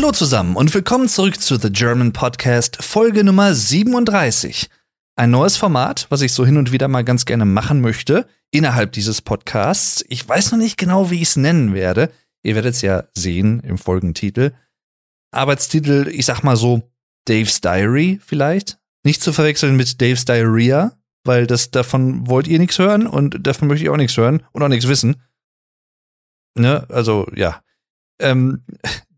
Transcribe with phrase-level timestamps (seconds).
[0.00, 4.70] Hallo zusammen und willkommen zurück zu The German Podcast, Folge Nummer 37.
[5.14, 8.92] Ein neues Format, was ich so hin und wieder mal ganz gerne machen möchte, innerhalb
[8.92, 10.02] dieses Podcasts.
[10.08, 12.10] Ich weiß noch nicht genau, wie ich es nennen werde.
[12.42, 14.52] Ihr werdet es ja sehen im Folgentitel.
[15.32, 16.90] Arbeitstitel, ich sag mal so,
[17.26, 18.78] Dave's Diary vielleicht.
[19.04, 23.68] Nicht zu verwechseln mit Dave's Diarrhea, weil das davon wollt ihr nichts hören und davon
[23.68, 25.16] möchte ich auch nichts hören und auch nichts wissen.
[26.56, 27.62] Ne, also ja.
[28.18, 28.62] Ähm,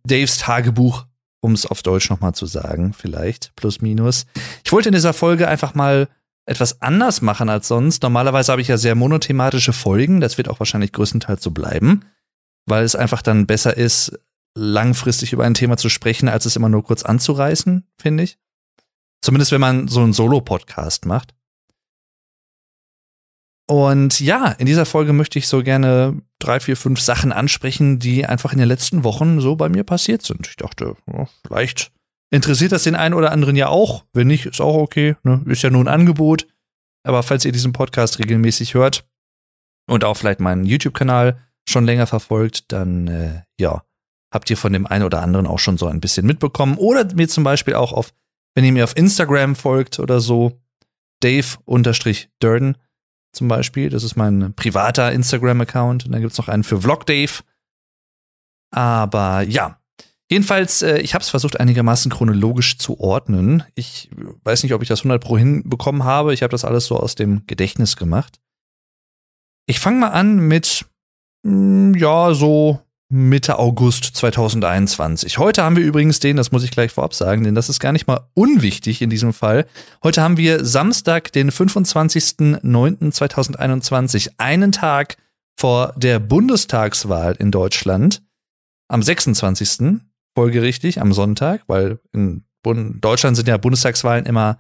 [0.05, 1.07] Daves Tagebuch,
[1.41, 4.27] um es auf Deutsch nochmal zu sagen, vielleicht, plus minus.
[4.65, 6.09] Ich wollte in dieser Folge einfach mal
[6.47, 8.03] etwas anders machen als sonst.
[8.03, 12.05] Normalerweise habe ich ja sehr monothematische Folgen, das wird auch wahrscheinlich größtenteils so bleiben,
[12.67, 14.19] weil es einfach dann besser ist,
[14.55, 18.39] langfristig über ein Thema zu sprechen, als es immer nur kurz anzureißen, finde ich.
[19.21, 21.35] Zumindest wenn man so einen Solo-Podcast macht.
[23.69, 28.27] Und ja, in dieser Folge möchte ich so gerne drei, vier, fünf Sachen ansprechen, die
[28.27, 30.47] einfach in den letzten Wochen so bei mir passiert sind.
[30.49, 31.93] Ich dachte, ja, vielleicht
[32.31, 34.05] interessiert das den einen oder anderen ja auch.
[34.13, 35.17] Wenn nicht, ist auch okay.
[35.23, 35.43] Ne?
[35.47, 36.47] Ist ja nur ein Angebot.
[37.05, 39.05] Aber falls ihr diesen Podcast regelmäßig hört
[39.89, 43.83] und auch vielleicht meinen YouTube-Kanal schon länger verfolgt, dann äh, ja,
[44.33, 46.77] habt ihr von dem einen oder anderen auch schon so ein bisschen mitbekommen.
[46.77, 48.13] Oder mir zum Beispiel auch auf,
[48.55, 50.61] wenn ihr mir auf Instagram folgt oder so,
[51.23, 52.77] Dave-Durden
[53.33, 53.89] zum Beispiel.
[53.91, 56.07] Das ist mein privater Instagram-Account.
[56.07, 57.43] Und dann gibt es noch einen für Vlog Dave.
[58.71, 59.79] Aber ja.
[60.31, 63.65] Jedenfalls, äh, ich habe es versucht, einigermaßen chronologisch zu ordnen.
[63.75, 64.09] Ich
[64.45, 66.33] weiß nicht, ob ich das 100 pro hinbekommen habe.
[66.33, 68.41] Ich habe das alles so aus dem Gedächtnis gemacht.
[69.67, 70.87] Ich fange mal an mit,
[71.43, 72.81] mh, hm, ja, so
[73.15, 75.37] Mitte August 2021.
[75.37, 77.93] Heute haben wir übrigens den, das muss ich gleich vorab sagen, denn das ist gar
[77.93, 79.67] nicht mal unwichtig in diesem Fall.
[80.03, 85.19] Heute haben wir Samstag, den 25.09.2021, einen Tag
[85.61, 88.23] vor der Bundestagswahl in Deutschland.
[88.89, 90.01] Am 26.
[90.35, 94.57] folgerichtig, am Sonntag, weil in Deutschland sind ja Bundestagswahlen immer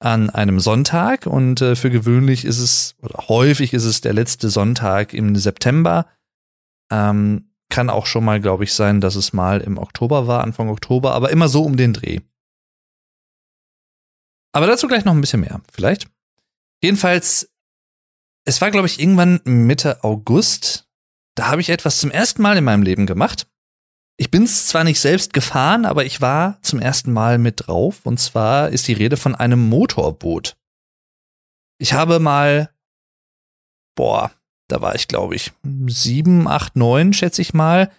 [0.00, 4.48] an einem Sonntag und äh, für gewöhnlich ist es, oder häufig ist es der letzte
[4.48, 6.06] Sonntag im September.
[6.90, 10.68] Ähm, kann auch schon mal, glaube ich, sein, dass es mal im Oktober war, Anfang
[10.68, 12.20] Oktober, aber immer so um den Dreh.
[14.52, 16.08] Aber dazu gleich noch ein bisschen mehr, vielleicht.
[16.80, 17.50] Jedenfalls,
[18.44, 20.86] es war, glaube ich, irgendwann Mitte August.
[21.34, 23.48] Da habe ich etwas zum ersten Mal in meinem Leben gemacht.
[24.18, 28.06] Ich bin es zwar nicht selbst gefahren, aber ich war zum ersten Mal mit drauf.
[28.06, 30.56] Und zwar ist die Rede von einem Motorboot.
[31.78, 32.72] Ich habe mal,
[33.96, 34.30] boah,
[34.68, 35.52] da war ich, glaube ich,
[35.86, 37.90] sieben, acht, neun, schätze ich mal,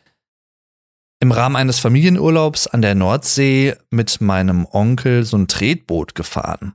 [1.20, 6.74] im Rahmen eines Familienurlaubs an der Nordsee mit meinem Onkel so ein Tretboot gefahren.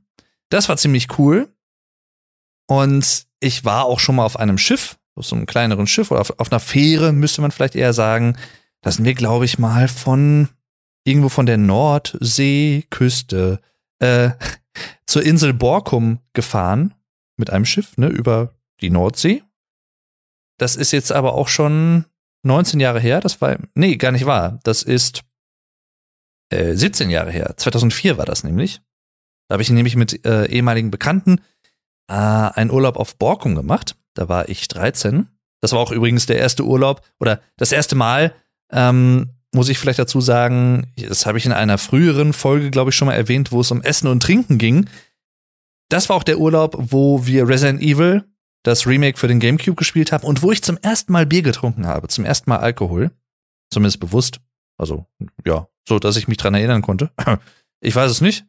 [0.48, 1.48] Das war ziemlich cool.
[2.66, 6.20] Und ich war auch schon mal auf einem Schiff, auf so einem kleineren Schiff oder
[6.20, 8.36] auf, auf einer Fähre, müsste man vielleicht eher sagen.
[8.80, 10.48] Da sind wir, glaube ich, mal von
[11.04, 13.60] irgendwo von der Nordseeküste
[13.98, 14.30] äh,
[15.06, 16.94] zur Insel Borkum gefahren
[17.36, 19.42] mit einem Schiff, ne, über die Nordsee.
[20.60, 22.04] Das ist jetzt aber auch schon
[22.42, 23.20] 19 Jahre her.
[23.20, 24.60] Das war, nee, gar nicht wahr.
[24.62, 25.22] Das ist
[26.50, 27.54] äh, 17 Jahre her.
[27.56, 28.82] 2004 war das nämlich.
[29.48, 31.40] Da habe ich nämlich mit äh, ehemaligen Bekannten
[32.08, 33.96] äh, einen Urlaub auf Borkum gemacht.
[34.12, 35.28] Da war ich 13.
[35.62, 38.34] Das war auch übrigens der erste Urlaub oder das erste Mal,
[38.70, 42.96] ähm, muss ich vielleicht dazu sagen, das habe ich in einer früheren Folge, glaube ich,
[42.96, 44.90] schon mal erwähnt, wo es um Essen und Trinken ging.
[45.88, 48.29] Das war auch der Urlaub, wo wir Resident Evil
[48.62, 51.86] das Remake für den GameCube gespielt habe und wo ich zum ersten Mal Bier getrunken
[51.86, 53.10] habe, zum ersten Mal Alkohol,
[53.70, 54.40] zumindest bewusst,
[54.78, 55.06] also
[55.46, 57.10] ja, so dass ich mich dran erinnern konnte.
[57.80, 58.46] ich weiß es nicht.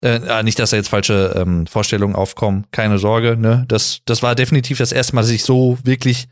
[0.00, 3.36] Äh, nicht, dass da jetzt falsche ähm, Vorstellungen aufkommen, keine Sorge.
[3.36, 6.28] Ne, das das war definitiv das erste Mal, dass ich so wirklich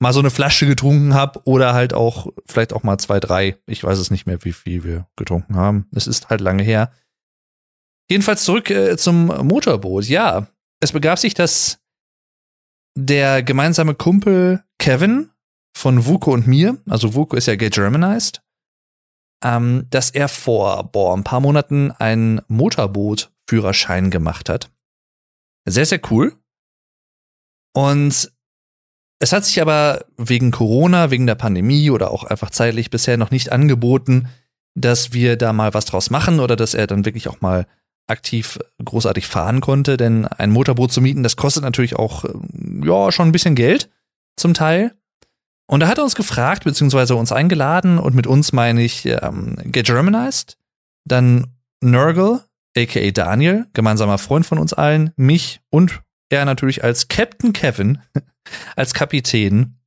[0.00, 3.58] mal so eine Flasche getrunken habe oder halt auch vielleicht auch mal zwei, drei.
[3.66, 5.86] Ich weiß es nicht mehr, wie viel wir getrunken haben.
[5.94, 6.92] Es ist halt lange her.
[8.10, 10.06] Jedenfalls zurück äh, zum Motorboot.
[10.06, 10.46] Ja,
[10.80, 11.78] es begab sich, dass
[12.94, 15.30] der gemeinsame Kumpel Kevin
[15.76, 18.42] von Vuko und mir, also Vuko ist ja gay Germanized,
[19.42, 24.70] ähm, dass er vor boah, ein paar Monaten einen Motorboot-Führerschein gemacht hat.
[25.66, 26.36] Sehr, sehr cool.
[27.74, 28.32] Und
[29.18, 33.30] es hat sich aber wegen Corona, wegen der Pandemie oder auch einfach zeitlich bisher noch
[33.30, 34.28] nicht angeboten,
[34.74, 37.66] dass wir da mal was draus machen oder dass er dann wirklich auch mal
[38.06, 43.10] aktiv großartig fahren konnte, denn ein Motorboot zu mieten, das kostet natürlich auch, ähm, ja,
[43.10, 43.90] schon ein bisschen Geld
[44.36, 44.94] zum Teil.
[45.66, 49.56] Und da hat er uns gefragt, beziehungsweise uns eingeladen, und mit uns meine ich ähm,
[49.64, 50.58] Get Germanized,
[51.06, 51.46] dann
[51.80, 52.44] Nurgle,
[52.76, 57.98] aka Daniel, gemeinsamer Freund von uns allen, mich und er natürlich als Captain Kevin,
[58.76, 59.78] als Kapitän,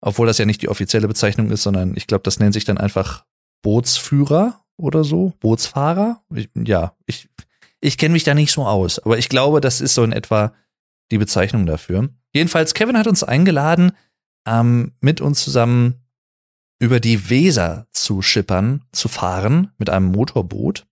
[0.00, 2.78] obwohl das ja nicht die offizielle Bezeichnung ist, sondern ich glaube, das nennt sich dann
[2.78, 3.24] einfach
[3.62, 6.22] Bootsführer oder so, Bootsfahrer.
[6.34, 7.28] Ich, ja, ich,
[7.84, 10.54] ich kenne mich da nicht so aus, aber ich glaube, das ist so in etwa
[11.10, 12.08] die Bezeichnung dafür.
[12.32, 13.92] Jedenfalls, Kevin hat uns eingeladen,
[14.48, 16.02] ähm, mit uns zusammen
[16.78, 20.86] über die Weser zu schippern, zu fahren mit einem Motorboot.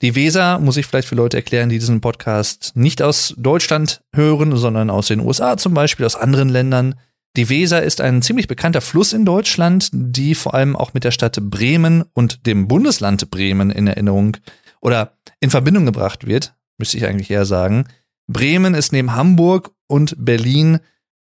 [0.00, 4.56] Die Weser muss ich vielleicht für Leute erklären, die diesen Podcast nicht aus Deutschland hören,
[4.56, 6.94] sondern aus den USA zum Beispiel, aus anderen Ländern.
[7.36, 11.12] Die Weser ist ein ziemlich bekannter Fluss in Deutschland, die vor allem auch mit der
[11.12, 14.38] Stadt Bremen und dem Bundesland Bremen in Erinnerung
[14.82, 17.86] oder in Verbindung gebracht wird, müsste ich eigentlich eher sagen.
[18.30, 20.80] Bremen ist neben Hamburg und Berlin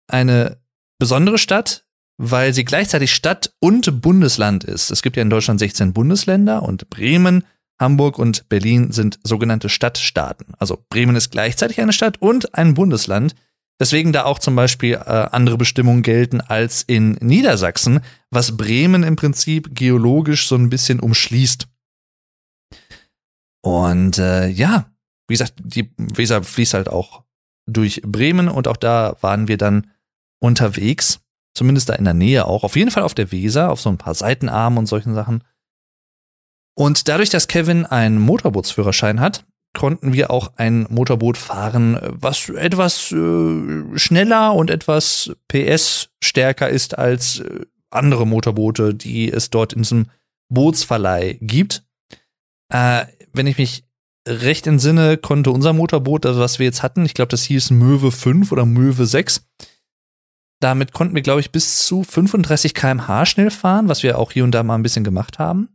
[0.09, 0.59] eine
[0.99, 1.87] besondere Stadt,
[2.19, 4.91] weil sie gleichzeitig Stadt und Bundesland ist.
[4.91, 7.45] Es gibt ja in Deutschland 16 Bundesländer und Bremen,
[7.79, 10.55] Hamburg und Berlin sind sogenannte Stadtstaaten.
[10.59, 13.35] Also Bremen ist gleichzeitig eine Stadt und ein Bundesland.
[13.79, 18.01] Deswegen da auch zum Beispiel äh, andere Bestimmungen gelten als in Niedersachsen,
[18.31, 21.69] was Bremen im Prinzip geologisch so ein bisschen umschließt.
[23.67, 24.87] Und äh, ja,
[25.27, 27.25] wie gesagt, die Weser fließt halt auch
[27.69, 29.91] durch Bremen und auch da waren wir dann
[30.41, 31.19] unterwegs,
[31.53, 33.99] zumindest da in der Nähe auch, auf jeden Fall auf der Weser, auf so ein
[33.99, 35.43] paar Seitenarmen und solchen Sachen.
[36.79, 43.11] Und dadurch, dass Kevin einen Motorbootsführerschein hat, konnten wir auch ein Motorboot fahren, was etwas
[43.11, 49.83] äh, schneller und etwas PS stärker ist als äh, andere Motorboote, die es dort in
[49.83, 50.07] diesem
[50.51, 51.83] Bootsverleih gibt.
[52.73, 53.07] Äh,
[53.37, 53.85] wenn ich mich
[54.27, 58.11] recht entsinne, konnte unser Motorboot, also was wir jetzt hatten, ich glaube, das hieß Möwe
[58.11, 59.47] 5 oder Möwe 6,
[60.61, 64.45] damit konnten wir, glaube ich, bis zu 35 km/h schnell fahren, was wir auch hier
[64.45, 65.69] und da mal ein bisschen gemacht haben.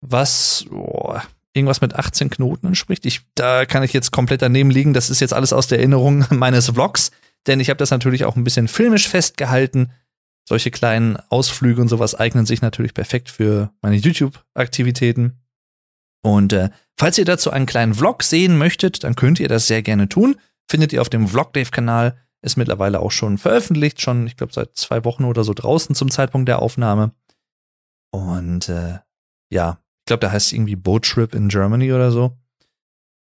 [0.00, 1.18] Was oh,
[1.54, 3.04] irgendwas mit 18 Knoten entspricht.
[3.06, 4.92] Ich, da kann ich jetzt komplett daneben liegen.
[4.92, 7.10] Das ist jetzt alles aus der Erinnerung meines Vlogs,
[7.46, 9.92] denn ich habe das natürlich auch ein bisschen filmisch festgehalten.
[10.46, 15.43] Solche kleinen Ausflüge und sowas eignen sich natürlich perfekt für meine YouTube-Aktivitäten.
[16.24, 19.82] Und äh, falls ihr dazu einen kleinen Vlog sehen möchtet, dann könnt ihr das sehr
[19.82, 20.36] gerne tun.
[20.66, 22.16] Findet ihr auf dem Vlogdave-Kanal.
[22.40, 26.10] Ist mittlerweile auch schon veröffentlicht, schon, ich glaube, seit zwei Wochen oder so draußen zum
[26.10, 27.12] Zeitpunkt der Aufnahme.
[28.10, 28.98] Und äh,
[29.50, 32.36] ja, ich glaube, da heißt es irgendwie Boat Trip in Germany oder so.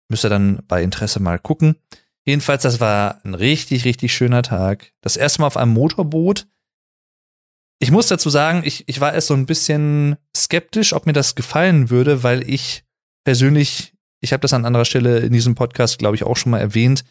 [0.08, 1.76] Müsst ihr dann bei Interesse mal gucken.
[2.24, 4.92] Jedenfalls, das war ein richtig, richtig schöner Tag.
[5.00, 6.48] Das erste Mal auf einem Motorboot.
[7.82, 11.34] Ich muss dazu sagen, ich, ich war erst so ein bisschen skeptisch, ob mir das
[11.34, 12.84] gefallen würde, weil ich
[13.24, 16.58] persönlich, ich habe das an anderer Stelle in diesem Podcast, glaube ich, auch schon mal
[16.58, 17.04] erwähnt,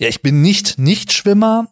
[0.00, 1.68] ja, ich bin nicht Nicht-Schwimmer.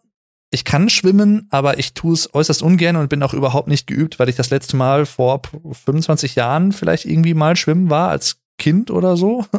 [0.50, 4.18] Ich kann schwimmen, aber ich tue es äußerst ungern und bin auch überhaupt nicht geübt,
[4.18, 5.40] weil ich das letzte Mal vor
[5.72, 9.46] 25 Jahren vielleicht irgendwie mal schwimmen war, als Kind oder so.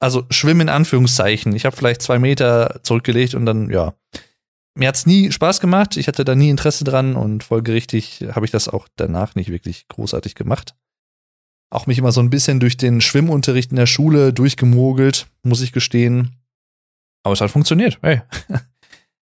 [0.00, 1.56] Also schwimmen in Anführungszeichen.
[1.56, 3.94] Ich habe vielleicht zwei Meter zurückgelegt und dann, ja.
[4.78, 5.96] Mir hat's nie Spaß gemacht.
[5.96, 9.88] Ich hatte da nie Interesse dran und folgerichtig habe ich das auch danach nicht wirklich
[9.88, 10.76] großartig gemacht.
[11.68, 15.72] Auch mich immer so ein bisschen durch den Schwimmunterricht in der Schule durchgemogelt, muss ich
[15.72, 16.36] gestehen.
[17.24, 17.98] Aber es hat funktioniert.
[18.02, 18.22] Hey.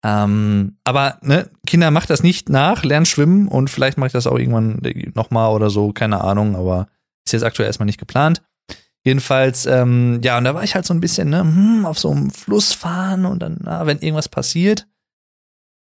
[0.04, 4.26] ähm, aber ne, Kinder macht das nicht nach, lernt schwimmen und vielleicht mache ich das
[4.26, 4.82] auch irgendwann
[5.14, 6.88] nochmal oder so, keine Ahnung, aber
[7.24, 8.42] ist jetzt aktuell erstmal nicht geplant.
[9.04, 12.10] Jedenfalls, ähm, ja, und da war ich halt so ein bisschen, ne, hm, auf so
[12.10, 14.88] einem Fluss fahren und dann, na, wenn irgendwas passiert.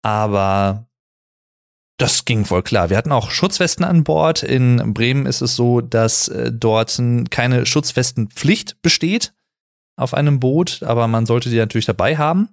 [0.02, 0.88] Aber
[1.98, 2.90] das ging voll klar.
[2.90, 4.44] Wir hatten auch Schutzwesten an Bord.
[4.44, 7.02] In Bremen ist es so, dass äh, dort
[7.32, 9.34] keine Schutzwestenpflicht besteht
[9.98, 12.50] auf einem Boot, aber man sollte die natürlich dabei haben.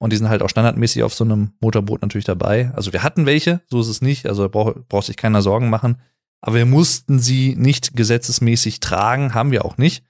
[0.00, 2.70] Und die sind halt auch standardmäßig auf so einem Motorboot natürlich dabei.
[2.74, 4.26] Also wir hatten welche, so ist es nicht.
[4.26, 6.00] Also brauch, braucht sich keiner Sorgen machen.
[6.40, 10.04] Aber wir mussten sie nicht gesetzesmäßig tragen, haben wir auch nicht.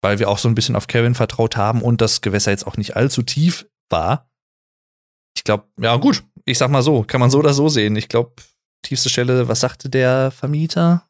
[0.00, 2.76] Weil wir auch so ein bisschen auf Kevin vertraut haben und das Gewässer jetzt auch
[2.76, 4.29] nicht allzu tief war.
[5.40, 7.96] Ich glaube, ja gut, ich sag mal so, kann man so oder so sehen.
[7.96, 8.34] Ich glaube,
[8.82, 11.08] tiefste Stelle, was sagte der Vermieter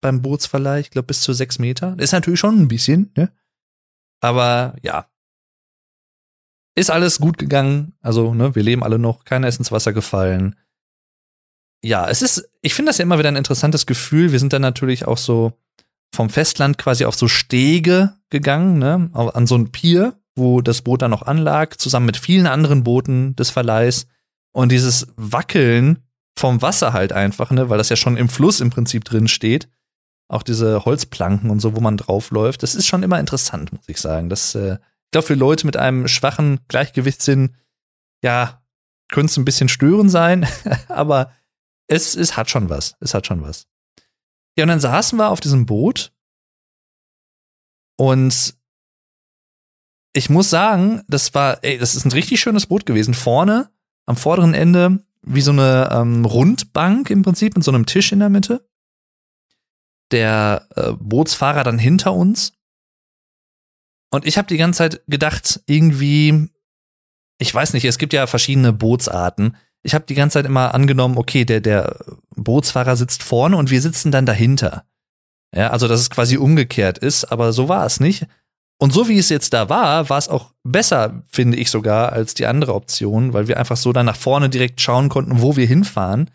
[0.00, 0.80] beim Bootsverleih?
[0.80, 1.94] Ich glaube, bis zu sechs Meter.
[1.98, 3.30] Ist natürlich schon ein bisschen, ne?
[4.22, 5.06] Aber ja.
[6.74, 7.92] Ist alles gut gegangen.
[8.00, 9.26] Also, ne, wir leben alle noch.
[9.26, 10.56] Keiner ist ins Wasser gefallen.
[11.84, 14.32] Ja, es ist, ich finde das ja immer wieder ein interessantes Gefühl.
[14.32, 15.60] Wir sind dann natürlich auch so
[16.14, 21.02] vom Festland quasi auf so Stege gegangen, ne, an so ein Pier, wo das Boot
[21.02, 24.06] dann noch anlag, zusammen mit vielen anderen Booten des Verleihs.
[24.52, 26.04] Und dieses Wackeln
[26.36, 29.68] vom Wasser halt einfach, ne, weil das ja schon im Fluss im Prinzip drin steht
[30.32, 32.62] auch diese Holzplanken und so, wo man draufläuft.
[32.62, 34.30] Das ist schon immer interessant, muss ich sagen.
[34.30, 37.56] Das, äh, ich glaube, für Leute mit einem schwachen Gleichgewichtssinn,
[38.22, 38.62] ja,
[39.10, 40.46] könnte es ein bisschen störend sein,
[40.88, 41.32] aber
[41.86, 42.96] es, es hat schon was.
[43.00, 43.66] Es hat schon was.
[44.56, 46.12] Ja, und dann saßen wir auf diesem Boot
[47.98, 48.54] und
[50.12, 53.14] ich muss sagen, das war, ey, das ist ein richtig schönes Boot gewesen.
[53.14, 53.70] Vorne,
[54.06, 58.18] am vorderen Ende, wie so eine ähm, Rundbank im Prinzip mit so einem Tisch in
[58.18, 58.66] der Mitte
[60.12, 62.52] der äh, Bootsfahrer dann hinter uns.
[64.10, 66.50] Und ich habe die ganze Zeit gedacht, irgendwie,
[67.38, 69.56] ich weiß nicht, es gibt ja verschiedene Bootsarten.
[69.82, 71.96] Ich habe die ganze Zeit immer angenommen, okay, der, der
[72.36, 74.84] Bootsfahrer sitzt vorne und wir sitzen dann dahinter.
[75.54, 78.26] Ja, also dass es quasi umgekehrt ist, aber so war es nicht.
[78.82, 82.34] Und so wie es jetzt da war, war es auch besser, finde ich sogar, als
[82.34, 85.68] die andere Option, weil wir einfach so dann nach vorne direkt schauen konnten, wo wir
[85.68, 86.32] hinfahren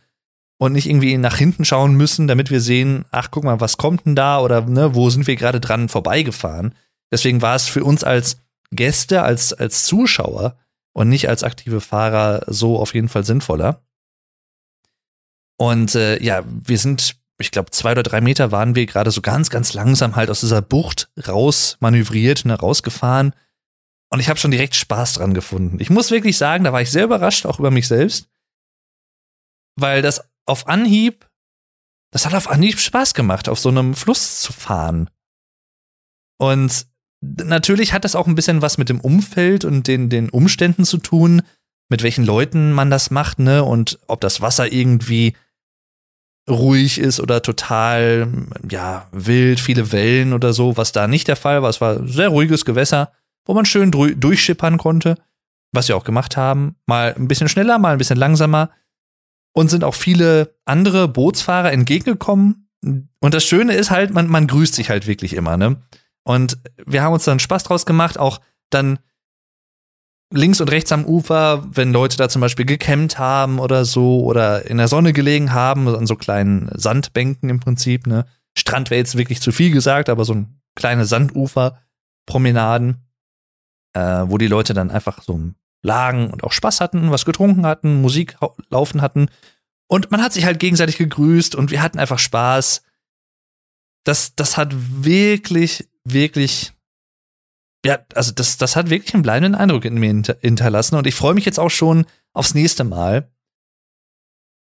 [0.57, 4.05] und nicht irgendwie nach hinten schauen müssen, damit wir sehen, ach guck mal, was kommt
[4.05, 6.73] denn da oder ne, wo sind wir gerade dran vorbeigefahren.
[7.11, 8.37] Deswegen war es für uns als
[8.71, 10.55] Gäste, als, als Zuschauer
[10.93, 13.81] und nicht als aktive Fahrer so auf jeden Fall sinnvoller.
[15.57, 19.21] Und äh, ja, wir sind, ich glaube, zwei oder drei Meter waren wir gerade so
[19.21, 23.33] ganz, ganz langsam halt aus dieser Bucht raus manövriert, ne, rausgefahren.
[24.09, 25.79] Und ich habe schon direkt Spaß dran gefunden.
[25.79, 28.29] Ich muss wirklich sagen, da war ich sehr überrascht, auch über mich selbst,
[29.75, 31.29] weil das auf Anhieb,
[32.11, 35.09] das hat auf Anhieb Spaß gemacht, auf so einem Fluss zu fahren.
[36.39, 36.87] Und
[37.21, 40.97] natürlich hat das auch ein bisschen was mit dem Umfeld und den, den Umständen zu
[40.97, 41.41] tun,
[41.89, 43.63] mit welchen Leuten man das macht, ne?
[43.63, 45.35] Und ob das Wasser irgendwie
[46.49, 48.27] ruhig ist oder total,
[48.69, 51.69] ja, wild, viele Wellen oder so, was da nicht der Fall war.
[51.69, 53.11] Es war sehr ruhiges Gewässer,
[53.45, 55.15] wo man schön durchschippern konnte,
[55.71, 56.75] was wir auch gemacht haben.
[56.85, 58.71] Mal ein bisschen schneller, mal ein bisschen langsamer.
[59.53, 62.69] Und sind auch viele andere Bootsfahrer entgegengekommen.
[62.81, 65.81] Und das Schöne ist halt, man, man grüßt sich halt wirklich immer, ne?
[66.23, 68.39] Und wir haben uns dann Spaß draus gemacht, auch
[68.69, 68.99] dann
[70.31, 74.65] links und rechts am Ufer, wenn Leute da zum Beispiel gekämmt haben oder so oder
[74.69, 78.25] in der Sonne gelegen haben, an so kleinen Sandbänken im Prinzip, ne.
[78.57, 82.97] Strand wäre jetzt wirklich zu viel gesagt, aber so ein kleine Sandufer-Promenaden,
[83.93, 85.39] äh, wo die Leute dann einfach so
[85.83, 88.35] lagen und auch Spaß hatten, was getrunken hatten, Musik
[88.69, 89.27] laufen hatten.
[89.87, 92.81] Und man hat sich halt gegenseitig gegrüßt und wir hatten einfach Spaß.
[94.03, 96.73] Das, das hat wirklich wirklich,
[97.85, 101.33] ja, also das, das hat wirklich einen bleibenden Eindruck in mir hinterlassen und ich freue
[101.33, 103.31] mich jetzt auch schon aufs nächste Mal.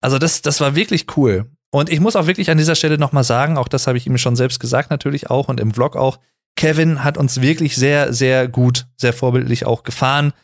[0.01, 1.51] Also das, das war wirklich cool.
[1.71, 4.19] Und ich muss auch wirklich an dieser Stelle nochmal sagen, auch das habe ich ihm
[4.19, 6.19] schon selbst gesagt natürlich auch und im Vlog auch,
[6.57, 10.35] Kevin hat uns wirklich sehr, sehr gut, sehr vorbildlich auch gefahren.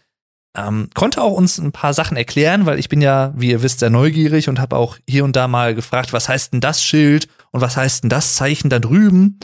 [0.56, 3.80] Ähm, konnte auch uns ein paar Sachen erklären, weil ich bin ja, wie ihr wisst,
[3.80, 7.28] sehr neugierig und habe auch hier und da mal gefragt, was heißt denn das Schild
[7.50, 9.38] und was heißt denn das Zeichen da drüben?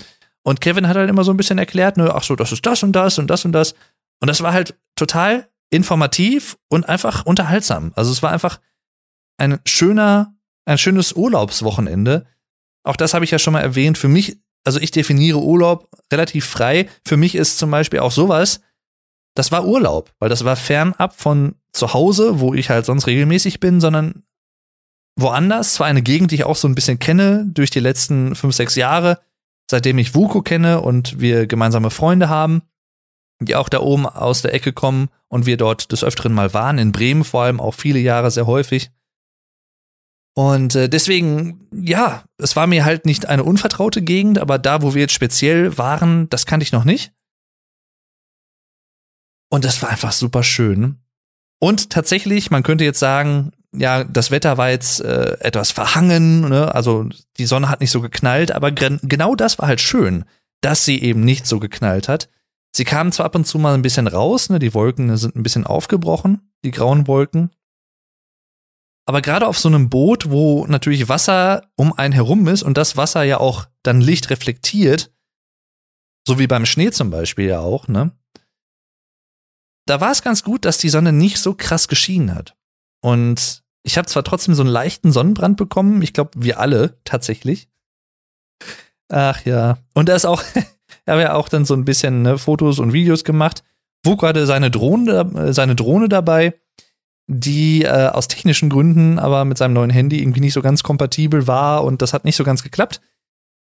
[0.47, 2.83] Und Kevin hat halt immer so ein bisschen erklärt, ne, ach so, das ist das
[2.83, 3.75] und das und das und das.
[4.21, 7.93] Und das war halt total informativ und einfach unterhaltsam.
[7.97, 8.61] Also es war einfach
[9.39, 10.35] ein schöner,
[10.67, 12.27] ein schönes Urlaubswochenende.
[12.85, 13.99] Auch das habe ich ja schon mal erwähnt.
[13.99, 16.89] Für mich, also ich definiere Urlaub relativ frei.
[17.07, 18.61] Für mich ist zum Beispiel auch sowas,
[19.35, 23.59] das war Urlaub, weil das war fernab von zu Hause, wo ich halt sonst regelmäßig
[23.61, 24.23] bin, sondern
[25.17, 25.75] woanders.
[25.75, 28.77] Zwar eine Gegend, die ich auch so ein bisschen kenne durch die letzten fünf, sechs
[28.77, 29.21] Jahre,
[29.71, 32.63] seitdem ich Vuko kenne und wir gemeinsame Freunde haben,
[33.41, 36.79] die auch da oben aus der Ecke kommen und wir dort des Öfteren mal waren,
[36.79, 38.91] in Bremen vor allem auch viele Jahre sehr häufig.
[40.37, 44.95] Und äh, deswegen, ja, es war mir halt nicht eine unvertraute Gegend, aber da, wo
[44.95, 47.13] wir jetzt speziell waren, das kannte ich noch nicht.
[49.49, 50.99] Und das war einfach super schön.
[51.61, 56.75] Und tatsächlich, man könnte jetzt sagen, ja, das Wetter war jetzt äh, etwas verhangen, ne?
[56.75, 60.25] also die Sonne hat nicht so geknallt, aber genau das war halt schön,
[60.61, 62.29] dass sie eben nicht so geknallt hat.
[62.75, 64.59] Sie kamen zwar ab und zu mal ein bisschen raus, ne?
[64.59, 67.51] die Wolken sind ein bisschen aufgebrochen, die grauen Wolken.
[69.07, 72.97] Aber gerade auf so einem Boot, wo natürlich Wasser um einen herum ist und das
[72.97, 75.13] Wasser ja auch dann Licht reflektiert,
[76.27, 78.13] so wie beim Schnee zum Beispiel ja auch, ne?
[79.87, 82.57] Da war es ganz gut, dass die Sonne nicht so krass geschienen hat.
[83.03, 87.69] Und ich habe zwar trotzdem so einen leichten Sonnenbrand bekommen, ich glaube, wir alle tatsächlich.
[89.09, 89.79] Ach ja.
[89.93, 90.43] Und er ist auch,
[91.05, 93.63] er hat ja auch dann so ein bisschen ne, Fotos und Videos gemacht.
[94.03, 96.55] Wo gerade seine Drohne, äh, seine Drohne dabei,
[97.27, 101.47] die äh, aus technischen Gründen aber mit seinem neuen Handy irgendwie nicht so ganz kompatibel
[101.47, 103.01] war und das hat nicht so ganz geklappt.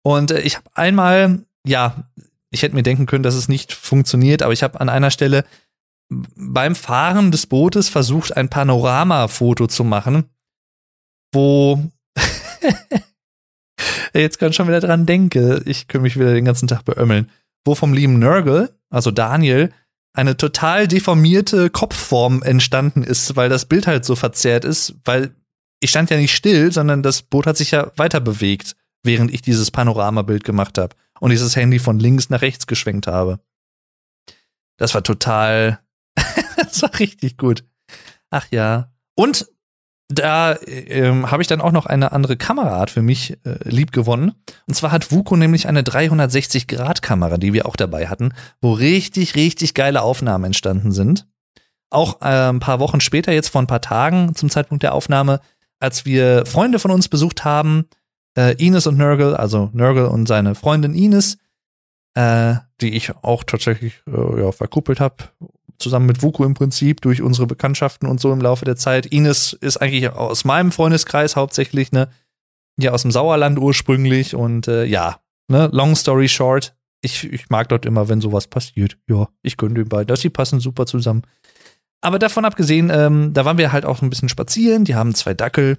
[0.03, 2.09] Und äh, ich habe einmal, ja,
[2.51, 5.45] ich hätte mir denken können, dass es nicht funktioniert, aber ich habe an einer Stelle
[6.37, 10.25] beim Fahren des Bootes versucht, ein Panoramafoto zu machen,
[11.33, 11.91] wo
[14.15, 17.31] jetzt kann ich schon wieder dran denke, ich könnte mich wieder den ganzen Tag beömmeln,
[17.65, 19.73] wo vom lieben Nurgle, also Daniel,
[20.17, 25.35] eine total deformierte Kopfform entstanden ist, weil das Bild halt so verzerrt ist, weil
[25.81, 29.43] ich stand ja nicht still, sondern das Boot hat sich ja weiter bewegt, während ich
[29.43, 33.41] dieses Panoramabild gemacht habe und dieses Handy von links nach rechts geschwenkt habe.
[34.77, 35.81] Das war total
[36.65, 37.65] das war richtig gut.
[38.31, 38.91] Ach ja.
[39.15, 39.47] Und
[40.09, 44.33] da ähm, habe ich dann auch noch eine andere Kameraart für mich äh, lieb gewonnen.
[44.67, 49.75] Und zwar hat Vuko nämlich eine 360-Grad-Kamera, die wir auch dabei hatten, wo richtig, richtig
[49.75, 51.27] geile Aufnahmen entstanden sind.
[51.91, 55.41] Auch äh, ein paar Wochen später, jetzt vor ein paar Tagen zum Zeitpunkt der Aufnahme,
[55.81, 57.87] als wir Freunde von uns besucht haben,
[58.37, 61.39] äh, Ines und Nurgle, also Nurgle und seine Freundin Ines,
[62.15, 65.17] äh, die ich auch tatsächlich äh, ja, verkuppelt habe,
[65.79, 69.07] zusammen mit Vuku im Prinzip durch unsere Bekanntschaften und so im Laufe der Zeit.
[69.07, 72.09] Ines ist eigentlich aus meinem Freundeskreis hauptsächlich, ne?
[72.77, 77.69] Ja, aus dem Sauerland ursprünglich und äh, ja, ne, long story short, ich, ich mag
[77.69, 78.97] dort immer, wenn sowas passiert.
[79.09, 80.07] Ja, ich gönne den beiden.
[80.07, 81.23] Das, die passen super zusammen.
[82.01, 84.85] Aber davon abgesehen, ähm, da waren wir halt auch ein bisschen spazieren.
[84.85, 85.79] Die haben zwei Dackel.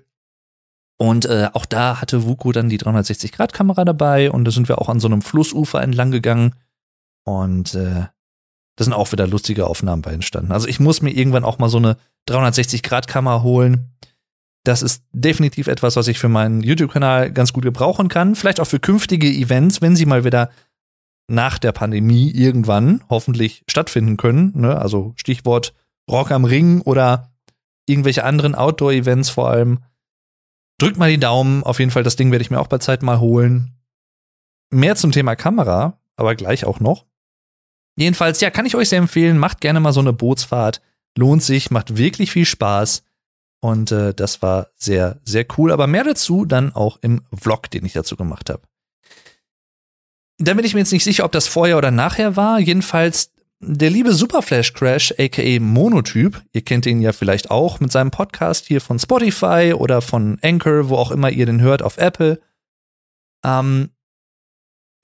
[0.97, 4.31] Und äh, auch da hatte Vuku dann die 360-Grad-Kamera dabei.
[4.31, 6.55] Und da sind wir auch an so einem Flussufer entlang gegangen.
[7.25, 8.05] Und äh,
[8.75, 10.51] da sind auch wieder lustige Aufnahmen bei entstanden.
[10.51, 13.91] Also ich muss mir irgendwann auch mal so eine 360-Grad-Kamera holen.
[14.63, 18.35] Das ist definitiv etwas, was ich für meinen YouTube-Kanal ganz gut gebrauchen kann.
[18.35, 20.49] Vielleicht auch für künftige Events, wenn sie mal wieder
[21.27, 24.51] nach der Pandemie irgendwann hoffentlich stattfinden können.
[24.55, 24.77] Ne?
[24.77, 25.73] Also Stichwort
[26.09, 27.31] Rock am Ring oder
[27.87, 29.79] irgendwelche anderen Outdoor-Events vor allem.
[30.79, 31.63] Drückt mal die Daumen.
[31.63, 33.71] Auf jeden Fall, das Ding werde ich mir auch bei Zeit mal holen.
[34.71, 37.05] Mehr zum Thema Kamera, aber gleich auch noch.
[37.97, 39.37] Jedenfalls, ja, kann ich euch sehr empfehlen.
[39.37, 40.81] Macht gerne mal so eine Bootsfahrt.
[41.17, 43.03] Lohnt sich, macht wirklich viel Spaß.
[43.61, 45.71] Und äh, das war sehr, sehr cool.
[45.71, 48.61] Aber mehr dazu dann auch im Vlog, den ich dazu gemacht habe.
[50.37, 52.59] Da bin ich mir jetzt nicht sicher, ob das vorher oder nachher war.
[52.59, 58.11] Jedenfalls der liebe Superflash Crash, aka Monotyp, ihr kennt ihn ja vielleicht auch mit seinem
[58.11, 62.39] Podcast hier von Spotify oder von Anchor, wo auch immer ihr den hört, auf Apple.
[63.43, 63.89] Ähm,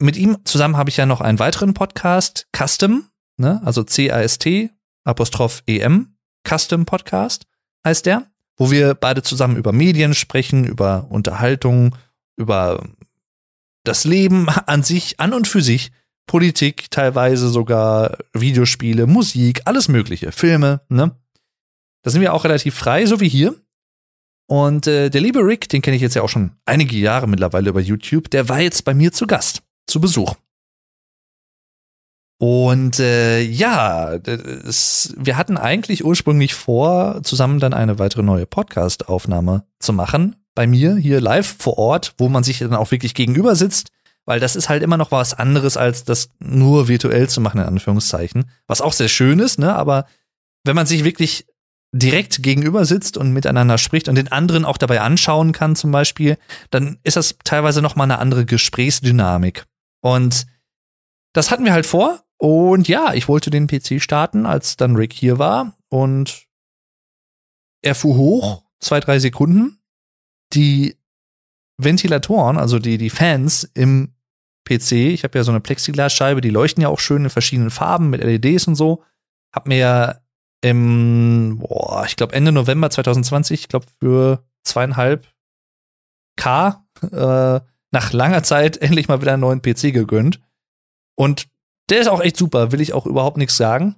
[0.01, 3.05] mit ihm zusammen habe ich ja noch einen weiteren Podcast, Custom,
[3.37, 3.61] ne?
[3.63, 4.71] also C-A-S-T,
[5.03, 6.15] Apostroph E-M,
[6.47, 7.45] Custom Podcast
[7.85, 11.95] heißt der, wo wir beide zusammen über Medien sprechen, über Unterhaltung,
[12.35, 12.83] über
[13.83, 15.91] das Leben an sich, an und für sich,
[16.27, 21.15] Politik, teilweise sogar Videospiele, Musik, alles Mögliche, Filme, ne?
[22.03, 23.55] Da sind wir auch relativ frei, so wie hier.
[24.47, 27.69] Und äh, der liebe Rick, den kenne ich jetzt ja auch schon einige Jahre mittlerweile
[27.69, 30.35] über YouTube, der war jetzt bei mir zu Gast zu Besuch.
[32.41, 39.63] Und äh, ja, das, wir hatten eigentlich ursprünglich vor, zusammen dann eine weitere neue Podcast-Aufnahme
[39.77, 40.37] zu machen.
[40.55, 43.89] Bei mir hier live vor Ort, wo man sich dann auch wirklich gegenüber sitzt,
[44.25, 47.67] weil das ist halt immer noch was anderes, als das nur virtuell zu machen, in
[47.67, 48.49] Anführungszeichen.
[48.65, 49.75] Was auch sehr schön ist, ne?
[49.75, 50.07] Aber
[50.63, 51.45] wenn man sich wirklich
[51.91, 56.37] direkt gegenüber sitzt und miteinander spricht und den anderen auch dabei anschauen kann, zum Beispiel,
[56.71, 59.65] dann ist das teilweise noch mal eine andere Gesprächsdynamik.
[60.01, 60.45] Und
[61.33, 62.23] das hatten wir halt vor.
[62.37, 65.77] Und ja, ich wollte den PC starten, als dann Rick hier war.
[65.89, 66.47] Und
[67.81, 69.79] er fuhr hoch, zwei, drei Sekunden.
[70.53, 70.97] Die
[71.77, 74.13] Ventilatoren, also die, die Fans im
[74.67, 78.09] PC, ich habe ja so eine Plexiglasscheibe, die leuchten ja auch schön in verschiedenen Farben
[78.09, 79.03] mit LEDs und so.
[79.53, 80.21] Hab mir
[80.61, 85.27] im, boah, ich glaube Ende November 2020, ich glaube für zweieinhalb
[86.37, 87.59] K äh,
[87.91, 90.39] nach langer Zeit endlich mal wieder einen neuen PC gegönnt.
[91.15, 91.47] Und
[91.89, 93.95] der ist auch echt super, will ich auch überhaupt nichts sagen.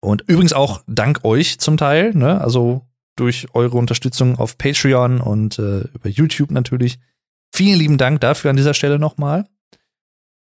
[0.00, 2.40] Und übrigens auch dank euch zum Teil, ne?
[2.40, 6.98] Also durch eure Unterstützung auf Patreon und äh, über YouTube natürlich.
[7.52, 9.46] Vielen lieben Dank dafür an dieser Stelle nochmal.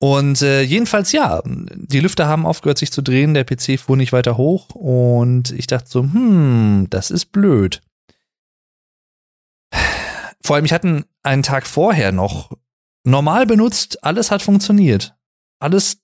[0.00, 4.12] Und äh, jedenfalls ja, die Lüfter haben aufgehört sich zu drehen, der PC fuhr nicht
[4.12, 7.80] weiter hoch und ich dachte so, hm, das ist blöd.
[10.44, 12.50] Vor allem, ich hatte einen Tag vorher noch
[13.02, 15.16] normal benutzt, alles hat funktioniert.
[15.58, 15.98] Alles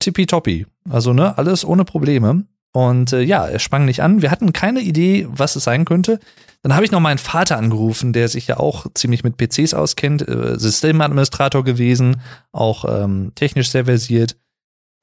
[0.00, 0.66] tippitoppi.
[0.90, 2.44] Also, ne, alles ohne Probleme.
[2.72, 4.20] Und äh, ja, er sprang nicht an.
[4.20, 6.18] Wir hatten keine Idee, was es sein könnte.
[6.62, 10.26] Dann habe ich noch meinen Vater angerufen, der sich ja auch ziemlich mit PCs auskennt,
[10.28, 12.20] äh, Systemadministrator gewesen,
[12.52, 14.36] auch ähm, technisch sehr versiert,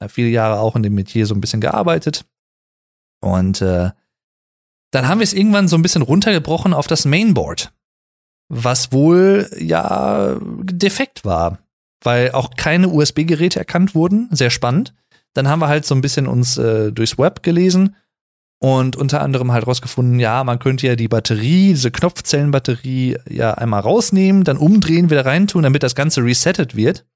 [0.00, 2.26] äh, viele Jahre auch in dem Metier so ein bisschen gearbeitet.
[3.20, 3.90] Und äh,
[4.90, 7.72] dann haben wir es irgendwann so ein bisschen runtergebrochen auf das Mainboard
[8.54, 11.58] was wohl ja defekt war,
[12.04, 14.28] weil auch keine USB-Geräte erkannt wurden.
[14.30, 14.92] Sehr spannend.
[15.32, 17.96] Dann haben wir halt so ein bisschen uns äh, durchs Web gelesen
[18.58, 23.80] und unter anderem halt rausgefunden, ja, man könnte ja die Batterie, diese Knopfzellenbatterie ja einmal
[23.80, 27.06] rausnehmen, dann umdrehen, wieder reintun, damit das Ganze resettet wird.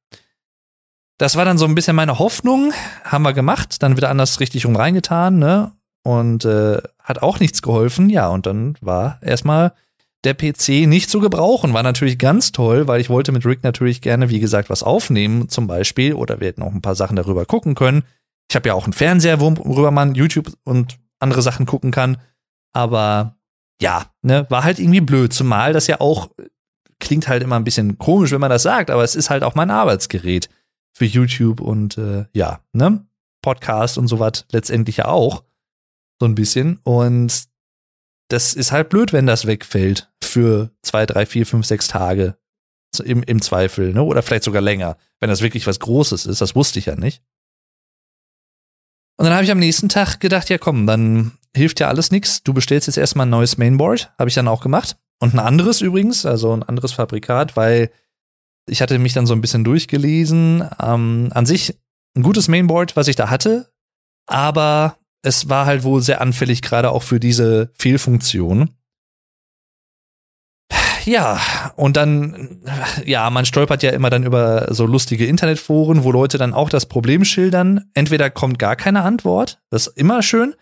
[1.18, 2.72] Das war dann so ein bisschen meine Hoffnung,
[3.04, 5.72] haben wir gemacht, dann wieder anders richtig rum reingetan, ne?
[6.02, 9.74] Und äh, hat auch nichts geholfen, ja, und dann war erstmal
[10.24, 11.72] der PC nicht zu gebrauchen.
[11.72, 15.48] War natürlich ganz toll, weil ich wollte mit Rick natürlich gerne, wie gesagt, was aufnehmen,
[15.48, 18.02] zum Beispiel, oder wir hätten auch ein paar Sachen darüber gucken können.
[18.50, 22.18] Ich habe ja auch einen Fernseher, worüber man YouTube und andere Sachen gucken kann.
[22.72, 23.36] Aber
[23.80, 26.30] ja, ne, war halt irgendwie blöd, zumal das ja auch
[26.98, 29.54] klingt halt immer ein bisschen komisch, wenn man das sagt, aber es ist halt auch
[29.54, 30.48] mein Arbeitsgerät
[30.96, 33.06] für YouTube und äh, ja, ne,
[33.42, 35.44] Podcast und sowas letztendlich ja auch
[36.20, 37.44] so ein bisschen und
[38.28, 42.36] das ist halt blöd, wenn das wegfällt für zwei, drei, vier, fünf, sechs Tage
[43.04, 44.02] im, im Zweifel, ne?
[44.02, 46.40] Oder vielleicht sogar länger, wenn das wirklich was Großes ist.
[46.40, 47.22] Das wusste ich ja nicht.
[49.18, 52.42] Und dann habe ich am nächsten Tag gedacht, ja komm, dann hilft ja alles nichts.
[52.42, 54.12] Du bestellst jetzt erstmal ein neues Mainboard.
[54.18, 54.96] Habe ich dann auch gemacht.
[55.18, 57.90] Und ein anderes übrigens, also ein anderes Fabrikat, weil
[58.68, 60.68] ich hatte mich dann so ein bisschen durchgelesen.
[60.80, 61.78] Ähm, an sich
[62.14, 63.70] ein gutes Mainboard, was ich da hatte,
[64.26, 68.70] aber es war halt wohl sehr anfällig, gerade auch für diese Fehlfunktion.
[71.04, 71.40] Ja,
[71.76, 72.62] und dann,
[73.04, 76.86] ja, man stolpert ja immer dann über so lustige Internetforen, wo Leute dann auch das
[76.86, 77.90] Problem schildern.
[77.94, 80.54] Entweder kommt gar keine Antwort, das ist immer schön.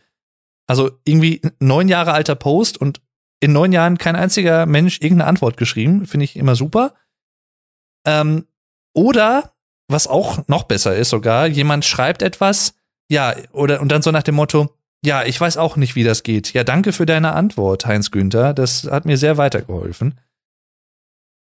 [0.66, 3.02] Also irgendwie neun Jahre alter Post und
[3.40, 6.94] in neun Jahren kein einziger Mensch irgendeine Antwort geschrieben, finde ich immer super.
[8.06, 8.46] Ähm,
[8.94, 9.52] oder,
[9.88, 12.74] was auch noch besser ist sogar, jemand schreibt etwas,
[13.10, 14.70] ja, oder und dann so nach dem Motto,
[15.04, 16.54] ja, ich weiß auch nicht, wie das geht.
[16.54, 18.54] Ja, danke für deine Antwort, Heinz Günther.
[18.54, 20.18] Das hat mir sehr weitergeholfen.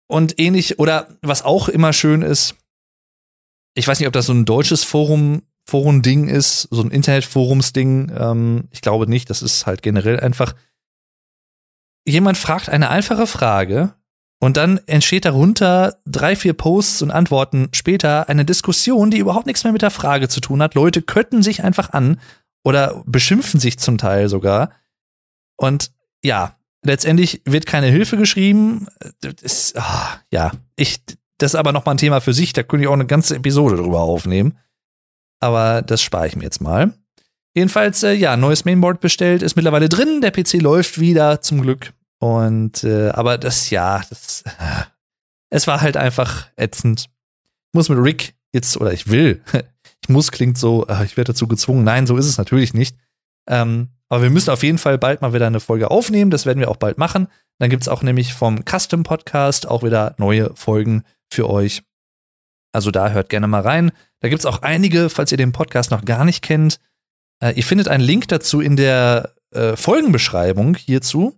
[0.07, 2.55] Und ähnlich, oder was auch immer schön ist,
[3.73, 8.11] ich weiß nicht, ob das so ein deutsches Forum, Forum-Ding ist, so ein Internetforums-Ding.
[8.17, 10.55] Ähm, ich glaube nicht, das ist halt generell einfach.
[12.05, 13.93] Jemand fragt eine einfache Frage
[14.39, 19.63] und dann entsteht darunter drei, vier Posts und Antworten später eine Diskussion, die überhaupt nichts
[19.63, 20.75] mehr mit der Frage zu tun hat.
[20.75, 22.19] Leute könnten sich einfach an
[22.63, 24.71] oder beschimpfen sich zum Teil sogar.
[25.57, 25.91] Und
[26.23, 28.87] ja, Letztendlich wird keine Hilfe geschrieben.
[29.19, 31.01] Das, oh, ja, ich,
[31.37, 32.53] das ist aber noch mal ein Thema für sich.
[32.53, 34.57] Da könnte ich auch eine ganze Episode drüber aufnehmen.
[35.41, 36.93] Aber das spare ich mir jetzt mal.
[37.53, 40.21] Jedenfalls, äh, ja, neues Mainboard bestellt, ist mittlerweile drin.
[40.21, 41.93] Der PC läuft wieder, zum Glück.
[42.19, 44.83] Und, äh, aber das, ja, das, äh,
[45.49, 47.09] es war halt einfach ätzend.
[47.69, 49.43] Ich muss mit Rick jetzt, oder ich will,
[50.01, 51.83] ich muss klingt so, äh, ich werde dazu gezwungen.
[51.83, 52.97] Nein, so ist es natürlich nicht.
[53.47, 56.31] Ähm, aber wir müssen auf jeden Fall bald mal wieder eine Folge aufnehmen.
[56.31, 57.27] Das werden wir auch bald machen.
[57.59, 61.83] Dann gibt's auch nämlich vom Custom Podcast auch wieder neue Folgen für euch.
[62.71, 63.91] Also da hört gerne mal rein.
[64.19, 66.79] Da gibt's auch einige, falls ihr den Podcast noch gar nicht kennt.
[67.41, 71.35] Äh, ihr findet einen Link dazu in der äh, Folgenbeschreibung hierzu.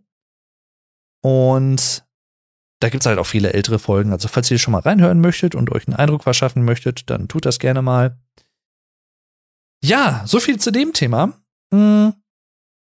[1.21, 2.03] Und
[2.79, 4.11] da gibt's halt auch viele ältere Folgen.
[4.11, 7.45] Also falls ihr schon mal reinhören möchtet und euch einen Eindruck verschaffen möchtet, dann tut
[7.45, 8.17] das gerne mal.
[9.83, 11.33] Ja, so viel zu dem Thema.
[11.73, 12.13] Hm.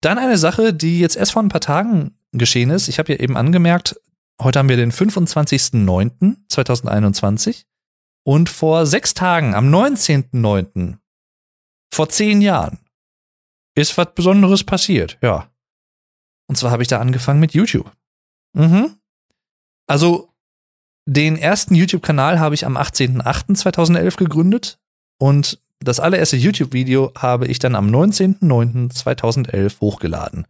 [0.02, 2.88] Dann eine Sache, die jetzt erst vor ein paar Tagen geschehen ist.
[2.88, 4.00] Ich habe ja eben angemerkt,
[4.42, 7.66] heute haben wir den 25.09.2021
[8.24, 10.98] und vor sechs Tagen, am 19.09.,
[11.94, 12.80] vor zehn Jahren,
[13.76, 15.50] ist was Besonderes passiert, ja.
[16.48, 17.92] Und zwar habe ich da angefangen mit YouTube.
[18.58, 18.96] Mhm.
[19.88, 20.34] Also,
[21.06, 24.80] den ersten YouTube-Kanal habe ich am 18.08.2011 gegründet
[25.20, 30.48] und das allererste YouTube-Video habe ich dann am 19.09.2011 hochgeladen.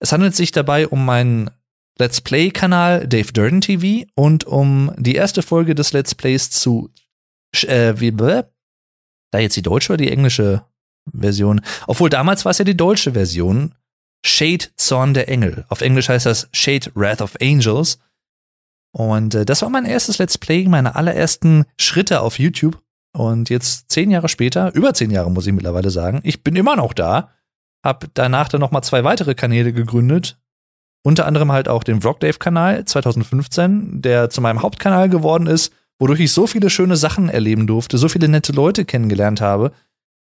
[0.00, 1.50] Es handelt sich dabei um meinen
[1.98, 6.90] Let's Play-Kanal Dave Durden TV und um die erste Folge des Let's Plays zu
[7.66, 8.44] äh, wie, bläh?
[9.30, 10.64] da jetzt die deutsche oder die englische
[11.12, 11.60] Version?
[11.86, 13.74] Obwohl damals war es ja die deutsche Version.
[14.24, 15.64] Shade Zorn der Engel.
[15.68, 17.98] Auf Englisch heißt das Shade Wrath of Angels.
[18.92, 22.80] Und äh, das war mein erstes Let's Play, meine allerersten Schritte auf YouTube.
[23.12, 26.76] Und jetzt zehn Jahre später, über zehn Jahre muss ich mittlerweile sagen, ich bin immer
[26.76, 27.30] noch da.
[27.84, 30.38] Hab danach dann noch mal zwei weitere Kanäle gegründet.
[31.02, 36.32] Unter anderem halt auch den Vlogdave-Kanal 2015, der zu meinem Hauptkanal geworden ist, wodurch ich
[36.32, 39.72] so viele schöne Sachen erleben durfte, so viele nette Leute kennengelernt habe.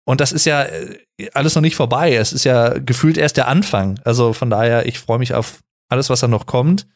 [0.05, 0.99] Und das ist ja äh,
[1.33, 2.15] alles noch nicht vorbei.
[2.15, 3.99] Es ist ja gefühlt erst der Anfang.
[4.03, 6.87] Also von daher, ich freue mich auf alles, was da noch kommt.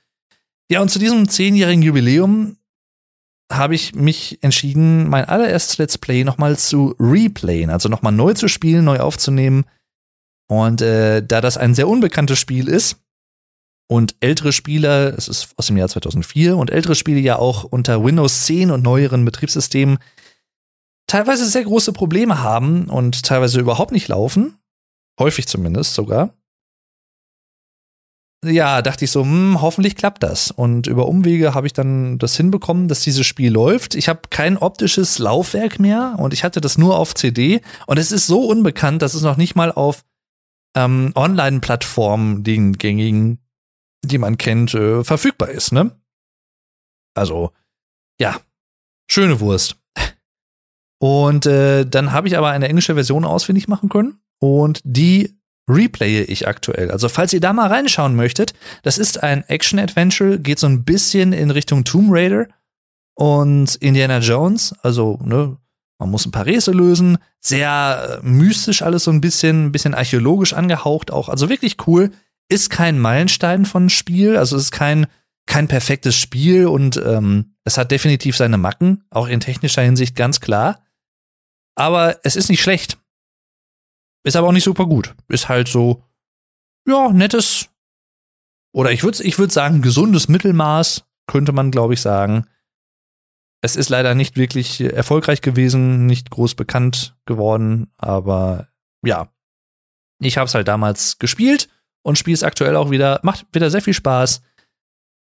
[0.69, 2.57] Ja, und zu diesem zehnjährigen Jubiläum
[3.51, 8.49] habe ich mich entschieden, mein allererstes Let's Play nochmal zu replayen, also nochmal neu zu
[8.49, 9.63] spielen, neu aufzunehmen.
[10.49, 12.97] Und äh, da das ein sehr unbekanntes Spiel ist
[13.89, 18.03] und ältere Spieler, es ist aus dem Jahr 2004 und ältere Spiele ja auch unter
[18.03, 19.97] Windows 10 und neueren Betriebssystemen
[21.07, 24.57] teilweise sehr große Probleme haben und teilweise überhaupt nicht laufen,
[25.19, 26.33] häufig zumindest sogar,
[28.45, 30.51] ja, dachte ich so, hm, hoffentlich klappt das.
[30.51, 33.95] Und über Umwege habe ich dann das hinbekommen, dass dieses Spiel läuft.
[33.95, 37.61] Ich habe kein optisches Laufwerk mehr und ich hatte das nur auf CD.
[37.87, 40.05] Und es ist so unbekannt, dass es noch nicht mal auf
[40.75, 43.39] ähm, Online-Plattformen, den gängigen,
[44.05, 45.71] die man kennt, äh, verfügbar ist.
[45.71, 45.99] Ne?
[47.15, 47.51] Also,
[48.19, 48.39] ja,
[49.09, 49.77] schöne Wurst.
[50.99, 54.19] Und äh, dann habe ich aber eine englische Version ausfindig machen können.
[54.39, 55.37] Und die
[55.69, 56.91] replaye ich aktuell.
[56.91, 61.33] Also falls ihr da mal reinschauen möchtet, das ist ein Action-Adventure, geht so ein bisschen
[61.33, 62.47] in Richtung Tomb Raider
[63.15, 64.73] und Indiana Jones.
[64.81, 65.57] Also, ne,
[65.99, 67.17] man muss ein paar Rätsel lösen.
[67.39, 71.29] Sehr äh, mystisch alles so ein bisschen, ein bisschen archäologisch angehaucht auch.
[71.29, 72.11] Also wirklich cool.
[72.49, 75.07] Ist kein Meilenstein von Spiel, also es ist kein,
[75.47, 80.39] kein perfektes Spiel und ähm, es hat definitiv seine Macken, auch in technischer Hinsicht ganz
[80.39, 80.79] klar.
[81.77, 82.97] Aber es ist nicht schlecht.
[84.23, 85.15] Ist aber auch nicht super gut.
[85.27, 86.03] Ist halt so,
[86.87, 87.69] ja, nettes,
[88.73, 92.47] oder ich würde ich würd sagen, gesundes Mittelmaß, könnte man, glaube ich, sagen.
[93.61, 98.69] Es ist leider nicht wirklich erfolgreich gewesen, nicht groß bekannt geworden, aber
[99.03, 99.31] ja,
[100.19, 101.69] ich habe es halt damals gespielt
[102.03, 103.19] und spiele es aktuell auch wieder.
[103.23, 104.41] Macht wieder sehr viel Spaß.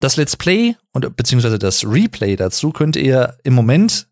[0.00, 4.07] Das Let's Play und beziehungsweise das Replay dazu könnt ihr im Moment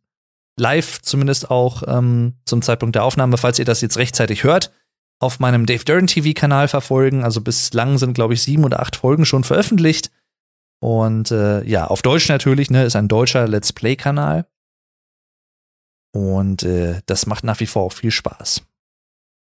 [0.59, 4.73] live zumindest auch ähm, zum Zeitpunkt der Aufnahme, falls ihr das jetzt rechtzeitig hört,
[5.19, 7.25] auf meinem Dave Dern TV-Kanal verfolgen.
[7.25, 10.11] Also bislang sind, glaube ich, sieben oder acht Folgen schon veröffentlicht.
[10.81, 14.47] Und äh, ja, auf Deutsch natürlich, ne, ist ein deutscher Let's Play-Kanal.
[16.12, 18.62] Und äh, das macht nach wie vor auch viel Spaß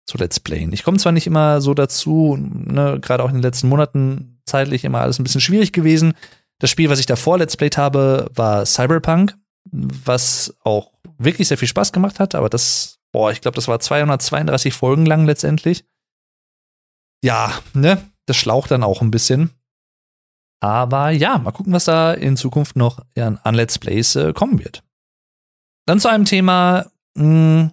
[0.06, 0.72] zu Let's Playen.
[0.72, 4.84] Ich komme zwar nicht immer so dazu, ne, gerade auch in den letzten Monaten zeitlich
[4.84, 6.14] immer alles ein bisschen schwierig gewesen.
[6.58, 9.36] Das Spiel, was ich davor Let's Played habe, war Cyberpunk,
[9.70, 13.80] was auch wirklich sehr viel Spaß gemacht hat, aber das, boah, ich glaube, das war
[13.80, 15.84] 232 Folgen lang letztendlich.
[17.22, 19.50] Ja, ne, das schlaucht dann auch ein bisschen.
[20.60, 24.82] Aber ja, mal gucken, was da in Zukunft noch an, Let's Plays äh, kommen wird.
[25.86, 27.72] Dann zu einem Thema, mh, hm,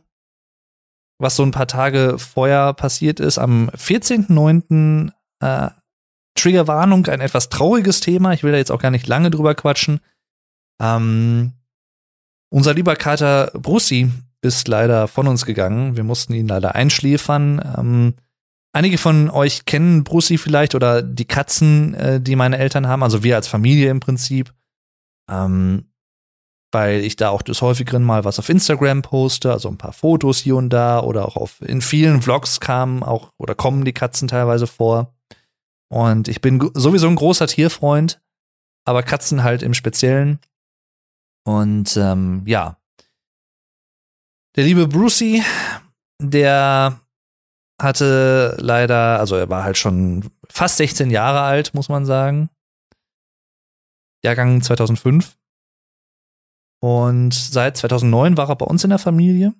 [1.17, 3.37] was so ein paar Tage vorher passiert ist.
[3.37, 5.11] Am 14.09.
[5.39, 5.69] Äh,
[6.37, 8.33] Triggerwarnung, ein etwas trauriges Thema.
[8.33, 10.01] Ich will da jetzt auch gar nicht lange drüber quatschen.
[10.81, 11.53] Ähm,
[12.49, 15.95] unser lieber Kater Brussi ist leider von uns gegangen.
[15.95, 17.61] Wir mussten ihn leider einschläfern.
[17.77, 18.13] Ähm,
[18.73, 23.23] einige von euch kennen Brussi vielleicht oder die Katzen, äh, die meine Eltern haben, also
[23.23, 24.53] wir als Familie im Prinzip.
[25.29, 25.85] Ähm,
[26.75, 30.39] weil ich da auch des häufigeren mal was auf Instagram poste, also ein paar Fotos
[30.39, 34.27] hier und da oder auch auf in vielen Vlogs kamen auch oder kommen die Katzen
[34.27, 35.15] teilweise vor.
[35.87, 38.19] Und ich bin sowieso ein großer Tierfreund,
[38.83, 40.39] aber Katzen halt im Speziellen.
[41.45, 42.77] Und ähm, ja,
[44.55, 45.43] der liebe Brucey,
[46.21, 46.99] der
[47.79, 52.49] hatte leider, also er war halt schon fast 16 Jahre alt, muss man sagen.
[54.23, 55.37] Jahrgang 2005.
[56.81, 59.53] Und seit 2009 war er bei uns in der Familie.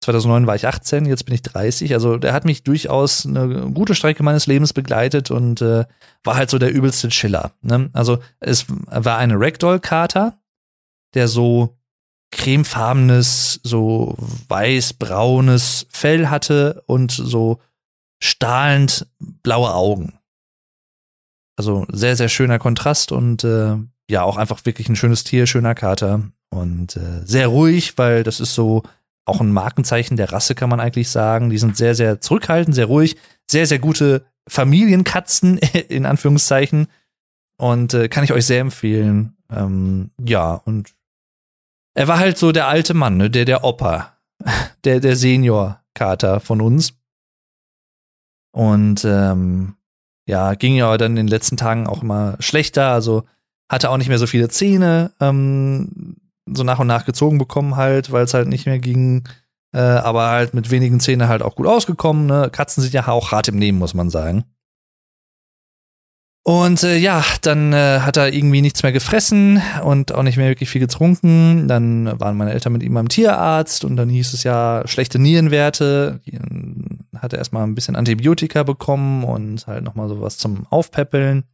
[0.00, 1.92] 2009 war ich 18, jetzt bin ich 30.
[1.92, 5.86] Also der hat mich durchaus eine gute Strecke meines Lebens begleitet und äh,
[6.24, 7.52] war halt so der übelste Chiller.
[7.62, 7.90] Ne?
[7.92, 10.38] Also es war eine Ragdoll-Kater,
[11.14, 11.76] der so
[12.30, 14.16] cremefarbenes, so
[14.48, 17.60] weiß-braunes Fell hatte und so
[18.20, 20.18] stahlend blaue Augen.
[21.56, 23.76] Also sehr, sehr schöner Kontrast und äh,
[24.10, 28.40] ja, auch einfach wirklich ein schönes Tier, schöner Kater und äh, sehr ruhig, weil das
[28.40, 28.84] ist so
[29.28, 31.50] auch ein Markenzeichen der Rasse, kann man eigentlich sagen.
[31.50, 33.16] Die sind sehr, sehr zurückhaltend, sehr ruhig,
[33.50, 36.88] sehr, sehr gute Familienkatzen, in Anführungszeichen.
[37.56, 39.36] Und äh, kann ich euch sehr empfehlen.
[39.50, 40.94] Ähm, ja, und
[41.94, 43.30] er war halt so der alte Mann, ne?
[43.30, 44.16] der, der Opa,
[44.84, 46.94] der, der Senior-Kater von uns.
[48.52, 49.74] Und ähm,
[50.26, 52.92] ja, ging ja dann in den letzten Tagen auch immer schlechter.
[52.92, 53.24] Also
[53.68, 56.16] hatte auch nicht mehr so viele Zähne, ähm,
[56.54, 59.28] so nach und nach gezogen bekommen halt, weil es halt nicht mehr ging.
[59.72, 62.26] Äh, aber halt mit wenigen Zähnen halt auch gut ausgekommen.
[62.26, 62.48] Ne?
[62.50, 64.44] Katzen sind ja auch hart im Nehmen, muss man sagen.
[66.48, 70.48] Und äh, ja, dann äh, hat er irgendwie nichts mehr gefressen und auch nicht mehr
[70.48, 71.68] wirklich viel getrunken.
[71.68, 76.22] Dann waren meine Eltern mit ihm beim Tierarzt und dann hieß es ja schlechte Nierenwerte.
[77.18, 81.44] Hat er erstmal ein bisschen Antibiotika bekommen und halt nochmal sowas zum Aufpäppeln.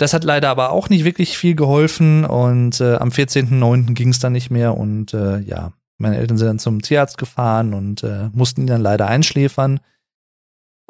[0.00, 3.92] Das hat leider aber auch nicht wirklich viel geholfen und äh, am 14.09.
[3.92, 7.74] ging es dann nicht mehr und äh, ja, meine Eltern sind dann zum Tierarzt gefahren
[7.74, 9.78] und äh, mussten ihn dann leider einschläfern.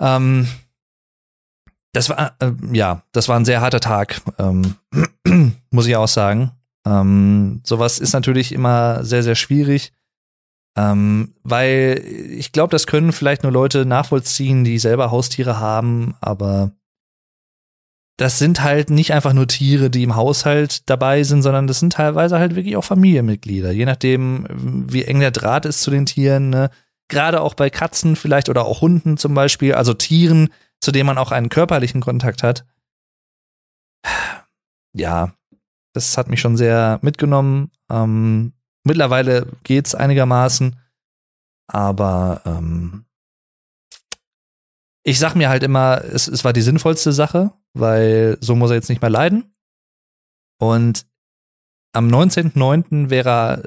[0.00, 0.46] Ähm,
[1.92, 4.76] das war, äh, ja, das war ein sehr harter Tag, ähm,
[5.70, 6.52] muss ich auch sagen.
[6.86, 9.92] Ähm, sowas ist natürlich immer sehr, sehr schwierig,
[10.78, 16.70] ähm, weil ich glaube, das können vielleicht nur Leute nachvollziehen, die selber Haustiere haben, aber
[18.20, 21.94] das sind halt nicht einfach nur Tiere, die im Haushalt dabei sind, sondern das sind
[21.94, 23.72] teilweise halt wirklich auch Familienmitglieder.
[23.72, 24.46] Je nachdem,
[24.90, 26.50] wie eng der Draht ist zu den Tieren.
[26.50, 26.68] Ne?
[27.08, 30.50] Gerade auch bei Katzen vielleicht oder auch Hunden zum Beispiel, also Tieren,
[30.82, 32.66] zu denen man auch einen körperlichen Kontakt hat.
[34.92, 35.32] Ja,
[35.94, 37.70] das hat mich schon sehr mitgenommen.
[37.90, 38.52] Ähm,
[38.84, 40.78] mittlerweile geht's einigermaßen,
[41.68, 43.06] aber ähm,
[45.10, 48.76] ich sag mir halt immer, es, es war die sinnvollste Sache, weil so muss er
[48.76, 49.54] jetzt nicht mehr leiden.
[50.58, 51.06] Und
[51.92, 53.10] am 19.09.
[53.10, 53.62] wäre er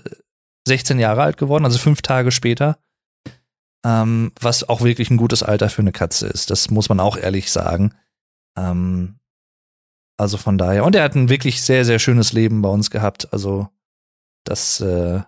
[0.67, 2.79] 16 Jahre alt geworden, also fünf Tage später.
[3.85, 6.49] Ähm, was auch wirklich ein gutes Alter für eine Katze ist.
[6.49, 7.93] Das muss man auch ehrlich sagen.
[8.57, 9.19] Ähm,
[10.17, 10.85] also von daher.
[10.85, 13.33] Und er hat ein wirklich sehr, sehr schönes Leben bei uns gehabt.
[13.33, 13.67] Also
[14.45, 15.21] das äh,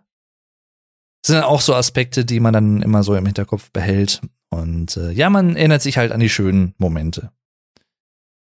[1.25, 4.21] sind auch so Aspekte, die man dann immer so im Hinterkopf behält.
[4.49, 7.31] Und äh, ja, man erinnert sich halt an die schönen Momente.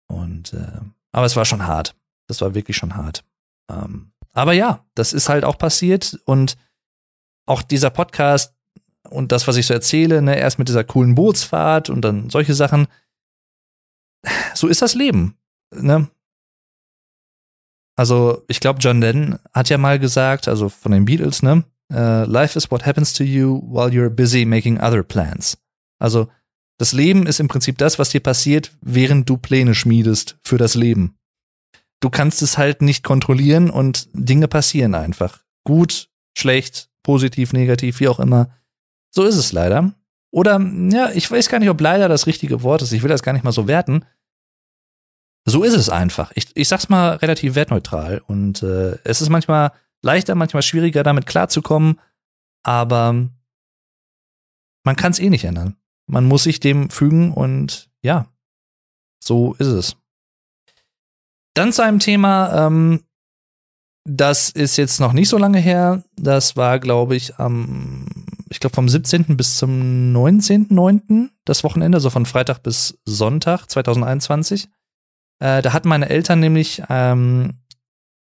[0.08, 0.80] Und äh,
[1.12, 1.96] aber es war schon hart.
[2.28, 3.24] Das war wirklich schon hart.
[3.72, 6.58] Ähm, aber ja, das ist halt auch passiert und
[7.48, 8.54] auch dieser Podcast
[9.10, 12.54] und das, was ich so erzähle, ne, erst mit dieser coolen Bootsfahrt und dann solche
[12.54, 12.88] Sachen.
[14.54, 15.38] So ist das Leben.
[15.74, 16.10] Ne?
[17.96, 21.64] Also, ich glaube, John Lennon hat ja mal gesagt, also von den Beatles, ne?
[21.92, 25.58] Uh, life is what happens to you while you're busy making other plans.
[26.00, 26.28] Also,
[26.78, 30.76] das Leben ist im Prinzip das, was dir passiert, während du Pläne schmiedest für das
[30.76, 31.18] Leben.
[32.00, 35.40] Du kannst es halt nicht kontrollieren und Dinge passieren einfach.
[35.64, 38.50] Gut, schlecht, positiv, negativ, wie auch immer.
[39.10, 39.94] So ist es leider.
[40.32, 42.92] Oder, ja, ich weiß gar nicht, ob leider das richtige Wort ist.
[42.92, 44.06] Ich will das gar nicht mal so werten.
[45.46, 46.32] So ist es einfach.
[46.36, 48.22] Ich, ich sag's mal relativ wertneutral.
[48.28, 49.72] Und äh, es ist manchmal
[50.08, 52.00] leichter, manchmal schwieriger, damit klarzukommen.
[52.64, 53.30] Aber
[54.84, 55.76] man kann es eh nicht ändern.
[56.08, 58.28] Man muss sich dem fügen und ja,
[59.24, 59.98] so ist es.
[61.54, 63.04] Dann zu einem Thema, ähm,
[64.06, 66.04] das ist jetzt noch nicht so lange her.
[66.16, 68.06] Das war, glaube ich, am,
[68.50, 69.36] ich glaube, vom 17.
[69.36, 69.72] bis zum
[70.16, 71.30] 19.9.
[71.44, 74.70] das Wochenende, also von Freitag bis Sonntag 2021.
[75.40, 77.60] Äh, da hatten meine Eltern nämlich ähm,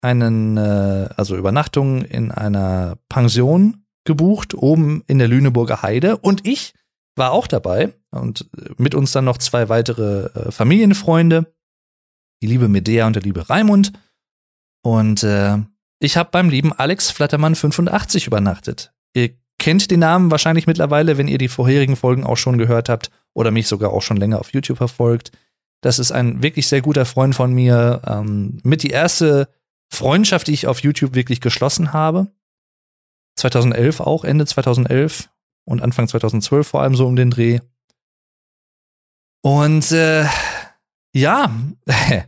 [0.04, 6.18] einen, äh, also Übernachtung in einer Pension gebucht, oben in der Lüneburger Heide.
[6.18, 6.74] Und ich
[7.16, 11.52] war auch dabei und mit uns dann noch zwei weitere äh, Familienfreunde,
[12.42, 13.92] die liebe Medea und der liebe Raimund.
[14.82, 15.58] Und äh,
[16.00, 18.92] ich habe beim lieben Alex Flattermann 85 übernachtet.
[19.14, 23.10] Ihr kennt den Namen wahrscheinlich mittlerweile, wenn ihr die vorherigen Folgen auch schon gehört habt
[23.32, 25.32] oder mich sogar auch schon länger auf YouTube verfolgt.
[25.80, 28.02] Das ist ein wirklich sehr guter Freund von mir.
[28.06, 29.48] Ähm, mit die erste
[29.94, 32.30] Freundschaft, die ich auf YouTube wirklich geschlossen habe.
[33.36, 35.30] 2011 auch, Ende 2011
[35.64, 37.60] und Anfang 2012 vor allem so um den Dreh.
[39.42, 40.26] Und äh,
[41.14, 41.50] ja,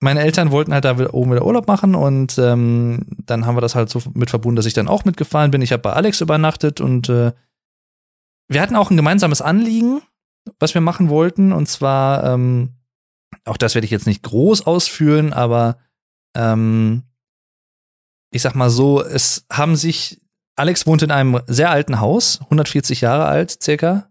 [0.00, 3.74] meine Eltern wollten halt da oben wieder Urlaub machen und ähm, dann haben wir das
[3.74, 5.62] halt so mit verbunden, dass ich dann auch mitgefahren bin.
[5.62, 7.32] Ich habe bei Alex übernachtet und äh,
[8.48, 10.02] wir hatten auch ein gemeinsames Anliegen,
[10.58, 11.52] was wir machen wollten.
[11.52, 12.74] Und zwar, ähm,
[13.44, 15.78] auch das werde ich jetzt nicht groß ausführen, aber
[16.34, 17.02] ähm,
[18.30, 20.20] ich sag mal so, es haben sich,
[20.56, 24.10] Alex wohnt in einem sehr alten Haus, 140 Jahre alt circa.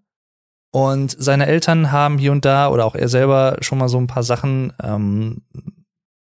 [0.72, 4.08] Und seine Eltern haben hier und da oder auch er selber schon mal so ein
[4.08, 5.44] paar Sachen ähm,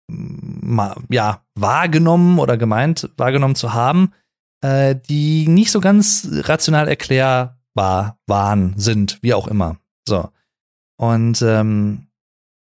[0.08, 4.13] mal, ja, wahrgenommen oder gemeint, wahrgenommen zu haben,
[4.62, 9.78] äh, die nicht so ganz rational erklärbar waren, sind, wie auch immer.
[10.08, 10.30] So.
[10.98, 12.08] Und ähm,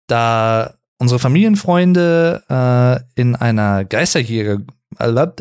[0.08, 4.60] da unsere Familienfreunde äh, in einer Geisterjäger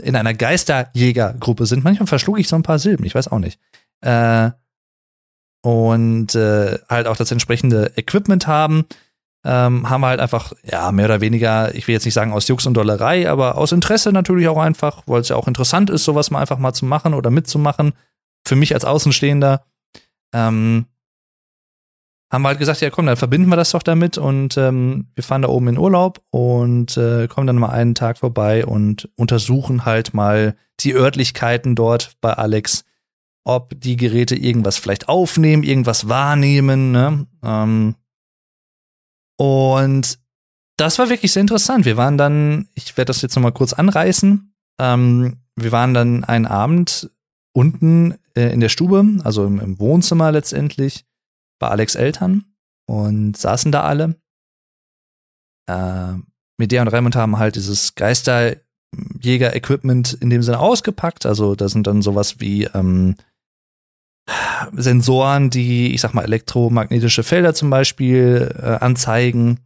[0.02, 1.84] in einer Geisterjägergruppe sind.
[1.84, 3.58] Manchmal verschlug ich so ein paar Silben, ich weiß auch nicht.
[4.02, 4.50] Äh,
[5.62, 8.84] und äh, halt auch das entsprechende Equipment haben,
[9.44, 12.66] ähm, haben halt einfach, ja, mehr oder weniger, ich will jetzt nicht sagen aus Jux
[12.66, 16.30] und Dollerei, aber aus Interesse natürlich auch einfach, weil es ja auch interessant ist, sowas
[16.30, 17.92] mal einfach mal zu machen oder mitzumachen.
[18.46, 19.64] Für mich als Außenstehender.
[20.34, 20.86] Ähm,
[22.30, 25.22] haben wir halt gesagt, ja komm, dann verbinden wir das doch damit und ähm, wir
[25.22, 29.84] fahren da oben in Urlaub und äh, kommen dann mal einen Tag vorbei und untersuchen
[29.84, 32.84] halt mal die Örtlichkeiten dort bei Alex,
[33.44, 36.90] ob die Geräte irgendwas vielleicht aufnehmen, irgendwas wahrnehmen.
[36.90, 37.26] Ne?
[37.44, 37.94] Ähm,
[39.36, 40.18] und
[40.76, 41.84] das war wirklich sehr interessant.
[41.84, 44.52] Wir waren dann, ich werde das jetzt nochmal kurz anreißen.
[44.78, 47.10] Ähm, wir waren dann einen Abend
[47.52, 51.06] unten äh, in der Stube, also im, im, Wohnzimmer letztendlich,
[51.58, 52.44] bei Alex Eltern
[52.86, 54.16] und saßen da alle.
[55.68, 56.14] Äh,
[56.58, 61.26] mit der und Raymond haben halt dieses Geisterjäger-Equipment in dem Sinne ausgepackt.
[61.26, 63.16] Also da sind dann sowas wie ähm,
[64.72, 69.60] Sensoren, die, ich sag mal, elektromagnetische Felder zum Beispiel äh, anzeigen.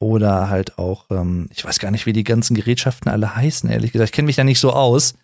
[0.00, 3.92] Oder halt auch, ähm, ich weiß gar nicht, wie die ganzen Gerätschaften alle heißen, ehrlich
[3.92, 4.10] gesagt.
[4.10, 5.14] Ich kenne mich da nicht so aus.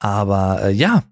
[0.00, 1.04] Aber äh, ja,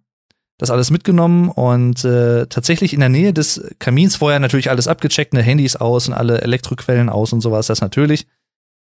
[0.58, 5.34] das alles mitgenommen und äh, tatsächlich in der Nähe des Kamins vorher natürlich alles abgecheckt,
[5.34, 8.26] ne, Handys aus und alle Elektroquellen aus und sowas, das natürlich.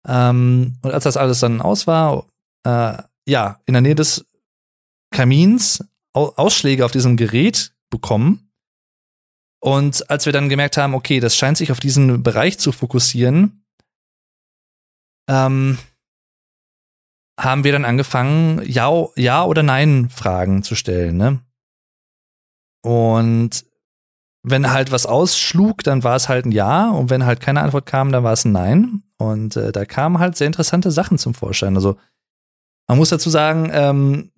[0.07, 2.25] Ähm, und als das alles dann aus war,
[2.63, 2.97] äh,
[3.27, 4.25] ja, in der Nähe des
[5.11, 5.83] Kamins
[6.13, 8.51] Ausschläge auf diesem Gerät bekommen.
[9.61, 13.63] Und als wir dann gemerkt haben, okay, das scheint sich auf diesen Bereich zu fokussieren,
[15.29, 15.77] ähm,
[17.39, 21.39] haben wir dann angefangen, ja, ja oder nein Fragen zu stellen, ne?
[22.81, 23.65] Und
[24.43, 27.85] wenn halt was ausschlug, dann war es halt ein Ja und wenn halt keine Antwort
[27.85, 29.03] kam, dann war es ein Nein.
[29.17, 31.75] Und äh, da kamen halt sehr interessante Sachen zum Vorschein.
[31.75, 31.97] Also
[32.87, 34.31] man muss dazu sagen, ähm,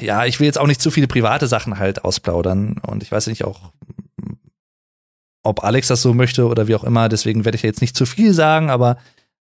[0.00, 3.26] ja, ich will jetzt auch nicht zu viele private Sachen halt ausplaudern und ich weiß
[3.26, 3.72] nicht auch,
[5.44, 7.08] ob Alex das so möchte oder wie auch immer.
[7.08, 8.96] Deswegen werde ich jetzt nicht zu viel sagen, aber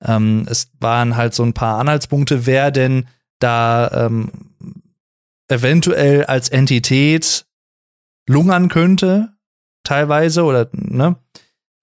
[0.03, 3.07] ähm, es waren halt so ein paar Anhaltspunkte, wer denn
[3.39, 4.31] da ähm,
[5.49, 7.45] eventuell als Entität
[8.31, 9.33] lungern könnte,
[9.85, 11.17] teilweise, oder, ne?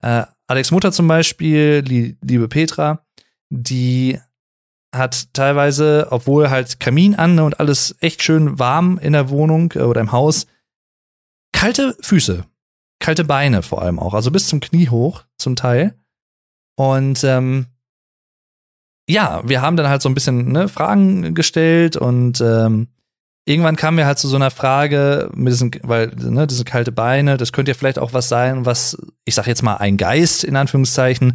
[0.02, 3.04] Äh, Alex Mutter zum Beispiel, die liebe Petra,
[3.50, 4.18] die
[4.94, 9.80] hat teilweise, obwohl halt Kamin an und alles echt schön warm in der Wohnung äh,
[9.80, 10.46] oder im Haus,
[11.52, 12.44] kalte Füße,
[12.98, 15.94] kalte Beine vor allem auch, also bis zum Knie hoch zum Teil.
[16.76, 17.66] Und ähm,
[19.08, 22.88] ja, wir haben dann halt so ein bisschen ne, Fragen gestellt und ähm,
[23.48, 27.38] irgendwann kamen wir halt zu so einer Frage mit diesen, weil, ne, diese kalte Beine,
[27.38, 30.54] das könnte ja vielleicht auch was sein, was, ich sag jetzt mal, ein Geist in
[30.54, 31.32] Anführungszeichen,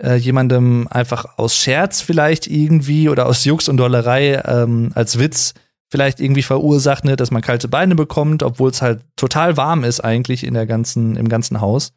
[0.00, 5.54] äh, jemandem einfach aus Scherz vielleicht irgendwie oder aus Jux und Dollerei ähm, als Witz
[5.90, 10.00] vielleicht irgendwie verursacht, ne, dass man kalte Beine bekommt, obwohl es halt total warm ist
[10.00, 11.92] eigentlich in der ganzen, im ganzen Haus.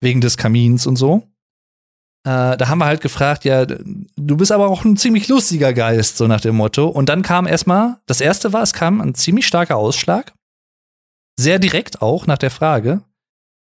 [0.00, 1.22] Wegen des Kamins und so.
[2.24, 6.18] Äh, da haben wir halt gefragt, ja, du bist aber auch ein ziemlich lustiger Geist,
[6.18, 6.86] so nach dem Motto.
[6.86, 10.34] Und dann kam erstmal, das erste war, es kam ein ziemlich starker Ausschlag.
[11.38, 13.02] Sehr direkt auch nach der Frage.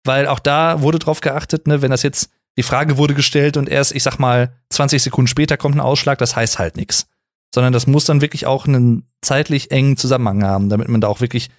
[0.04, 3.68] Weil auch da wurde drauf geachtet, ne, wenn das jetzt, die Frage wurde gestellt und
[3.68, 7.06] erst, ich sag mal, 20 Sekunden später kommt ein Ausschlag, das heißt halt nichts.
[7.54, 11.20] Sondern das muss dann wirklich auch einen zeitlich engen Zusammenhang haben, damit man da auch
[11.20, 11.50] wirklich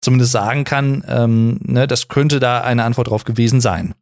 [0.00, 3.94] zumindest sagen kann, ähm, ne, das könnte da eine Antwort drauf gewesen sein.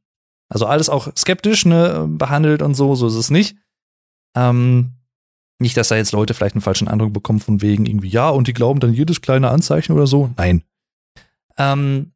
[0.48, 3.56] Also alles auch skeptisch ne, behandelt und so, so ist es nicht.
[4.36, 4.92] Ähm,
[5.58, 8.46] nicht, dass da jetzt Leute vielleicht einen falschen Eindruck bekommen von wegen irgendwie, ja, und
[8.46, 10.30] die glauben dann jedes kleine Anzeichen oder so.
[10.36, 10.62] Nein.
[11.56, 12.12] Ähm,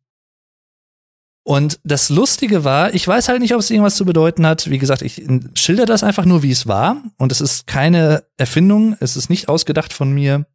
[1.42, 4.68] und das Lustige war, ich weiß halt nicht, ob es irgendwas zu bedeuten hat.
[4.68, 7.02] Wie gesagt, ich schilder das einfach nur, wie es war.
[7.16, 10.46] Und es ist keine Erfindung, es ist nicht ausgedacht von mir.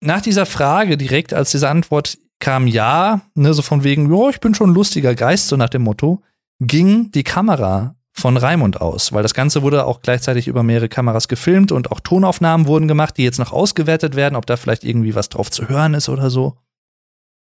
[0.00, 4.40] Nach dieser Frage, direkt als diese Antwort kam ja, ne, so von wegen, ja, ich
[4.40, 6.22] bin schon ein lustiger Geist, so nach dem Motto,
[6.60, 11.28] ging die Kamera von Raimund aus, weil das Ganze wurde auch gleichzeitig über mehrere Kameras
[11.28, 15.14] gefilmt und auch Tonaufnahmen wurden gemacht, die jetzt noch ausgewertet werden, ob da vielleicht irgendwie
[15.14, 16.56] was drauf zu hören ist oder so.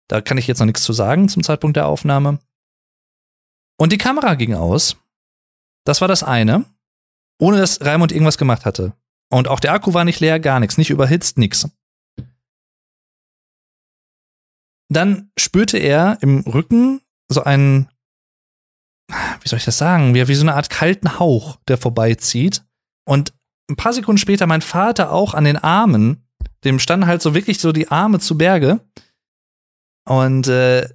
[0.09, 2.39] Da kann ich jetzt noch nichts zu sagen zum Zeitpunkt der Aufnahme.
[3.77, 4.97] Und die Kamera ging aus.
[5.85, 6.65] Das war das eine,
[7.39, 8.95] ohne dass Raimund irgendwas gemacht hatte.
[9.31, 11.69] Und auch der Akku war nicht leer, gar nichts, nicht überhitzt, nix.
[14.89, 17.89] Dann spürte er im Rücken so einen,
[19.09, 22.65] wie soll ich das sagen, wie, wie so eine Art kalten Hauch, der vorbeizieht.
[23.07, 23.33] Und
[23.71, 26.27] ein paar Sekunden später mein Vater auch an den Armen,
[26.65, 28.81] dem standen halt so wirklich so die Arme zu Berge.
[30.07, 30.89] Und äh,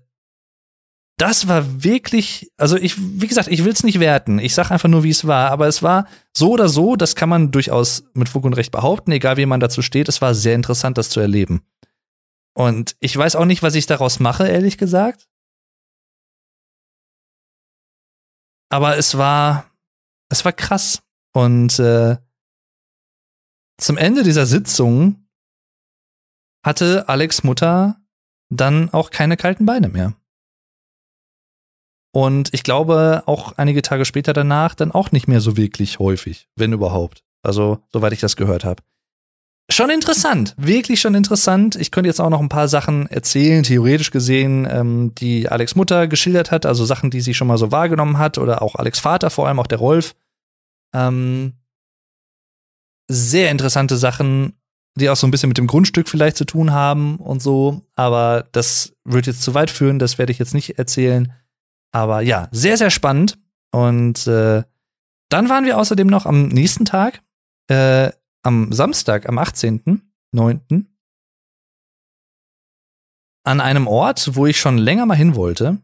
[1.17, 4.39] das war wirklich, also ich, wie gesagt, ich will es nicht werten.
[4.39, 5.51] Ich sag einfach nur, wie es war.
[5.51, 9.11] Aber es war so oder so, das kann man durchaus mit Fug und Recht behaupten,
[9.11, 10.09] egal wie man dazu steht.
[10.09, 11.61] Es war sehr interessant, das zu erleben.
[12.55, 15.27] Und ich weiß auch nicht, was ich daraus mache, ehrlich gesagt.
[18.69, 19.71] Aber es war,
[20.29, 21.01] es war krass.
[21.33, 22.17] Und äh,
[23.79, 25.27] zum Ende dieser Sitzung
[26.63, 28.01] hatte Alex Mutter
[28.49, 30.13] dann auch keine kalten Beine mehr.
[32.15, 36.47] Und ich glaube, auch einige Tage später danach dann auch nicht mehr so wirklich häufig,
[36.55, 37.23] wenn überhaupt.
[37.41, 38.83] Also, soweit ich das gehört habe
[39.69, 41.75] schon interessant, wirklich schon interessant.
[41.75, 46.07] Ich könnte jetzt auch noch ein paar Sachen erzählen, theoretisch gesehen, ähm, die Alex Mutter
[46.07, 49.29] geschildert hat, also Sachen, die sie schon mal so wahrgenommen hat, oder auch Alex Vater,
[49.29, 50.15] vor allem auch der Rolf.
[50.93, 51.53] Ähm,
[53.09, 54.53] sehr interessante Sachen,
[54.95, 58.45] die auch so ein bisschen mit dem Grundstück vielleicht zu tun haben und so, aber
[58.51, 61.33] das wird jetzt zu weit führen, das werde ich jetzt nicht erzählen.
[61.91, 63.37] Aber ja, sehr, sehr spannend.
[63.71, 64.63] Und äh,
[65.29, 67.21] dann waren wir außerdem noch am nächsten Tag
[67.69, 68.11] äh,
[68.43, 70.85] am Samstag, am 18.09.
[73.45, 75.79] an einem Ort, wo ich schon länger mal hin wollte,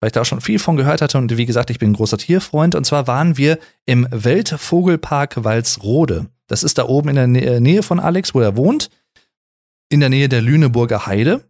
[0.00, 1.94] weil ich da auch schon viel von gehört hatte und wie gesagt, ich bin ein
[1.94, 6.26] großer Tierfreund und zwar waren wir im Weltvogelpark Walsrode.
[6.46, 8.90] Das ist da oben in der äh, Nähe von Alex, wo er wohnt,
[9.90, 11.44] in der Nähe der Lüneburger Heide.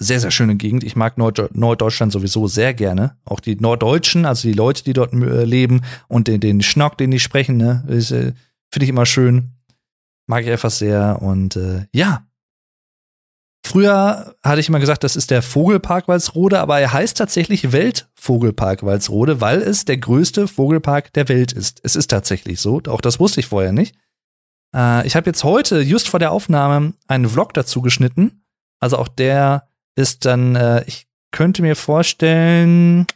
[0.00, 0.84] Sehr, sehr schöne Gegend.
[0.84, 3.16] Ich mag Nord Norddeutschland sowieso sehr gerne.
[3.24, 7.10] Auch die Norddeutschen, also die Leute, die dort äh, leben und den, den Schnock, den
[7.10, 8.32] die sprechen, ne, ist, äh,
[8.70, 9.52] Finde ich immer schön.
[10.26, 11.22] Mag ich einfach sehr.
[11.22, 12.26] Und äh, ja.
[13.64, 18.82] früher hatte ich immer gesagt, das ist der Vogelpark Walsrode, aber er heißt tatsächlich Weltvogelpark
[18.82, 21.80] Walsrode, weil es der größte Vogelpark der Welt ist.
[21.82, 22.80] Es ist tatsächlich so.
[22.88, 23.96] Auch das wusste ich vorher nicht.
[24.74, 28.44] Äh, ich habe jetzt heute, just vor der Aufnahme, einen Vlog dazu geschnitten.
[28.80, 33.06] Also auch der ist dann, äh, ich könnte mir vorstellen,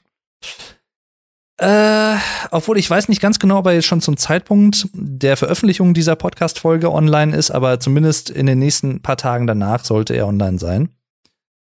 [1.58, 2.16] äh,
[2.50, 6.16] obwohl ich weiß nicht ganz genau, ob er jetzt schon zum Zeitpunkt der Veröffentlichung dieser
[6.16, 10.88] Podcast-Folge online ist, aber zumindest in den nächsten paar Tagen danach sollte er online sein.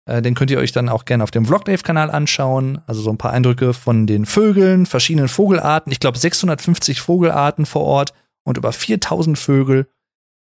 [0.05, 2.81] Äh, den könnt ihr euch dann auch gerne auf dem Vlogdave-Kanal anschauen.
[2.87, 5.91] Also so ein paar Eindrücke von den Vögeln, verschiedenen Vogelarten.
[5.91, 8.13] Ich glaube 650 Vogelarten vor Ort
[8.43, 9.87] und über 4000 Vögel.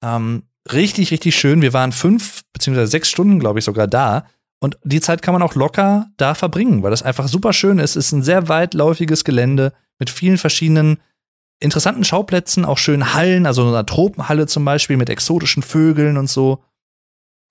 [0.04, 1.62] Ähm, richtig, richtig schön.
[1.62, 4.26] Wir waren fünf beziehungsweise sechs Stunden, glaube ich, sogar da.
[4.64, 7.98] Und die Zeit kann man auch locker da verbringen, weil das einfach super schön ist.
[7.98, 11.00] Es ist ein sehr weitläufiges Gelände mit vielen verschiedenen
[11.60, 16.64] interessanten Schauplätzen, auch schönen Hallen, also eine Tropenhalle zum Beispiel mit exotischen Vögeln und so.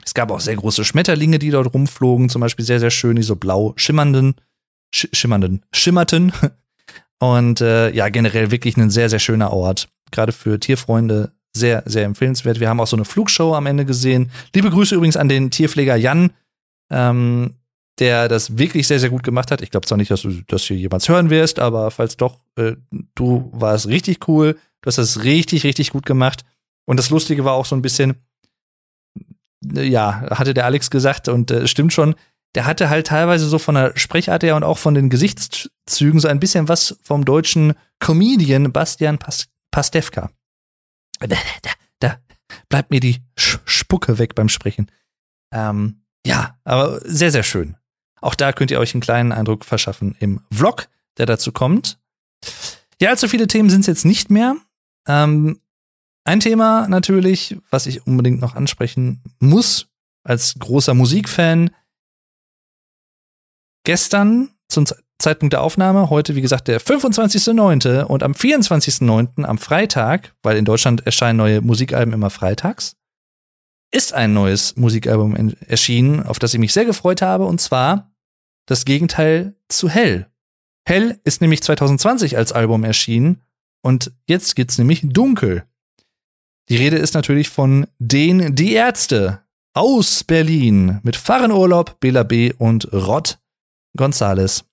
[0.02, 3.22] Es gab auch sehr große Schmetterlinge, die dort rumflogen, zum Beispiel sehr, sehr schön, die
[3.22, 4.36] so blau schimmernden,
[4.94, 6.32] sch schimmernden, schimmerten.
[7.18, 9.90] Und äh, ja, generell wirklich ein sehr, sehr schöner Ort.
[10.12, 12.58] Gerade für Tierfreunde sehr, sehr empfehlenswert.
[12.58, 14.30] Wir haben auch so eine Flugshow am Ende gesehen.
[14.54, 16.30] Liebe Grüße übrigens an den Tierpfleger Jan,
[16.93, 17.55] ähm,
[17.99, 19.61] der das wirklich sehr, sehr gut gemacht hat.
[19.62, 22.76] Ich glaube zwar nicht, dass du das hier jemals hören wirst, aber falls doch, äh,
[23.14, 24.59] du warst richtig cool.
[24.80, 26.45] Du hast das richtig, richtig gut gemacht.
[26.84, 28.16] Und das Lustige war auch so ein bisschen,
[29.74, 32.14] äh, ja, hatte der Alex gesagt und äh, stimmt schon,
[32.55, 36.28] der hatte halt teilweise so von der Sprechart her und auch von den Gesichtszügen so
[36.28, 40.30] ein bisschen was vom deutschen Comedian Bastian Pas Pastewka.
[41.20, 41.70] Da, da,
[42.01, 42.18] da
[42.68, 44.90] bleibt mir die Spucke weg beim Sprechen.
[45.55, 47.76] Ähm, ja, aber sehr, sehr schön.
[48.20, 51.98] Auch da könnt ihr euch einen kleinen Eindruck verschaffen im Vlog, der dazu kommt.
[53.00, 54.56] Ja, allzu viele Themen sind es jetzt nicht mehr.
[55.08, 55.60] Ähm,
[56.24, 59.88] ein Thema natürlich, was ich unbedingt noch ansprechen muss,
[60.22, 61.70] als großer Musikfan.
[63.84, 64.86] Gestern zum
[65.18, 68.04] Zeitpunkt der Aufnahme, heute wie gesagt der 25.09.
[68.04, 69.44] und am 24.09.
[69.44, 72.96] am Freitag, weil in Deutschland erscheinen neue Musikalben immer freitags,
[73.93, 78.11] ist ein neues Musikalbum erschienen, auf das ich mich sehr gefreut habe, und zwar
[78.66, 80.26] das Gegenteil zu Hell.
[80.86, 83.43] Hell ist nämlich 2020 als Album erschienen
[83.82, 85.64] und jetzt geht's nämlich dunkel.
[86.68, 89.43] Die Rede ist natürlich von den Die Ärzte
[89.74, 92.53] aus Berlin mit Fahrenurlaub, Bela B.
[92.53, 93.38] und Rod
[93.97, 94.64] Gonzales.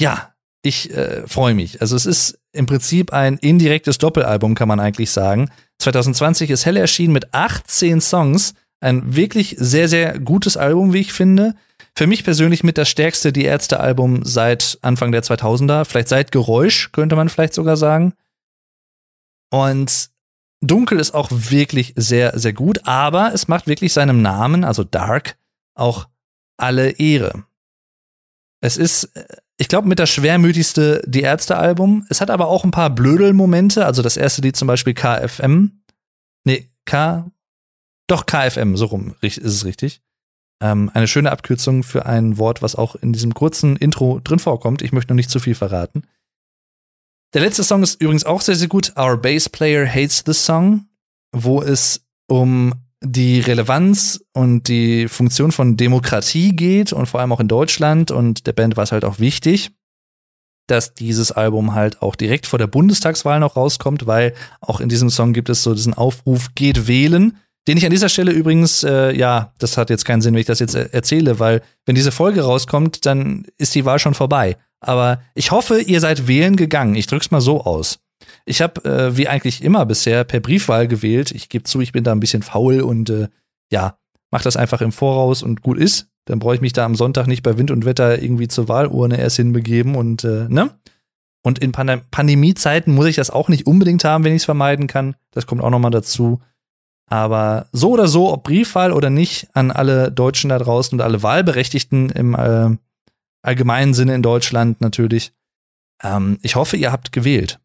[0.00, 1.80] Ja, ich äh, freue mich.
[1.80, 5.50] Also es ist im Prinzip ein indirektes Doppelalbum, kann man eigentlich sagen.
[5.80, 8.54] 2020 ist Hell erschienen mit 18 Songs.
[8.80, 11.54] Ein wirklich sehr, sehr gutes Album, wie ich finde.
[11.94, 15.84] Für mich persönlich mit das stärkste Die Ärzte-Album seit Anfang der 2000er.
[15.84, 18.14] Vielleicht seit Geräusch, könnte man vielleicht sogar sagen.
[19.50, 20.10] Und
[20.60, 25.36] Dunkel ist auch wirklich sehr, sehr gut, aber es macht wirklich seinem Namen, also Dark,
[25.74, 26.08] auch
[26.58, 27.44] alle Ehre.
[28.60, 29.24] Es ist äh,
[29.60, 32.06] ich glaube, mit das schwermütigste Die Ärzte-Album.
[32.08, 33.84] Es hat aber auch ein paar Blödel-Momente.
[33.84, 35.82] Also das erste Lied zum Beispiel KFM.
[36.44, 37.30] Nee, K.
[38.06, 40.00] Doch, KFM, so rum ist es richtig.
[40.62, 44.80] Ähm, eine schöne Abkürzung für ein Wort, was auch in diesem kurzen Intro drin vorkommt.
[44.80, 46.04] Ich möchte noch nicht zu viel verraten.
[47.34, 48.94] Der letzte Song ist übrigens auch sehr, sehr gut.
[48.96, 50.86] Our Bass Player Hates the Song,
[51.32, 52.72] wo es um
[53.02, 58.46] die Relevanz und die Funktion von Demokratie geht und vor allem auch in Deutschland und
[58.46, 59.70] der Band war es halt auch wichtig,
[60.66, 65.10] dass dieses Album halt auch direkt vor der Bundestagswahl noch rauskommt, weil auch in diesem
[65.10, 69.12] Song gibt es so diesen Aufruf, geht wählen, den ich an dieser Stelle übrigens, äh,
[69.12, 72.42] ja, das hat jetzt keinen Sinn, wenn ich das jetzt erzähle, weil wenn diese Folge
[72.42, 74.56] rauskommt, dann ist die Wahl schon vorbei.
[74.80, 76.94] Aber ich hoffe, ihr seid wählen gegangen.
[76.94, 77.98] Ich drück's mal so aus.
[78.50, 81.30] Ich habe, äh, wie eigentlich immer bisher, per Briefwahl gewählt.
[81.30, 83.28] Ich gebe zu, ich bin da ein bisschen faul und äh,
[83.70, 83.96] ja,
[84.32, 86.08] mach das einfach im Voraus und gut ist.
[86.24, 89.20] Dann brauche ich mich da am Sonntag nicht bei Wind und Wetter irgendwie zur Wahlurne
[89.20, 90.70] erst hinbegeben und äh, ne?
[91.42, 94.88] Und in Pandem Pandemiezeiten muss ich das auch nicht unbedingt haben, wenn ich es vermeiden
[94.88, 95.14] kann.
[95.30, 96.40] Das kommt auch nochmal dazu.
[97.06, 101.22] Aber so oder so, ob Briefwahl oder nicht, an alle Deutschen da draußen und alle
[101.22, 102.76] Wahlberechtigten im äh,
[103.42, 105.32] allgemeinen Sinne in Deutschland natürlich.
[106.02, 107.60] Ähm, ich hoffe, ihr habt gewählt.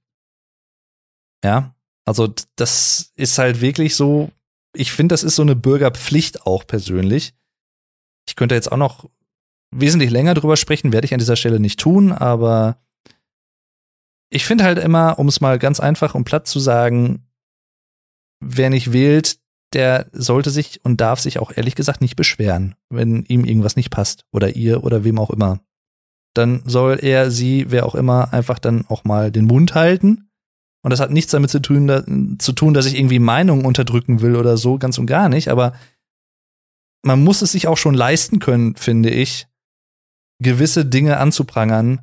[1.44, 1.76] Ja,
[2.06, 4.32] also das ist halt wirklich so,
[4.76, 7.34] ich finde, das ist so eine Bürgerpflicht auch persönlich.
[8.28, 9.10] Ich könnte jetzt auch noch
[9.72, 12.78] wesentlich länger drüber sprechen, werde ich an dieser Stelle nicht tun, aber
[14.30, 17.28] ich finde halt immer, um es mal ganz einfach und platt zu sagen,
[18.40, 19.40] wer nicht wählt,
[19.74, 23.90] der sollte sich und darf sich auch ehrlich gesagt nicht beschweren, wenn ihm irgendwas nicht
[23.90, 25.60] passt oder ihr oder wem auch immer.
[26.34, 30.25] Dann soll er, sie, wer auch immer, einfach dann auch mal den Mund halten
[30.86, 32.04] und das hat nichts damit zu tun, da,
[32.38, 35.48] zu tun, dass ich irgendwie Meinungen unterdrücken will oder so, ganz und gar nicht.
[35.48, 35.74] Aber
[37.04, 39.48] man muss es sich auch schon leisten können, finde ich,
[40.38, 42.02] gewisse Dinge anzuprangern,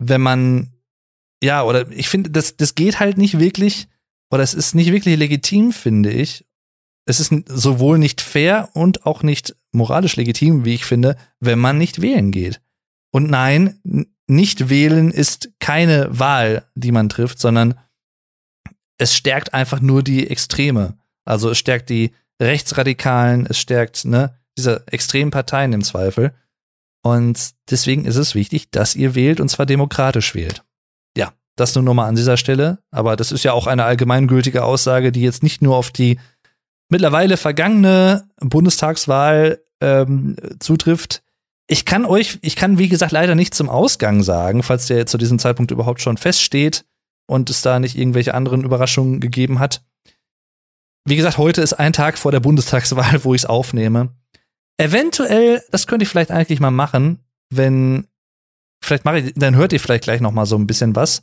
[0.00, 0.72] wenn man,
[1.40, 3.86] ja, oder ich finde, das, das geht halt nicht wirklich,
[4.28, 6.44] oder es ist nicht wirklich legitim, finde ich.
[7.04, 11.78] Es ist sowohl nicht fair und auch nicht moralisch legitim, wie ich finde, wenn man
[11.78, 12.60] nicht wählen geht.
[13.12, 13.78] Und nein,
[14.26, 17.78] nicht wählen ist keine Wahl, die man trifft, sondern
[18.98, 20.98] es stärkt einfach nur die Extreme.
[21.24, 26.34] Also es stärkt die Rechtsradikalen, es stärkt ne, diese extremen Parteien im Zweifel.
[27.02, 30.64] Und deswegen ist es wichtig, dass ihr wählt und zwar demokratisch wählt.
[31.16, 32.78] Ja, das nur nochmal an dieser Stelle.
[32.90, 36.18] Aber das ist ja auch eine allgemeingültige Aussage, die jetzt nicht nur auf die
[36.88, 41.22] mittlerweile vergangene Bundestagswahl ähm, zutrifft.
[41.68, 45.18] Ich kann euch, ich kann wie gesagt leider nicht zum Ausgang sagen, falls der zu
[45.18, 46.84] diesem Zeitpunkt überhaupt schon feststeht
[47.26, 49.84] und es da nicht irgendwelche anderen Überraschungen gegeben hat.
[51.04, 54.14] Wie gesagt, heute ist ein Tag vor der Bundestagswahl, wo ich es aufnehme.
[54.76, 58.06] Eventuell, das könnte ich vielleicht eigentlich mal machen, wenn,
[58.82, 61.22] vielleicht mache ich, dann hört ihr vielleicht gleich noch mal so ein bisschen was.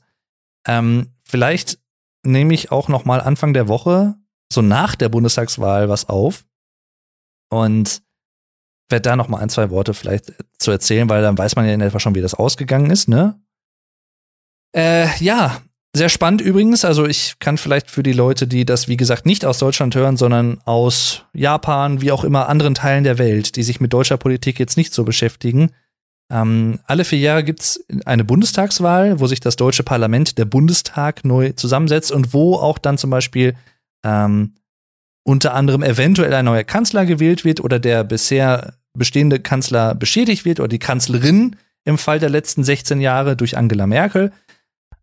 [0.68, 1.80] Ähm, vielleicht
[2.26, 4.16] nehme ich auch noch mal Anfang der Woche,
[4.52, 6.46] so nach der Bundestagswahl, was auf
[7.50, 8.02] und
[9.00, 11.82] da noch mal ein, zwei Worte vielleicht zu erzählen, weil dann weiß man ja in
[11.82, 13.40] etwa schon, wie das ausgegangen ist, ne?
[14.76, 15.62] Äh, ja,
[15.96, 16.86] sehr spannend übrigens.
[16.86, 20.18] Also ich kann vielleicht für die Leute, die das, wie gesagt, nicht aus Deutschland hören,
[20.18, 24.60] sondern aus Japan, wie auch immer anderen Teilen der Welt, die sich mit deutscher Politik
[24.60, 25.70] jetzt nicht so beschäftigen.
[26.32, 31.52] Ähm, alle vier Jahre gibt's eine Bundestagswahl, wo sich das deutsche Parlament, der Bundestag, neu
[31.52, 33.54] zusammensetzt und wo auch dann zum Beispiel
[34.04, 34.56] ähm,
[35.24, 40.60] unter anderem eventuell ein neuer Kanzler gewählt wird oder der bisher bestehende Kanzler beschädigt wird
[40.60, 44.32] oder die Kanzlerin im Fall der letzten 16 Jahre durch Angela Merkel.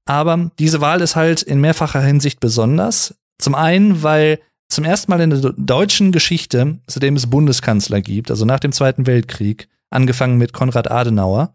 [0.07, 3.15] Aber diese Wahl ist halt in mehrfacher Hinsicht besonders.
[3.39, 8.45] Zum einen, weil zum ersten Mal in der deutschen Geschichte, seitdem es Bundeskanzler gibt, also
[8.45, 11.55] nach dem Zweiten Weltkrieg, angefangen mit Konrad Adenauer,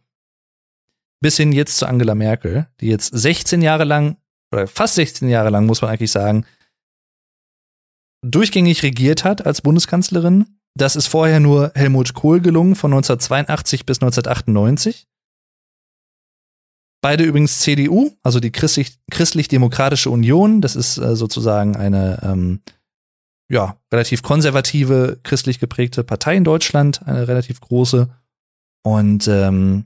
[1.22, 4.18] bis hin jetzt zu Angela Merkel, die jetzt 16 Jahre lang,
[4.52, 6.46] oder fast 16 Jahre lang, muss man eigentlich sagen,
[8.22, 10.60] durchgängig regiert hat als Bundeskanzlerin.
[10.78, 15.08] Das ist vorher nur Helmut Kohl gelungen von 1982 bis 1998.
[17.02, 20.60] Beide übrigens CDU, also die Christlich-Demokratische Union.
[20.62, 22.62] Das ist äh, sozusagen eine ähm,
[23.50, 28.10] ja, relativ konservative, christlich geprägte Partei in Deutschland, eine relativ große.
[28.84, 29.86] Und ähm,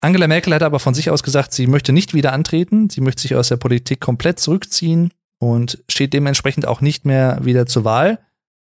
[0.00, 3.22] Angela Merkel hat aber von sich aus gesagt, sie möchte nicht wieder antreten, sie möchte
[3.22, 8.18] sich aus der Politik komplett zurückziehen und steht dementsprechend auch nicht mehr wieder zur Wahl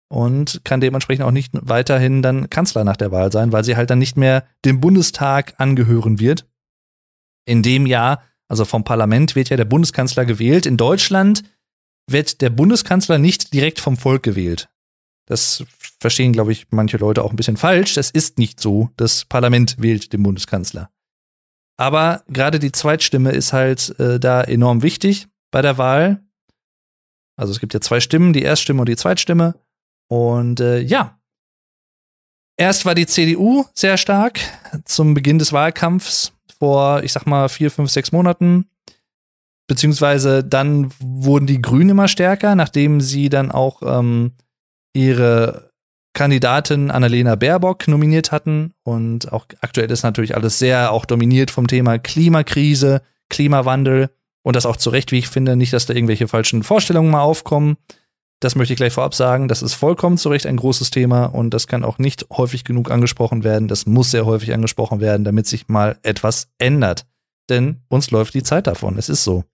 [0.08, 3.90] und kann dementsprechend auch nicht weiterhin dann Kanzler nach der Wahl sein, weil sie halt
[3.90, 6.46] dann nicht mehr dem Bundestag angehören wird
[7.46, 10.66] in dem Jahr, also vom Parlament, wird ja der Bundeskanzler gewählt.
[10.66, 11.42] In Deutschland
[12.08, 14.68] wird der Bundeskanzler nicht direkt vom Volk gewählt.
[15.26, 15.64] Das
[16.00, 17.94] verstehen, glaube ich, manche Leute auch ein bisschen falsch.
[17.94, 18.90] Das ist nicht so.
[18.96, 20.90] Das Parlament wählt den Bundeskanzler.
[21.76, 26.22] Aber gerade die Zweitstimme ist halt äh, da enorm wichtig bei der Wahl.
[27.36, 29.54] Also es gibt ja zwei Stimmen, die Erststimme und die Zweitstimme.
[30.08, 31.18] Und äh, ja,
[32.56, 34.40] erst war die CDU sehr stark
[34.84, 38.68] zum Beginn des Wahlkampfs vor, ich sag mal, vier, fünf, sechs Monaten.
[39.66, 44.32] Beziehungsweise dann wurden die Grünen immer stärker, nachdem sie dann auch ähm,
[44.94, 45.70] ihre
[46.14, 48.74] Kandidatin Annalena Baerbock nominiert hatten.
[48.84, 54.10] Und auch aktuell ist natürlich alles sehr auch dominiert vom Thema Klimakrise, Klimawandel.
[54.42, 57.20] Und das auch zu Recht, wie ich finde, nicht, dass da irgendwelche falschen Vorstellungen mal
[57.20, 57.76] aufkommen.
[58.40, 59.48] Das möchte ich gleich vorab sagen.
[59.48, 62.90] Das ist vollkommen zu Recht ein großes Thema und das kann auch nicht häufig genug
[62.90, 63.68] angesprochen werden.
[63.68, 67.06] Das muss sehr häufig angesprochen werden, damit sich mal etwas ändert.
[67.48, 68.98] Denn uns läuft die Zeit davon.
[68.98, 69.44] Es ist so.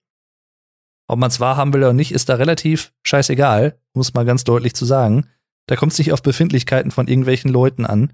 [1.07, 4.75] Ob man es wahrhaben will oder nicht, ist da relativ scheißegal, muss mal ganz deutlich
[4.75, 5.29] zu sagen.
[5.67, 8.13] Da kommt es nicht auf Befindlichkeiten von irgendwelchen Leuten an,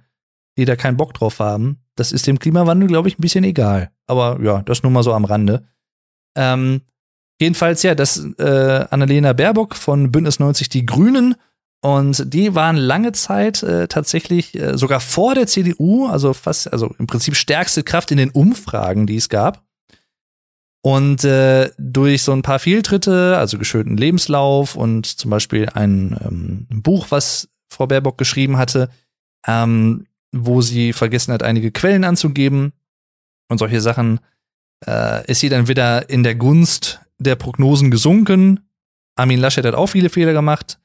[0.59, 1.79] die da keinen Bock drauf haben.
[1.95, 3.91] Das ist dem Klimawandel, glaube ich, ein bisschen egal.
[4.07, 5.67] Aber ja, das nur mal so am Rande.
[6.37, 6.83] Ähm,
[7.41, 11.37] Jedenfalls, ja, das äh, Annalena Baerbock von Bündnis 90 Die Grünen.
[11.81, 16.93] Und die waren lange Zeit äh, tatsächlich äh, sogar vor der CDU, also fast, also
[16.99, 19.63] im Prinzip stärkste Kraft in den Umfragen, die es gab.
[20.83, 26.67] Und äh, durch so ein paar Fehltritte, also geschönten Lebenslauf und zum Beispiel ein ähm,
[26.83, 28.89] Buch, was Frau Baerbock geschrieben hatte,
[29.47, 32.73] ähm, wo sie vergessen hat, einige Quellen anzugeben
[33.49, 34.21] und solche Sachen,
[34.87, 38.61] äh, ist sie dann wieder in der Gunst der Prognosen gesunken.
[39.17, 40.79] Armin Laschet hat auch viele Fehler gemacht.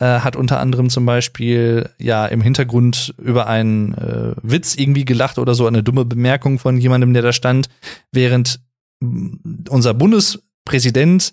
[0.00, 5.38] Äh, hat unter anderem zum Beispiel ja im Hintergrund über einen äh, Witz irgendwie gelacht
[5.38, 7.68] oder so eine dumme Bemerkung von jemandem, der da stand,
[8.12, 8.60] während
[9.00, 11.32] unser Bundespräsident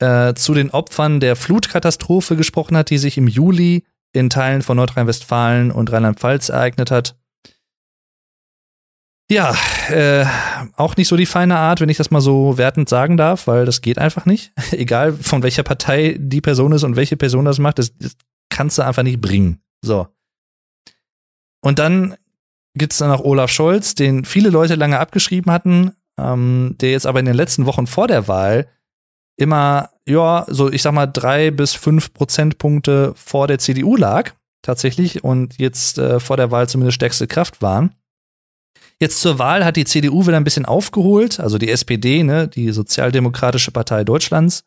[0.00, 4.76] äh, zu den Opfern der Flutkatastrophe gesprochen hat, die sich im Juli in Teilen von
[4.76, 7.16] Nordrhein-Westfalen und Rheinland-Pfalz ereignet hat.
[9.30, 9.54] Ja,
[9.88, 10.26] äh,
[10.76, 13.64] auch nicht so die feine Art, wenn ich das mal so wertend sagen darf, weil
[13.64, 14.52] das geht einfach nicht.
[14.72, 18.16] Egal von welcher Partei die Person ist und welche Person das macht, das, das
[18.50, 19.60] kannst du einfach nicht bringen.
[19.82, 20.08] So.
[21.62, 22.16] Und dann
[22.74, 27.20] gibt's dann noch Olaf Scholz, den viele Leute lange abgeschrieben hatten, ähm, der jetzt aber
[27.20, 28.68] in den letzten Wochen vor der Wahl
[29.36, 35.24] immer, ja, so ich sag mal drei bis fünf Prozentpunkte vor der CDU lag, tatsächlich,
[35.24, 37.94] und jetzt äh, vor der Wahl zumindest stärkste Kraft waren.
[39.04, 42.70] Jetzt zur Wahl hat die CDU wieder ein bisschen aufgeholt, also die SPD, ne, die
[42.70, 44.64] Sozialdemokratische Partei Deutschlands.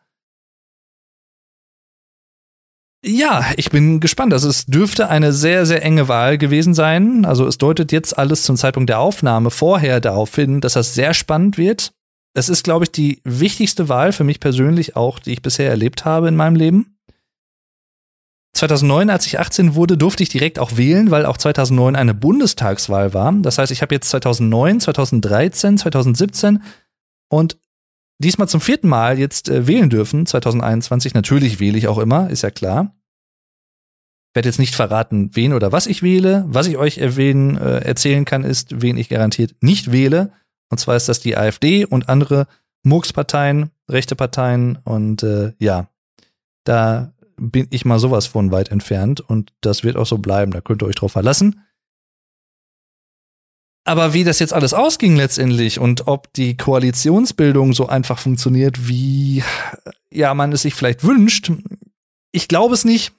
[3.03, 4.33] Ja, ich bin gespannt.
[4.33, 7.25] Also es dürfte eine sehr, sehr enge Wahl gewesen sein.
[7.25, 11.15] Also es deutet jetzt alles zum Zeitpunkt der Aufnahme vorher darauf hin, dass das sehr
[11.15, 11.93] spannend wird.
[12.35, 16.05] Es ist, glaube ich, die wichtigste Wahl für mich persönlich auch, die ich bisher erlebt
[16.05, 16.96] habe in meinem Leben.
[18.57, 23.13] 2009, als ich 18 wurde, durfte ich direkt auch wählen, weil auch 2009 eine Bundestagswahl
[23.13, 23.31] war.
[23.33, 26.63] Das heißt, ich habe jetzt 2009, 2013, 2017
[27.29, 27.57] und
[28.17, 31.13] diesmal zum vierten Mal jetzt äh, wählen dürfen, 2021.
[31.13, 32.95] Natürlich wähle ich auch immer, ist ja klar.
[34.31, 36.43] Ich werde jetzt nicht verraten, wen oder was ich wähle.
[36.47, 40.31] Was ich euch erwähnen, äh, erzählen kann, ist, wen ich garantiert nicht wähle.
[40.69, 42.47] Und zwar ist das die AfD und andere
[42.83, 44.79] Murksparteien, rechte Parteien.
[44.83, 45.89] Und äh, ja,
[46.63, 50.61] da bin ich mal sowas von weit entfernt und das wird auch so bleiben, da
[50.61, 51.63] könnt ihr euch drauf verlassen.
[53.85, 59.43] Aber wie das jetzt alles ausging letztendlich und ob die Koalitionsbildung so einfach funktioniert, wie
[60.11, 61.51] ja man es sich vielleicht wünscht,
[62.33, 63.13] ich glaube es nicht.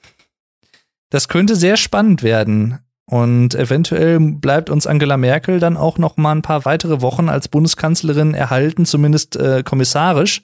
[1.10, 6.32] Das könnte sehr spannend werden und eventuell bleibt uns Angela Merkel dann auch noch mal
[6.32, 10.42] ein paar weitere Wochen als Bundeskanzlerin erhalten, zumindest äh, kommissarisch.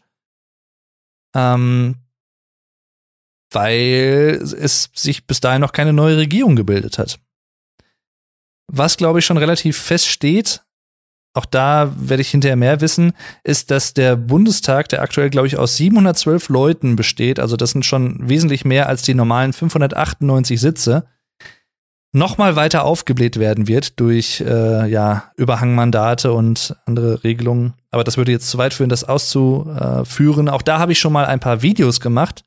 [1.35, 1.97] Ähm,
[3.55, 7.19] weil es sich bis dahin noch keine neue Regierung gebildet hat.
[8.67, 10.63] Was, glaube ich, schon relativ feststeht,
[11.35, 15.57] auch da werde ich hinterher mehr wissen, ist, dass der Bundestag, der aktuell, glaube ich,
[15.59, 21.07] aus 712 Leuten besteht, also das sind schon wesentlich mehr als die normalen 598 Sitze,
[22.13, 27.75] nochmal weiter aufgebläht werden wird durch äh, ja, Überhangmandate und andere Regelungen.
[27.91, 30.49] Aber das würde jetzt zu weit führen, das auszuführen.
[30.49, 32.45] Auch da habe ich schon mal ein paar Videos gemacht.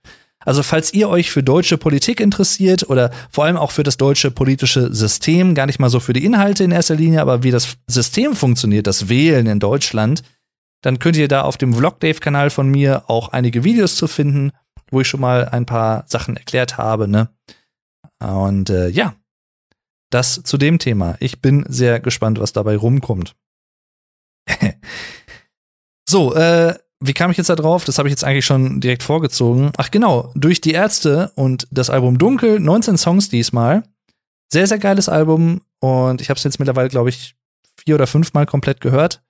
[0.47, 4.31] Also falls ihr euch für deutsche Politik interessiert oder vor allem auch für das deutsche
[4.31, 7.75] politische System, gar nicht mal so für die Inhalte in erster Linie, aber wie das
[7.85, 10.23] System funktioniert, das Wählen in Deutschland,
[10.81, 14.53] dann könnt ihr da auf dem Vlogdave-Kanal von mir auch einige Videos zu finden,
[14.89, 17.09] wo ich schon mal ein paar Sachen erklärt habe.
[17.09, 17.27] Ne?
[18.19, 19.15] Und äh, ja,
[20.11, 21.17] das zu dem Thema.
[21.19, 23.35] Ich bin sehr gespannt, was dabei rumkommt.
[26.07, 27.85] so, äh, wie kam ich jetzt da drauf?
[27.85, 29.71] Das habe ich jetzt eigentlich schon direkt vorgezogen.
[29.77, 33.83] Ach genau, durch die Ärzte und das Album Dunkel, 19 Songs diesmal.
[34.51, 37.35] Sehr, sehr geiles Album und ich habe es jetzt mittlerweile, glaube ich,
[37.77, 39.21] vier oder fünfmal komplett gehört.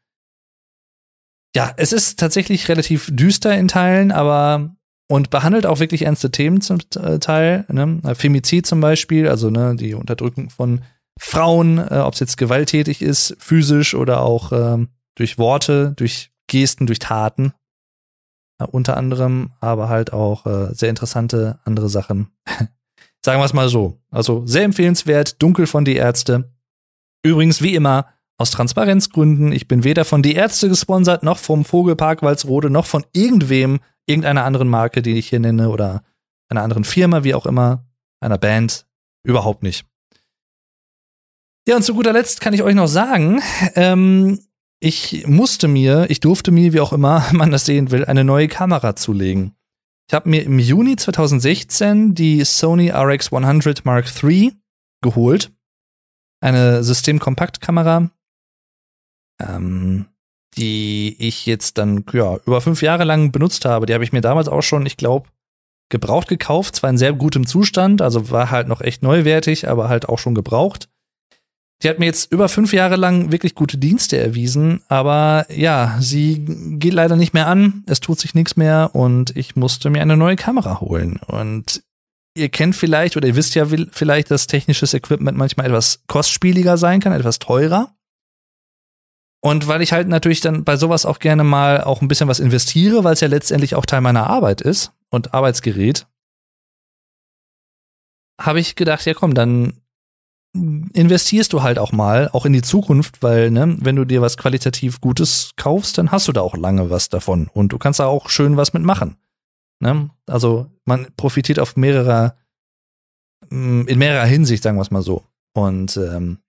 [1.55, 4.75] Ja, es ist tatsächlich relativ düster in Teilen, aber
[5.09, 7.65] und behandelt auch wirklich ernste Themen zum äh, Teil.
[7.69, 8.01] Ne?
[8.13, 10.81] Femizid zum Beispiel, also ne, die Unterdrückung von
[11.19, 16.87] Frauen, äh, ob es jetzt gewalttätig ist, physisch oder auch äh, durch Worte, durch Gesten,
[16.87, 17.53] durch Taten.
[18.59, 22.31] Äh, unter anderem, aber halt auch äh, sehr interessante andere Sachen.
[23.25, 23.99] Sagen wir es mal so.
[24.09, 26.51] Also sehr empfehlenswert, dunkel von die Ärzte.
[27.23, 32.21] Übrigens, wie immer, aus Transparenzgründen, ich bin weder von die Ärzte gesponsert, noch vom Vogelpark
[32.21, 36.03] Walsrode, noch von irgendwem, irgendeiner anderen Marke, die ich hier nenne, oder
[36.49, 37.85] einer anderen Firma, wie auch immer,
[38.21, 38.85] einer Band.
[39.23, 39.85] Überhaupt nicht.
[41.67, 43.41] Ja, und zu guter Letzt kann ich euch noch sagen,
[43.75, 44.39] ähm,
[44.79, 48.47] ich musste mir, ich durfte mir, wie auch immer man das sehen will, eine neue
[48.47, 49.53] Kamera zulegen.
[50.09, 54.53] Ich habe mir im Juni 2016 die Sony RX 100 Mark III
[55.01, 55.51] geholt.
[56.39, 58.09] Eine Systemkompaktkamera,
[59.41, 60.05] ähm,
[60.55, 63.85] die ich jetzt dann ja, über fünf Jahre lang benutzt habe.
[63.85, 65.29] Die habe ich mir damals auch schon, ich glaube,
[65.89, 66.75] gebraucht gekauft.
[66.75, 70.35] Zwar in sehr gutem Zustand, also war halt noch echt neuwertig, aber halt auch schon
[70.35, 70.89] gebraucht.
[71.83, 76.43] Die hat mir jetzt über fünf Jahre lang wirklich gute Dienste erwiesen, aber ja, sie
[76.79, 80.17] geht leider nicht mehr an, es tut sich nichts mehr und ich musste mir eine
[80.17, 81.19] neue Kamera holen.
[81.27, 81.83] Und
[82.35, 86.99] ihr kennt vielleicht oder ihr wisst ja vielleicht, dass technisches Equipment manchmal etwas kostspieliger sein
[86.99, 87.95] kann, etwas teurer.
[89.39, 92.39] Und weil ich halt natürlich dann bei sowas auch gerne mal auch ein bisschen was
[92.39, 96.07] investiere, weil es ja letztendlich auch Teil meiner Arbeit ist und Arbeitsgerät,
[98.41, 99.81] habe ich gedacht, ja komm, dann
[100.53, 104.37] investierst du halt auch mal, auch in die Zukunft, weil, ne, wenn du dir was
[104.37, 108.05] qualitativ Gutes kaufst, dann hast du da auch lange was davon und du kannst da
[108.07, 109.17] auch schön was mitmachen.
[109.79, 110.09] Ne?
[110.25, 112.35] Also man profitiert auf mehrerer,
[113.49, 115.23] mm, in mehrerer Hinsicht, sagen wir es mal so.
[115.53, 116.39] Und ähm,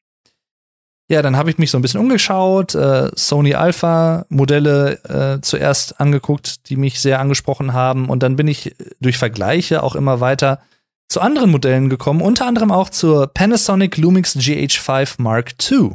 [1.10, 6.00] ja, dann habe ich mich so ein bisschen umgeschaut, äh, Sony Alpha Modelle äh, zuerst
[6.00, 8.10] angeguckt, die mich sehr angesprochen haben.
[8.10, 10.60] Und dann bin ich durch Vergleiche auch immer weiter
[11.08, 15.92] zu anderen Modellen gekommen, unter anderem auch zur Panasonic Lumix GH5 Mark II.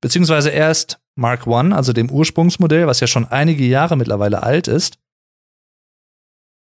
[0.00, 4.98] Beziehungsweise erst Mark I, also dem Ursprungsmodell, was ja schon einige Jahre mittlerweile alt ist.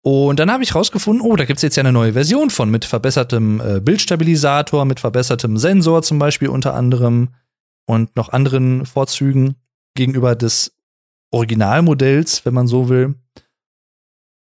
[0.02, 2.84] Und dann habe ich rausgefunden, oh, da gibt's jetzt ja eine neue Version von mit
[2.84, 7.30] verbessertem äh, Bildstabilisator, mit verbessertem Sensor zum Beispiel unter anderem
[7.86, 9.56] und noch anderen Vorzügen
[9.94, 10.76] gegenüber des
[11.30, 13.14] Originalmodells, wenn man so will.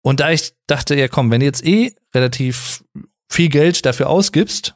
[0.01, 2.85] Und da ich dachte, ja komm, wenn jetzt eh relativ
[3.29, 4.75] viel Geld dafür ausgibst,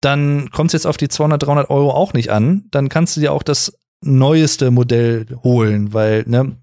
[0.00, 2.64] dann kommt es jetzt auf die 200, 300 Euro auch nicht an.
[2.70, 6.56] Dann kannst du dir auch das neueste Modell holen, weil, ne,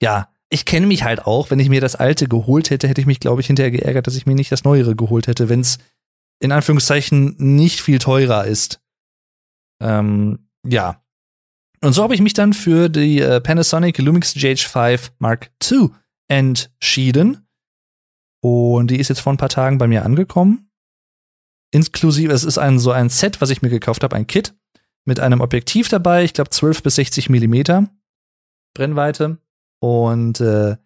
[0.00, 3.06] ja, ich kenne mich halt auch, wenn ich mir das alte geholt hätte, hätte ich
[3.06, 5.78] mich, glaube ich, hinterher geärgert, dass ich mir nicht das neuere geholt hätte, wenn es
[6.40, 8.80] in Anführungszeichen nicht viel teurer ist.
[9.82, 11.02] Ähm, ja.
[11.82, 15.90] Und so habe ich mich dann für die äh, Panasonic Lumix GH5 Mark II
[16.28, 17.47] entschieden.
[18.40, 20.70] Und die ist jetzt vor ein paar Tagen bei mir angekommen.
[21.70, 24.54] Inklusive, es ist ein so ein Set, was ich mir gekauft habe, ein Kit
[25.04, 27.88] mit einem Objektiv dabei, ich glaube 12 bis 60 Millimeter
[28.74, 29.38] Brennweite.
[29.80, 30.76] Und äh,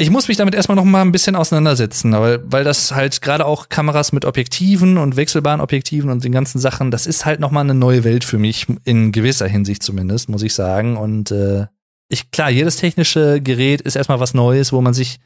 [0.00, 3.44] ich muss mich damit erstmal noch mal ein bisschen auseinandersetzen, weil, weil das halt gerade
[3.44, 7.50] auch Kameras mit Objektiven und wechselbaren Objektiven und den ganzen Sachen, das ist halt noch
[7.50, 10.96] mal eine neue Welt für mich, in gewisser Hinsicht zumindest, muss ich sagen.
[10.96, 11.66] Und äh,
[12.08, 15.18] ich, klar, jedes technische Gerät ist erstmal was Neues, wo man sich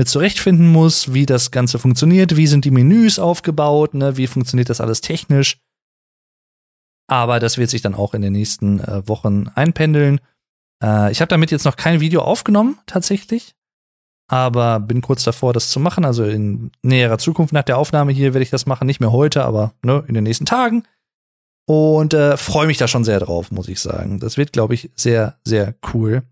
[0.00, 4.70] mit zurechtfinden muss, wie das Ganze funktioniert, wie sind die Menüs aufgebaut, ne, wie funktioniert
[4.70, 5.58] das alles technisch.
[7.06, 10.22] Aber das wird sich dann auch in den nächsten äh, Wochen einpendeln.
[10.82, 13.54] Äh, ich habe damit jetzt noch kein Video aufgenommen, tatsächlich.
[14.26, 16.06] Aber bin kurz davor, das zu machen.
[16.06, 18.86] Also in näherer Zukunft nach der Aufnahme hier werde ich das machen.
[18.86, 20.84] Nicht mehr heute, aber ne, in den nächsten Tagen.
[21.66, 24.18] Und äh, freue mich da schon sehr drauf, muss ich sagen.
[24.18, 26.22] Das wird, glaube ich, sehr, sehr cool.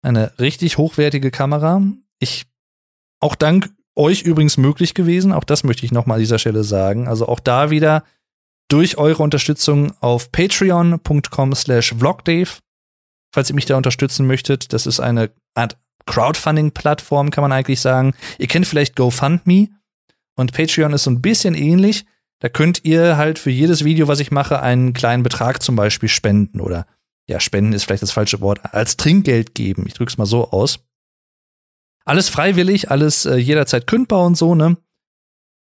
[0.00, 1.82] Eine richtig hochwertige Kamera.
[2.20, 2.46] Ich,
[3.24, 5.32] auch dank euch übrigens möglich gewesen.
[5.32, 7.08] Auch das möchte ich noch mal an dieser Stelle sagen.
[7.08, 8.04] Also auch da wieder
[8.68, 12.58] durch eure Unterstützung auf patreon.com slash vlogdave
[13.34, 14.72] falls ihr mich da unterstützen möchtet.
[14.72, 18.14] Das ist eine Art Crowdfunding-Plattform, kann man eigentlich sagen.
[18.38, 19.68] Ihr kennt vielleicht GoFundMe
[20.36, 22.06] und Patreon ist so ein bisschen ähnlich.
[22.40, 26.08] Da könnt ihr halt für jedes Video, was ich mache, einen kleinen Betrag zum Beispiel
[26.08, 26.86] spenden oder
[27.28, 29.84] ja, spenden ist vielleicht das falsche Wort, als Trinkgeld geben.
[29.86, 30.80] Ich drück's mal so aus.
[32.04, 34.76] Alles freiwillig, alles äh, jederzeit kündbar und so, ne?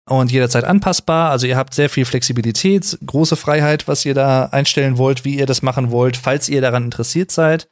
[0.08, 1.30] und jederzeit anpassbar.
[1.30, 5.46] Also ihr habt sehr viel Flexibilität, große Freiheit, was ihr da einstellen wollt, wie ihr
[5.46, 7.68] das machen wollt, falls ihr daran interessiert seid.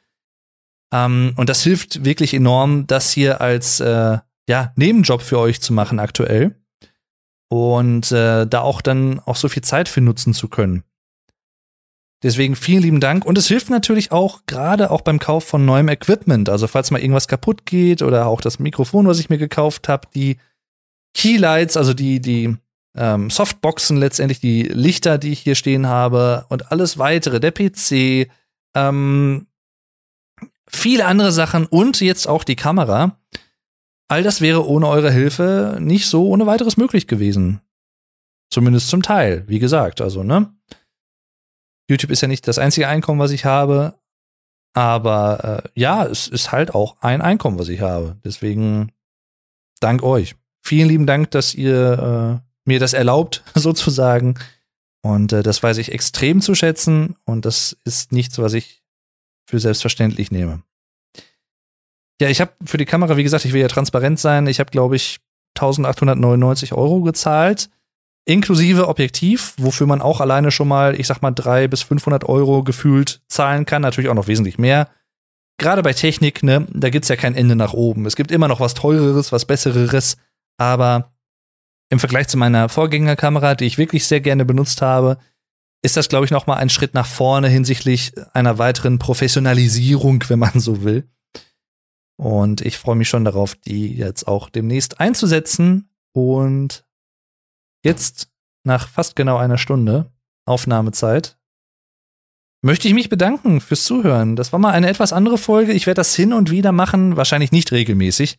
[0.93, 5.73] Ähm, und das hilft wirklich enorm, das hier als äh, ja, Nebenjob für euch zu
[5.73, 6.55] machen aktuell.
[7.49, 10.83] Und äh, da auch dann auch so viel Zeit für nutzen zu können.
[12.23, 13.25] Deswegen vielen lieben Dank.
[13.25, 16.49] Und es hilft natürlich auch gerade auch beim Kauf von neuem Equipment.
[16.49, 20.07] Also falls mal irgendwas kaputt geht oder auch das Mikrofon, was ich mir gekauft habe,
[20.15, 20.37] die
[21.13, 22.57] Keylights, also die, die
[22.95, 28.29] ähm, Softboxen letztendlich, die Lichter, die ich hier stehen habe und alles weitere, der PC,
[28.75, 29.47] ähm,
[30.67, 33.19] viele andere Sachen und jetzt auch die Kamera.
[34.07, 37.61] All das wäre ohne eure Hilfe nicht so ohne weiteres möglich gewesen.
[38.49, 40.53] Zumindest zum Teil, wie gesagt, also, ne?
[41.89, 43.95] YouTube ist ja nicht das einzige Einkommen, was ich habe,
[44.73, 48.17] aber äh, ja, es ist halt auch ein Einkommen, was ich habe.
[48.23, 48.91] Deswegen
[49.79, 50.35] dank euch
[50.67, 54.35] vielen lieben Dank, dass ihr äh, mir das erlaubt, sozusagen.
[55.01, 58.83] Und äh, das weiß ich extrem zu schätzen und das ist nichts, was ich
[59.45, 60.61] für selbstverständlich nehme.
[62.19, 64.47] Ja, ich habe für die Kamera, wie gesagt, ich will ja transparent sein.
[64.47, 65.19] Ich habe, glaube ich,
[65.55, 67.69] 1899 Euro gezahlt,
[68.27, 72.63] inklusive Objektiv, wofür man auch alleine schon mal, ich sag mal, 300 bis 500 Euro
[72.63, 73.81] gefühlt zahlen kann.
[73.81, 74.89] Natürlich auch noch wesentlich mehr.
[75.57, 78.05] Gerade bei Technik, ne, da gibt's ja kein Ende nach oben.
[78.05, 80.17] Es gibt immer noch was Teureres, was Besseres.
[80.57, 81.13] Aber
[81.89, 85.17] im Vergleich zu meiner Vorgängerkamera, die ich wirklich sehr gerne benutzt habe,
[85.81, 90.39] ist das, glaube ich, noch mal ein Schritt nach vorne hinsichtlich einer weiteren Professionalisierung, wenn
[90.39, 91.07] man so will.
[92.17, 95.87] Und ich freue mich schon darauf, die jetzt auch demnächst einzusetzen.
[96.13, 96.83] Und
[97.87, 98.29] jetzt,
[98.63, 100.11] nach fast genau einer Stunde
[100.45, 101.37] Aufnahmezeit,
[102.61, 104.35] möchte ich mich bedanken fürs Zuhören.
[104.35, 105.73] Das war mal eine etwas andere Folge.
[105.73, 108.37] Ich werde das hin und wieder machen, wahrscheinlich nicht regelmäßig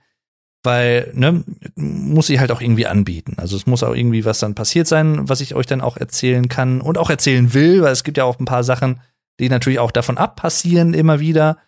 [0.62, 1.44] weil, ne,
[1.76, 3.34] muss ich halt auch irgendwie anbieten.
[3.36, 6.49] Also es muss auch irgendwie was dann passiert sein, was ich euch dann auch erzählen
[6.49, 9.01] kann und auch erzählen will, weil es gibt ja auch ein paar Sachen,
[9.38, 11.59] die natürlich auch davon abpassieren immer wieder,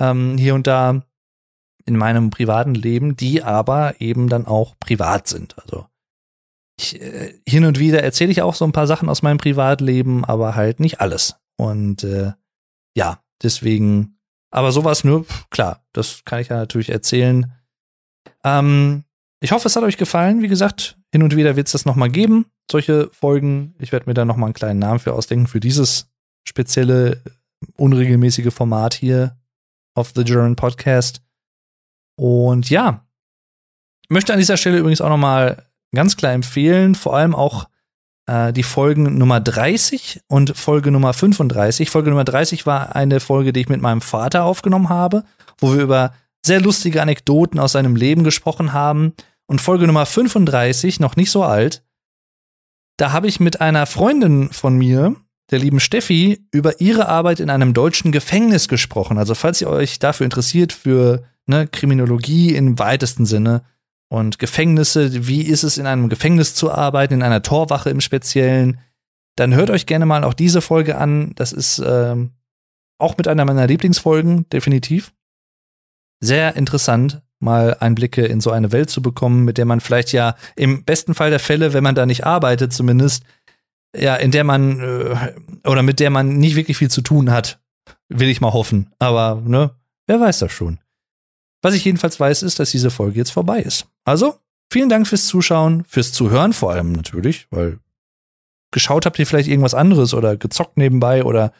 [0.00, 1.02] ähm, hier und da
[1.84, 5.58] in meinem privaten Leben, die aber eben dann auch privat sind.
[5.58, 5.86] Also
[6.78, 10.24] ich, äh, hin und wieder erzähle ich auch so ein paar Sachen aus meinem Privatleben,
[10.24, 11.36] aber halt nicht alles.
[11.56, 12.32] Und äh,
[12.96, 14.18] ja, deswegen,
[14.50, 17.52] aber sowas nur, klar, das kann ich ja natürlich erzählen.
[18.44, 19.04] Ähm,
[19.40, 20.42] ich hoffe, es hat euch gefallen.
[20.42, 23.74] Wie gesagt, hin und wieder wird es das nochmal geben, solche Folgen.
[23.78, 26.08] Ich werde mir da nochmal einen kleinen Namen für ausdenken, für dieses
[26.46, 27.22] spezielle,
[27.76, 29.38] unregelmäßige Format hier
[29.94, 31.22] auf The German Podcast.
[32.18, 33.06] Und ja,
[34.08, 37.68] möchte an dieser Stelle übrigens auch nochmal ganz klar empfehlen, vor allem auch
[38.26, 41.90] äh, die Folgen Nummer 30 und Folge Nummer 35.
[41.90, 45.24] Folge Nummer 30 war eine Folge, die ich mit meinem Vater aufgenommen habe,
[45.58, 46.12] wo wir über
[46.44, 49.14] sehr lustige Anekdoten aus seinem Leben gesprochen haben.
[49.46, 51.82] Und Folge Nummer 35, noch nicht so alt,
[52.96, 55.14] da habe ich mit einer Freundin von mir,
[55.50, 59.18] der lieben Steffi, über ihre Arbeit in einem deutschen Gefängnis gesprochen.
[59.18, 63.62] Also falls ihr euch dafür interessiert, für ne, Kriminologie im weitesten Sinne,
[64.08, 68.78] und Gefängnisse, wie ist es in einem Gefängnis zu arbeiten, in einer Torwache im Speziellen,
[69.36, 71.32] dann hört euch gerne mal auch diese Folge an.
[71.34, 72.30] Das ist ähm,
[72.98, 75.12] auch mit einer meiner Lieblingsfolgen, definitiv.
[76.20, 80.36] Sehr interessant, mal Einblicke in so eine Welt zu bekommen, mit der man vielleicht ja
[80.54, 83.24] im besten Fall der Fälle, wenn man da nicht arbeitet, zumindest,
[83.94, 87.60] ja, in der man äh, oder mit der man nicht wirklich viel zu tun hat,
[88.08, 88.90] will ich mal hoffen.
[88.98, 89.72] Aber, ne,
[90.06, 90.78] wer weiß das schon.
[91.66, 93.86] Was ich jedenfalls weiß, ist, dass diese Folge jetzt vorbei ist.
[94.04, 94.36] Also,
[94.70, 97.80] vielen Dank fürs Zuschauen, fürs Zuhören vor allem natürlich, weil
[98.70, 101.52] geschaut habt ihr vielleicht irgendwas anderes oder gezockt nebenbei oder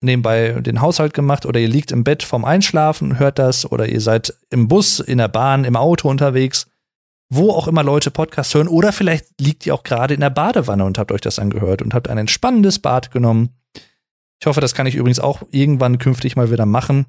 [0.00, 4.00] nebenbei den Haushalt gemacht oder ihr liegt im Bett vorm Einschlafen, hört das oder ihr
[4.00, 6.66] seid im Bus, in der Bahn, im Auto unterwegs,
[7.28, 10.84] wo auch immer Leute Podcasts hören oder vielleicht liegt ihr auch gerade in der Badewanne
[10.84, 13.50] und habt euch das angehört und habt ein entspannendes Bad genommen.
[14.40, 17.06] Ich hoffe, das kann ich übrigens auch irgendwann künftig mal wieder machen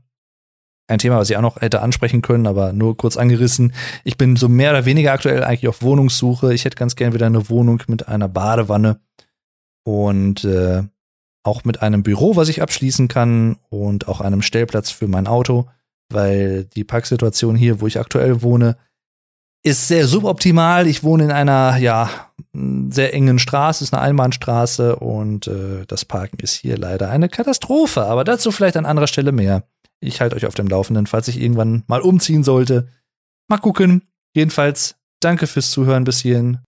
[0.88, 3.74] ein Thema, was ich auch noch hätte ansprechen können, aber nur kurz angerissen.
[4.04, 6.54] Ich bin so mehr oder weniger aktuell eigentlich auf Wohnungssuche.
[6.54, 9.00] Ich hätte ganz gern wieder eine Wohnung mit einer Badewanne
[9.84, 10.84] und äh,
[11.44, 15.68] auch mit einem Büro, was ich abschließen kann und auch einem Stellplatz für mein Auto,
[16.10, 18.78] weil die Parksituation hier, wo ich aktuell wohne,
[19.64, 20.88] ist sehr suboptimal.
[20.88, 22.10] Ich wohne in einer, ja,
[22.90, 28.04] sehr engen Straße, ist eine Einbahnstraße und äh, das Parken ist hier leider eine Katastrophe.
[28.04, 29.64] Aber dazu vielleicht an anderer Stelle mehr.
[30.00, 32.88] Ich halte euch auf dem Laufenden, falls ich irgendwann mal umziehen sollte.
[33.48, 34.04] Mal gucken.
[34.36, 36.60] Jedenfalls, danke fürs Zuhören bis hierhin.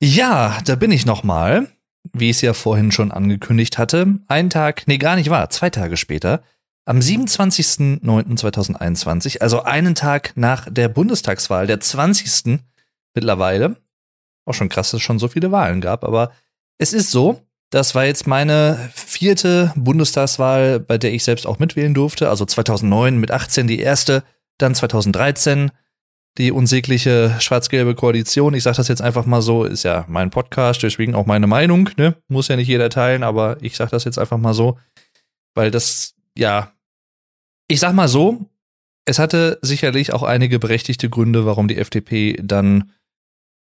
[0.00, 1.66] Ja, da bin ich nochmal.
[2.12, 4.20] Wie ich es ja vorhin schon angekündigt hatte.
[4.28, 6.44] Ein Tag, nee, gar nicht wahr, zwei Tage später.
[6.84, 12.60] Am 27.09.2021, also einen Tag nach der Bundestagswahl, der 20.
[13.14, 13.74] mittlerweile.
[14.44, 16.30] Auch schon krass, dass es schon so viele Wahlen gab, aber
[16.78, 21.94] es ist so, das war jetzt meine vierte Bundestagswahl, bei der ich selbst auch mitwählen
[21.94, 22.28] durfte.
[22.28, 24.22] Also 2009 mit 18 die erste,
[24.58, 25.70] dann 2013
[26.38, 28.54] die unsägliche schwarz-gelbe Koalition.
[28.54, 31.90] Ich sage das jetzt einfach mal so, ist ja mein Podcast, deswegen auch meine Meinung.
[31.96, 32.16] Ne?
[32.28, 34.78] Muss ja nicht jeder teilen, aber ich sage das jetzt einfach mal so,
[35.54, 36.72] weil das, ja,
[37.68, 38.50] ich sag mal so,
[39.06, 42.92] es hatte sicherlich auch einige berechtigte Gründe, warum die FDP dann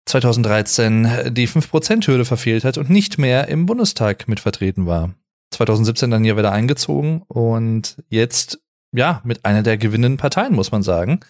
[0.06, 5.14] 2013 die 5%-Hürde verfehlt hat und nicht mehr im Bundestag mit vertreten war.
[5.50, 8.60] 2017 dann hier wieder eingezogen und jetzt,
[8.92, 11.20] ja, mit einer der gewinnenden Parteien, muss man sagen.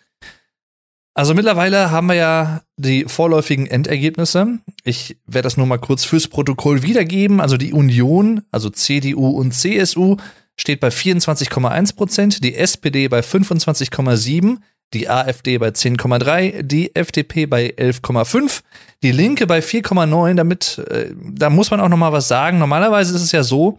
[1.15, 4.59] Also mittlerweile haben wir ja die vorläufigen Endergebnisse.
[4.85, 7.41] Ich werde das nur mal kurz fürs Protokoll wiedergeben.
[7.41, 10.19] Also die Union, also CDU und CSU,
[10.59, 14.59] steht bei 24,1 Prozent, die SPD bei 25,7,
[14.95, 18.63] die AfD bei 10,3, die FDP bei 11,5,
[19.03, 20.35] die Linke bei 4,9.
[20.35, 22.59] Damit, äh, da muss man auch noch mal was sagen.
[22.59, 23.79] Normalerweise ist es ja so,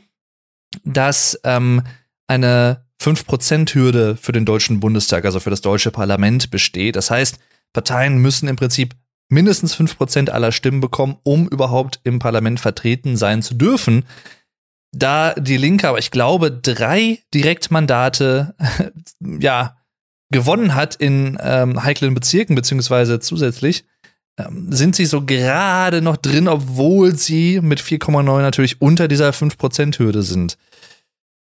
[0.83, 1.83] dass ähm,
[2.27, 6.95] eine 5%-Hürde für den Deutschen Bundestag, also für das deutsche Parlament, besteht.
[6.95, 7.39] Das heißt,
[7.73, 8.95] Parteien müssen im Prinzip
[9.29, 14.05] mindestens 5% aller Stimmen bekommen, um überhaupt im Parlament vertreten sein zu dürfen.
[14.91, 18.55] Da die Linke, aber ich glaube, drei Direktmandate,
[19.19, 19.76] ja,
[20.29, 23.85] gewonnen hat in ähm, heiklen Bezirken, beziehungsweise zusätzlich,
[24.37, 30.21] ähm, sind sie so gerade noch drin, obwohl sie mit 4,9 natürlich unter dieser 5%-Hürde
[30.21, 30.57] sind.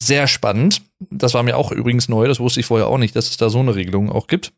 [0.01, 0.81] Sehr spannend.
[1.09, 3.49] Das war mir auch übrigens neu, das wusste ich vorher auch nicht, dass es da
[3.49, 4.53] so eine Regelung auch gibt.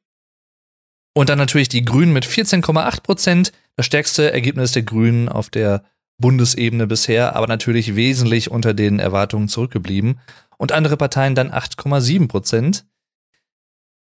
[1.16, 3.52] Und dann natürlich die Grünen mit 14,8 Prozent.
[3.76, 5.84] Das stärkste Ergebnis der Grünen auf der
[6.20, 10.20] Bundesebene bisher, aber natürlich wesentlich unter den Erwartungen zurückgeblieben.
[10.58, 12.86] Und andere Parteien dann 8,7 Prozent.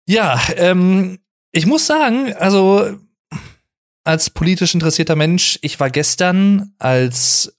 [0.07, 1.19] Ja, ähm,
[1.51, 2.97] ich muss sagen, also
[4.03, 7.57] als politisch interessierter Mensch, ich war gestern als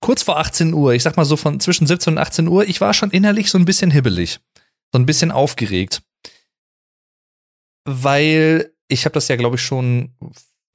[0.00, 2.80] kurz vor 18 Uhr, ich sag mal so von zwischen 17 und 18 Uhr, ich
[2.80, 4.38] war schon innerlich so ein bisschen hibbelig,
[4.92, 6.02] so ein bisschen aufgeregt.
[7.84, 10.14] Weil ich habe das ja, glaube ich, schon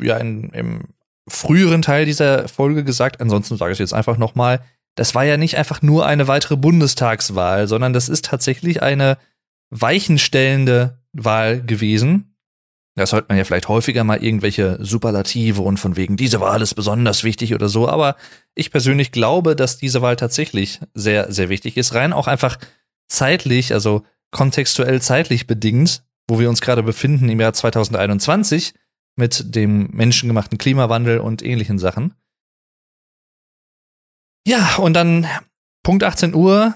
[0.02, 0.82] ja in, im
[1.30, 4.62] früheren Teil dieser Folge gesagt, ansonsten sage ich jetzt einfach nochmal,
[4.96, 9.18] das war ja nicht einfach nur eine weitere Bundestagswahl, sondern das ist tatsächlich eine
[9.70, 12.36] weichenstellende Wahl gewesen.
[12.96, 16.76] Das hört man ja vielleicht häufiger mal irgendwelche Superlative und von wegen, diese Wahl ist
[16.76, 18.16] besonders wichtig oder so, aber
[18.54, 21.96] ich persönlich glaube, dass diese Wahl tatsächlich sehr, sehr wichtig ist.
[21.96, 22.60] Rein auch einfach
[23.08, 28.74] zeitlich, also kontextuell zeitlich bedingt, wo wir uns gerade befinden im Jahr 2021
[29.16, 32.14] mit dem menschengemachten Klimawandel und ähnlichen Sachen.
[34.46, 35.28] Ja, und dann
[35.84, 36.76] Punkt 18 Uhr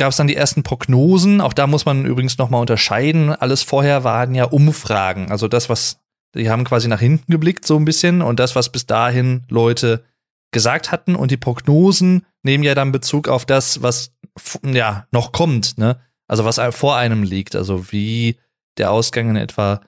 [0.00, 1.42] gab es dann die ersten Prognosen.
[1.42, 3.34] Auch da muss man übrigens nochmal unterscheiden.
[3.34, 5.30] Alles vorher waren ja Umfragen.
[5.30, 6.00] Also das, was,
[6.34, 10.02] die haben quasi nach hinten geblickt so ein bisschen und das, was bis dahin Leute
[10.52, 11.14] gesagt hatten.
[11.14, 14.14] Und die Prognosen nehmen ja dann Bezug auf das, was
[14.64, 16.00] ja noch kommt, ne?
[16.26, 17.54] Also was vor einem liegt.
[17.54, 18.38] Also wie
[18.78, 19.82] der Ausgang in etwa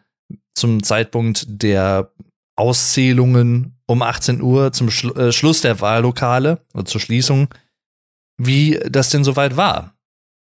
[0.54, 2.12] zum Zeitpunkt der
[2.54, 7.48] Auszählungen um 18 Uhr zum Schlu äh, Schluss der Wahllokale, oder zur Schließung,
[8.36, 9.94] wie das denn soweit war.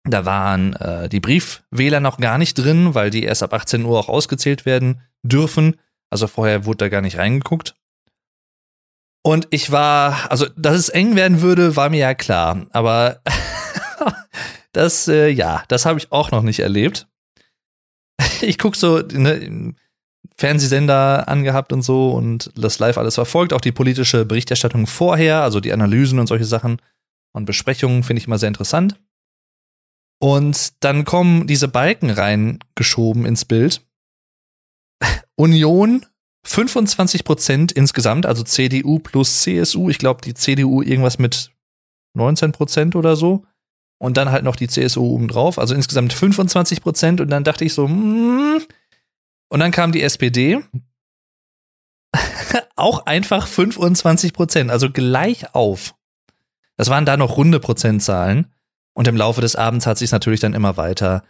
[0.03, 3.99] Da waren äh, die Briefwähler noch gar nicht drin, weil die erst ab 18 Uhr
[3.99, 5.79] auch ausgezählt werden dürfen.
[6.09, 7.75] Also vorher wurde da gar nicht reingeguckt.
[9.23, 12.65] Und ich war, also, dass es eng werden würde, war mir ja klar.
[12.71, 13.21] Aber
[14.71, 17.07] das, äh, ja, das habe ich auch noch nicht erlebt.
[18.43, 19.75] Ich gucke so, ne,
[20.35, 23.53] Fernsehsender angehabt und so und das live alles verfolgt.
[23.53, 26.81] Auch die politische Berichterstattung vorher, also die Analysen und solche Sachen
[27.33, 28.99] und Besprechungen finde ich immer sehr interessant.
[30.21, 33.83] Und dann kommen diese Balken reingeschoben ins Bild.
[35.35, 36.05] Union
[36.45, 39.89] 25 Prozent insgesamt, also CDU plus CSU.
[39.89, 41.51] Ich glaube, die CDU irgendwas mit
[42.13, 43.45] 19 Prozent oder so.
[43.97, 47.19] Und dann halt noch die CSU obendrauf, also insgesamt 25 Prozent.
[47.19, 48.61] Und dann dachte ich so, mm,
[49.49, 50.59] und dann kam die SPD.
[52.75, 55.95] auch einfach 25 Prozent, also gleich auf.
[56.77, 58.53] Das waren da noch runde Prozentzahlen.
[58.93, 61.23] Und im Laufe des Abends hat sich natürlich dann immer weiter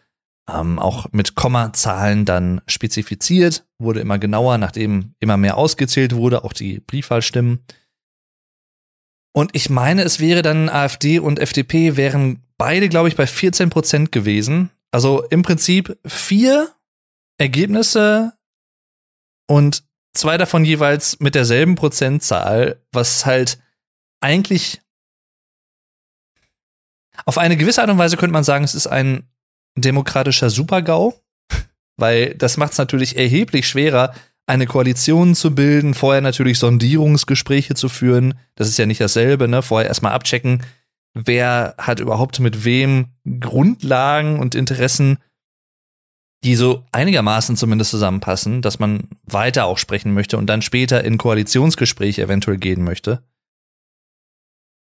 [0.50, 6.54] ähm, auch mit Kommazahlen dann spezifiziert, wurde immer genauer, nachdem immer mehr ausgezählt wurde, auch
[6.54, 7.64] die Briefwahlstimmen.
[9.34, 13.70] Und ich meine, es wäre dann AfD und FDP wären beide, glaube ich, bei 14
[13.70, 14.72] Prozent gewesen.
[14.92, 16.70] Also im Prinzip vier
[17.38, 18.34] Ergebnisse
[19.48, 19.84] und
[20.14, 23.60] zwei davon jeweils mit derselben Prozentzahl, was halt
[24.20, 24.82] eigentlich
[27.26, 29.30] auf eine gewisse Art und Weise könnte man sagen, es ist ein
[29.78, 31.14] demokratischer Supergau,
[31.98, 34.14] weil das macht es natürlich erheblich schwerer,
[34.48, 38.34] eine Koalition zu bilden, vorher natürlich Sondierungsgespräche zu führen.
[38.56, 39.62] Das ist ja nicht dasselbe, ne?
[39.62, 40.64] Vorher erstmal abchecken,
[41.14, 43.10] wer hat überhaupt mit wem
[43.40, 45.20] Grundlagen und Interessen
[46.44, 51.18] die so einigermaßen zumindest zusammenpassen, dass man weiter auch sprechen möchte und dann später in
[51.18, 53.24] Koalitionsgespräche eventuell gehen möchte.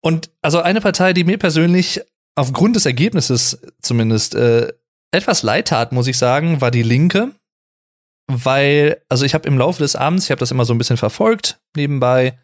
[0.00, 2.00] Und also eine Partei, die mir persönlich
[2.34, 4.72] aufgrund des Ergebnisses zumindest äh,
[5.12, 7.32] etwas leid tat, muss ich sagen, war die Linke.
[8.26, 10.96] Weil, also ich habe im Laufe des Abends, ich habe das immer so ein bisschen
[10.96, 12.38] verfolgt nebenbei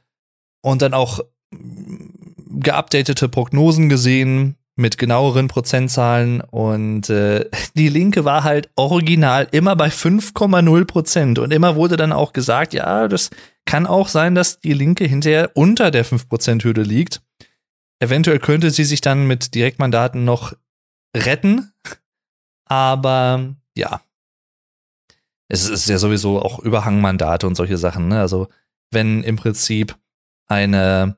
[0.62, 1.20] und dann auch
[1.50, 9.88] geupdatete Prognosen gesehen, mit genaueren Prozentzahlen und äh, die Linke war halt original immer bei
[9.88, 13.30] 5,0 Prozent und immer wurde dann auch gesagt, ja, das
[13.66, 17.20] kann auch sein, dass die Linke hinterher unter der 5 Prozent Hürde liegt.
[18.00, 20.54] Eventuell könnte sie sich dann mit Direktmandaten noch
[21.16, 21.72] retten,
[22.64, 24.00] aber ja.
[25.48, 28.20] Es ist ja sowieso auch Überhangmandate und solche Sachen, ne?
[28.20, 28.48] Also,
[28.90, 29.96] wenn im Prinzip
[30.46, 31.16] eine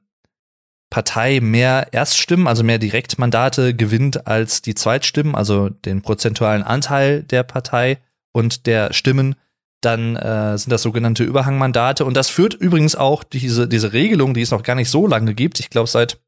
[0.91, 7.45] Partei mehr Erststimmen, also mehr Direktmandate gewinnt als die Zweitstimmen, also den prozentualen Anteil der
[7.45, 7.99] Partei
[8.33, 9.37] und der Stimmen,
[9.81, 12.05] dann äh, sind das sogenannte Überhangmandate.
[12.05, 15.35] Und das führt übrigens auch diese, diese Regelung, die es noch gar nicht so lange
[15.35, 16.21] gibt, ich glaube seit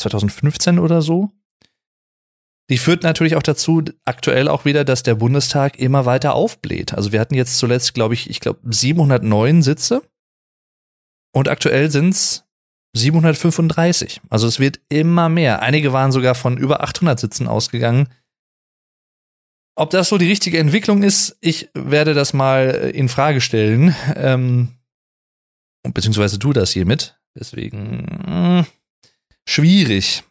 [0.00, 1.30] 2015 oder so.
[2.70, 6.94] Die führt natürlich auch dazu, aktuell auch wieder, dass der Bundestag immer weiter aufbläht.
[6.94, 10.02] Also wir hatten jetzt zuletzt, glaube ich, ich glaube 709 Sitze.
[11.32, 12.44] Und aktuell sind es
[12.94, 14.20] 735.
[14.30, 15.62] Also es wird immer mehr.
[15.62, 18.08] Einige waren sogar von über 800 Sitzen ausgegangen.
[19.76, 23.94] Ob das so die richtige Entwicklung ist, ich werde das mal in Frage stellen.
[24.14, 24.76] Ähm,
[25.82, 27.18] beziehungsweise tu das hiermit.
[27.34, 28.66] Deswegen hm,
[29.50, 30.24] schwierig.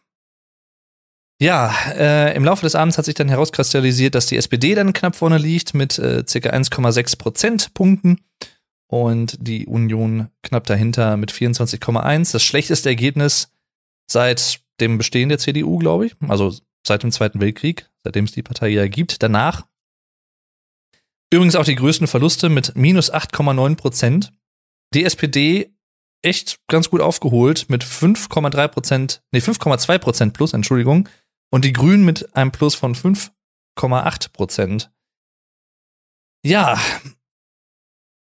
[1.42, 5.16] Ja, äh, im Laufe des Abends hat sich dann herauskristallisiert, dass die SPD dann knapp
[5.16, 6.50] vorne liegt mit äh, ca.
[6.50, 8.20] 1,6 Prozentpunkten
[8.90, 12.32] und die Union knapp dahinter mit 24,1.
[12.32, 13.52] Das schlechteste Ergebnis
[14.10, 16.16] seit dem Bestehen der CDU, glaube ich.
[16.28, 16.54] Also
[16.86, 19.22] seit dem Zweiten Weltkrieg, seitdem es die Partei ja gibt.
[19.22, 19.66] Danach.
[21.32, 24.32] Übrigens auch die größten Verluste mit minus 8,9 Prozent.
[24.92, 25.72] Die SPD
[26.22, 31.08] echt ganz gut aufgeholt mit 5,3 Prozent, nee, 5,2 Prozent plus, Entschuldigung.
[31.52, 34.92] Und die Grünen mit einem Plus von 5,8 Prozent.
[36.44, 36.78] Ja.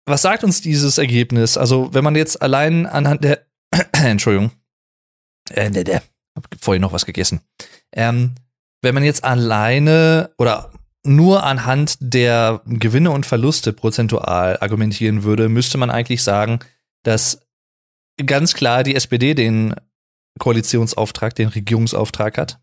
[0.06, 1.58] Was sagt uns dieses Ergebnis?
[1.58, 3.46] Also, wenn man jetzt allein anhand der,
[3.94, 4.52] Entschuldigung,
[5.50, 6.04] äh, der, der,
[6.36, 7.42] hab vorhin noch was gegessen.
[7.92, 8.36] Ähm,
[8.84, 10.72] wenn man jetzt alleine oder
[11.04, 16.60] nur anhand der Gewinne und Verluste prozentual argumentieren würde, müsste man eigentlich sagen,
[17.04, 17.45] dass
[18.18, 19.76] ganz klar die SPD den
[20.40, 22.60] Koalitionsauftrag, den Regierungsauftrag hat.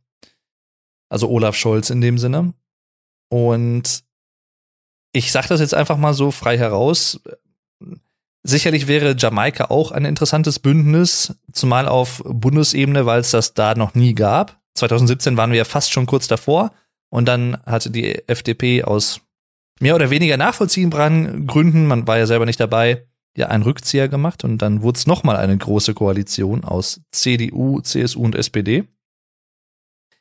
[1.08, 2.54] Also Olaf Scholz in dem Sinne.
[3.28, 4.04] Und
[5.12, 7.20] ich sage das jetzt einfach mal so frei heraus.
[8.42, 13.94] Sicherlich wäre Jamaika auch ein interessantes Bündnis, zumal auf Bundesebene, weil es das da noch
[13.94, 14.60] nie gab.
[14.74, 16.72] 2017 waren wir ja fast schon kurz davor
[17.10, 19.20] und dann hatte die FDP aus
[19.80, 23.06] mehr oder weniger nachvollziehbaren Gründen, man war ja selber nicht dabei,
[23.36, 28.22] ja einen Rückzieher gemacht und dann wurde es nochmal eine große Koalition aus CDU, CSU
[28.22, 28.84] und SPD.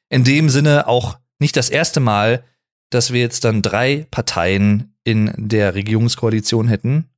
[0.10, 2.44] In dem Sinne auch nicht das erste Mal,
[2.90, 7.10] dass wir jetzt dann drei Parteien in der Regierungskoalition hätten.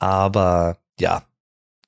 [0.00, 1.24] Aber ja,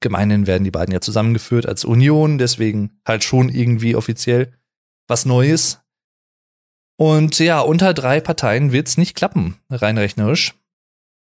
[0.00, 4.52] gemeinhin werden die beiden ja zusammengeführt als Union, deswegen halt schon irgendwie offiziell
[5.06, 5.80] was Neues.
[6.96, 10.54] Und ja, unter drei Parteien wird's nicht klappen, rein rechnerisch.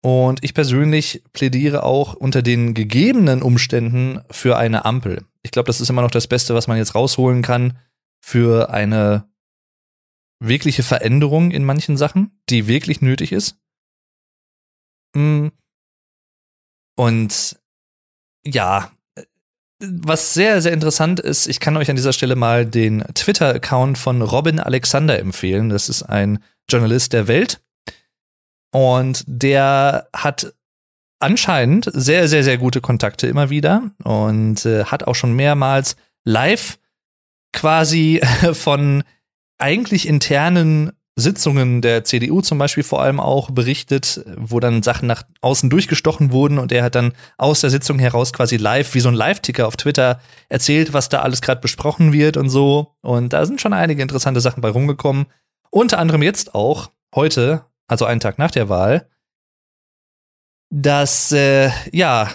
[0.03, 5.25] Und ich persönlich plädiere auch unter den gegebenen Umständen für eine Ampel.
[5.41, 7.77] Ich glaube, das ist immer noch das Beste, was man jetzt rausholen kann
[8.21, 9.27] für eine
[10.39, 13.57] wirkliche Veränderung in manchen Sachen, die wirklich nötig ist.
[15.15, 15.47] Mm.
[16.95, 17.59] Und
[18.45, 18.91] ja,
[19.79, 24.21] was sehr, sehr interessant ist, ich kann euch an dieser Stelle mal den Twitter-Account von
[24.21, 25.69] Robin Alexander empfehlen.
[25.69, 27.61] Das ist ein Journalist der Welt.
[28.71, 30.53] Und der hat
[31.19, 36.77] anscheinend sehr, sehr, sehr gute Kontakte immer wieder und äh, hat auch schon mehrmals live
[37.53, 38.21] quasi
[38.53, 39.03] von
[39.57, 45.23] eigentlich internen Sitzungen der CDU zum Beispiel vor allem auch berichtet, wo dann Sachen nach
[45.41, 49.09] außen durchgestochen wurden und er hat dann aus der Sitzung heraus quasi live, wie so
[49.09, 52.93] ein Live-Ticker auf Twitter, erzählt, was da alles gerade besprochen wird und so.
[53.01, 55.25] Und da sind schon einige interessante Sachen bei rumgekommen.
[55.71, 59.09] Unter anderem jetzt auch heute, also einen Tag nach der Wahl,
[60.69, 62.29] dass äh, ja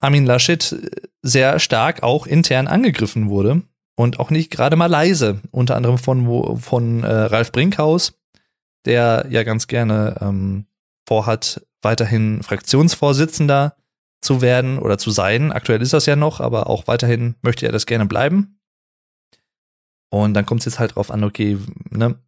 [0.00, 0.76] Armin Laschet
[1.22, 3.62] sehr stark auch intern angegriffen wurde
[3.96, 5.40] und auch nicht gerade mal leise.
[5.50, 8.18] Unter anderem von, von äh, Ralf Brinkhaus,
[8.84, 10.66] der ja ganz gerne ähm,
[11.06, 13.76] vorhat, weiterhin Fraktionsvorsitzender
[14.20, 15.52] zu werden oder zu sein.
[15.52, 18.58] Aktuell ist das ja noch, aber auch weiterhin möchte er das gerne bleiben.
[20.10, 21.58] Und dann kommt es jetzt halt drauf an, okay,
[21.90, 22.18] ne,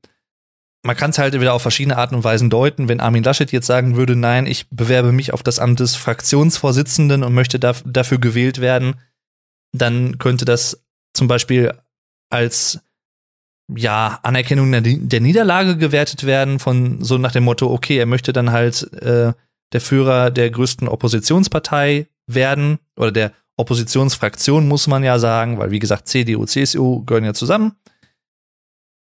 [0.87, 2.89] man kann es halt wieder auf verschiedene Arten und Weisen deuten.
[2.89, 7.23] Wenn Armin Laschet jetzt sagen würde, nein, ich bewerbe mich auf das Amt des Fraktionsvorsitzenden
[7.25, 8.95] und möchte da, dafür gewählt werden,
[9.73, 10.83] dann könnte das
[11.13, 11.75] zum Beispiel
[12.31, 12.81] als
[13.75, 18.33] ja, Anerkennung der, der, Niederlage gewertet werden, von so nach dem Motto, okay, er möchte
[18.33, 19.33] dann halt äh,
[19.73, 25.81] der Führer der größten Oppositionspartei werden oder der Oppositionsfraktion, muss man ja sagen, weil wie
[25.81, 27.73] gesagt, CDU, CSU gehören ja zusammen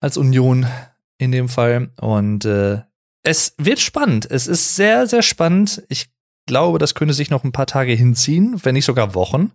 [0.00, 0.66] als Union
[1.22, 1.90] in dem Fall.
[2.00, 2.82] Und äh,
[3.22, 4.30] es wird spannend.
[4.30, 5.82] Es ist sehr, sehr spannend.
[5.88, 6.10] Ich
[6.46, 9.52] glaube, das könnte sich noch ein paar Tage hinziehen, wenn nicht sogar Wochen.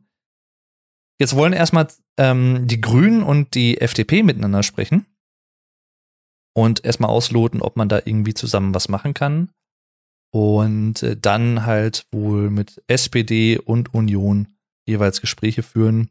[1.20, 1.88] Jetzt wollen erstmal
[2.18, 5.06] ähm, die Grünen und die FDP miteinander sprechen
[6.56, 9.50] und erstmal ausloten, ob man da irgendwie zusammen was machen kann.
[10.34, 14.58] Und äh, dann halt wohl mit SPD und Union
[14.88, 16.10] jeweils Gespräche führen.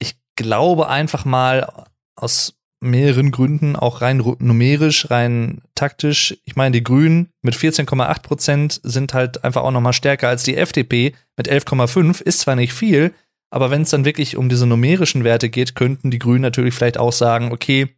[0.00, 1.86] Ich glaube einfach mal
[2.16, 6.36] aus mehreren Gründen, auch rein numerisch, rein taktisch.
[6.44, 10.42] Ich meine, die Grünen mit 14,8 Prozent sind halt einfach auch noch mal stärker als
[10.42, 12.22] die FDP mit 11,5.
[12.22, 13.12] Ist zwar nicht viel,
[13.50, 16.98] aber wenn es dann wirklich um diese numerischen Werte geht, könnten die Grünen natürlich vielleicht
[16.98, 17.88] auch sagen, okay,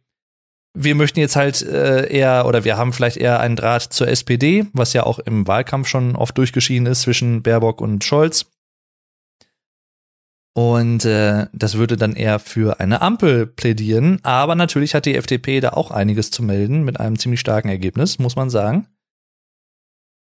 [0.75, 4.65] wir möchten jetzt halt äh, eher oder wir haben vielleicht eher einen Draht zur SPD,
[4.73, 8.47] was ja auch im Wahlkampf schon oft durchgeschieden ist zwischen Baerbock und Scholz.
[10.55, 14.19] Und äh, das würde dann eher für eine Ampel plädieren.
[14.23, 18.19] Aber natürlich hat die FDP da auch einiges zu melden mit einem ziemlich starken Ergebnis,
[18.19, 18.87] muss man sagen.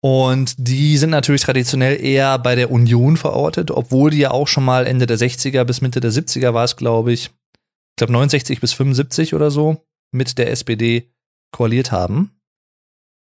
[0.01, 4.65] Und die sind natürlich traditionell eher bei der Union verortet, obwohl die ja auch schon
[4.65, 7.25] mal Ende der 60er bis Mitte der 70er war es, glaube ich.
[7.25, 11.11] Ich glaube 69 bis 75 oder so mit der SPD
[11.51, 12.39] koaliert haben.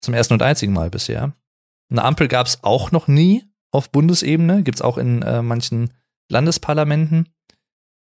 [0.01, 1.33] Zum ersten und einzigen Mal bisher.
[1.91, 5.91] Eine Ampel gab es auch noch nie auf Bundesebene, gibt es auch in äh, manchen
[6.29, 7.29] Landesparlamenten.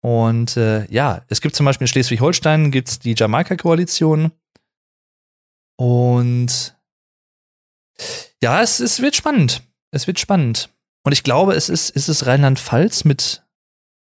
[0.01, 4.31] Und äh, ja, es gibt zum Beispiel in Schleswig-Holstein gibt's die Jamaika-Koalition.
[5.77, 6.77] Und
[8.41, 9.63] ja, es, es wird spannend.
[9.91, 10.69] Es wird spannend.
[11.03, 13.43] Und ich glaube, es ist, ist es Rheinland-Pfalz mit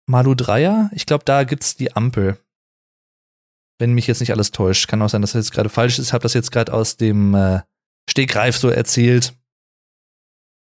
[0.07, 0.89] Malu Dreier?
[0.93, 2.37] Ich glaube, da gibt's die Ampel.
[3.79, 4.87] Wenn mich jetzt nicht alles täuscht.
[4.87, 6.07] Kann auch sein, dass das jetzt gerade falsch ist.
[6.07, 7.61] Ich habe das jetzt gerade aus dem äh,
[8.09, 9.33] Stegreif so erzählt.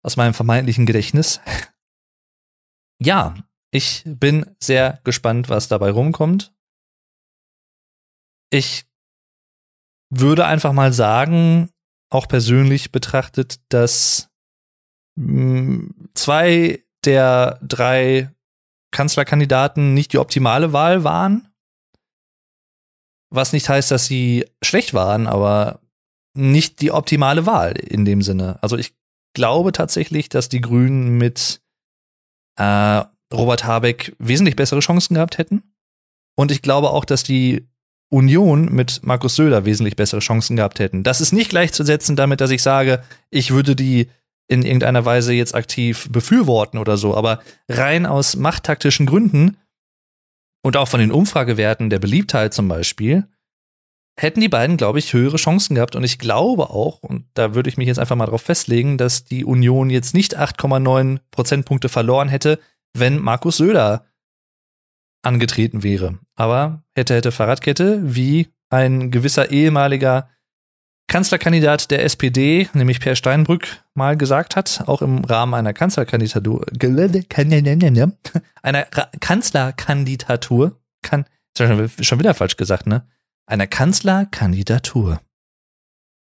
[0.05, 1.41] Aus meinem vermeintlichen Gedächtnis.
[3.05, 3.35] Ja,
[3.71, 6.53] ich bin sehr gespannt, was dabei rumkommt.
[8.51, 8.85] Ich
[10.11, 11.71] würde einfach mal sagen,
[12.11, 14.29] auch persönlich betrachtet, dass
[15.17, 18.31] mh, zwei der drei
[18.93, 21.49] Kanzlerkandidaten nicht die optimale Wahl waren.
[23.31, 25.81] Was nicht heißt, dass sie schlecht waren, aber
[26.37, 28.63] nicht die optimale Wahl in dem Sinne.
[28.63, 28.95] Also ich
[29.35, 31.62] glaube tatsächlich, dass die Grünen mit
[32.57, 33.03] äh,
[33.33, 35.63] Robert Habeck wesentlich bessere Chancen gehabt hätten.
[36.37, 37.67] Und ich glaube auch, dass die
[38.11, 41.03] Union mit Markus Söder wesentlich bessere Chancen gehabt hätten.
[41.03, 44.11] Das ist nicht gleichzusetzen damit, dass ich sage, ich würde die
[44.49, 49.57] in irgendeiner Weise jetzt aktiv befürworten oder so, aber rein aus machttaktischen Gründen
[50.63, 53.27] und auch von den Umfragewerten der Beliebtheit zum Beispiel,
[54.17, 55.97] hätten die beiden, glaube ich, höhere Chancen gehabt.
[55.97, 59.25] Und ich glaube auch, und da würde ich mich jetzt einfach mal drauf festlegen, dass
[59.25, 62.59] die Union jetzt nicht 8,9 Prozentpunkte verloren hätte,
[62.95, 64.07] wenn Markus Söder
[65.23, 66.19] angetreten wäre.
[66.35, 70.29] Aber hätte, hätte Fahrradkette, wie ein gewisser ehemaliger
[71.09, 76.65] Kanzlerkandidat der SPD, nämlich Per Steinbrück, mal gesagt hat, auch im Rahmen einer Kanzlerkandidatur,
[78.63, 78.85] einer
[79.21, 81.27] Kanzlerkandidatur, kann,
[82.01, 83.07] schon wieder falsch gesagt, ne?
[83.47, 85.21] Einer Kanzlerkandidatur.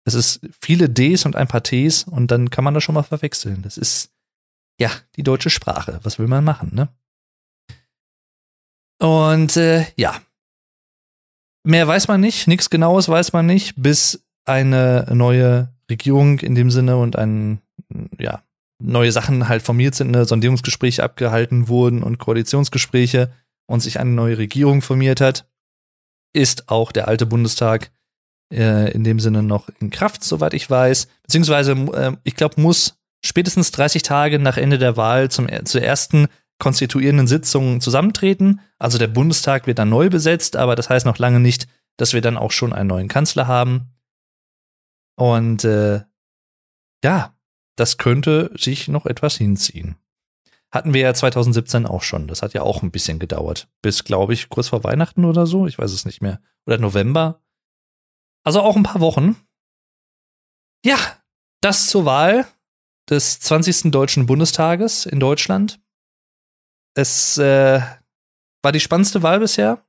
[0.06, 3.04] Das ist viele Ds und ein paar Ts und dann kann man das schon mal
[3.04, 3.62] verwechseln.
[3.64, 4.12] Das ist,
[4.80, 6.00] ja, die deutsche Sprache.
[6.04, 6.90] Was will man machen, ne?
[9.00, 10.22] Und äh, ja,
[11.64, 16.72] mehr weiß man nicht, nichts Genaues weiß man nicht, bis eine neue Regierung in dem
[16.72, 17.62] Sinne und ein,
[18.18, 18.44] ja,
[18.80, 23.32] neue Sachen halt formiert sind, ne, Sondierungsgespräche abgehalten wurden und Koalitionsgespräche
[23.68, 25.48] und sich eine neue Regierung formiert hat,
[26.36, 27.92] ist auch der alte Bundestag
[28.54, 31.08] äh, in dem Sinne noch in Kraft, soweit ich weiß.
[31.24, 36.28] Beziehungsweise, äh, ich glaube, muss spätestens 30 Tage nach Ende der Wahl zum, zur ersten
[36.60, 38.62] konstituierenden Sitzungen zusammentreten.
[38.78, 41.68] Also der Bundestag wird dann neu besetzt, aber das heißt noch lange nicht,
[41.98, 43.94] dass wir dann auch schon einen neuen Kanzler haben.
[45.18, 46.02] Und äh,
[47.04, 47.36] ja,
[47.76, 49.96] das könnte sich noch etwas hinziehen.
[50.76, 52.28] Hatten wir ja 2017 auch schon.
[52.28, 53.70] Das hat ja auch ein bisschen gedauert.
[53.82, 55.68] Bis, glaube ich, kurz vor Weihnachten oder so.
[55.68, 56.42] Ich weiß es nicht mehr.
[56.66, 57.42] Oder November.
[58.44, 59.38] Also auch ein paar Wochen.
[60.84, 60.98] Ja,
[61.62, 62.46] das zur Wahl
[63.10, 63.90] des 20.
[63.90, 65.80] Deutschen Bundestages in Deutschland.
[66.94, 67.80] Es äh,
[68.62, 69.82] war die spannendste Wahl bisher.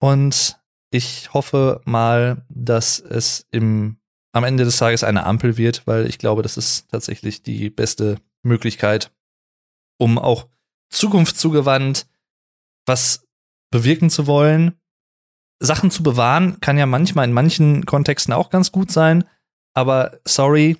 [0.00, 0.58] Und
[0.90, 3.98] ich hoffe mal, dass es im,
[4.32, 8.16] am Ende des Tages eine Ampel wird, weil ich glaube, das ist tatsächlich die beste
[8.42, 9.10] Möglichkeit,
[9.98, 10.48] um auch
[10.90, 12.06] zukunftszugewandt
[12.86, 13.26] was
[13.70, 14.74] bewirken zu wollen.
[15.60, 19.24] Sachen zu bewahren kann ja manchmal in manchen Kontexten auch ganz gut sein,
[19.74, 20.76] aber sorry,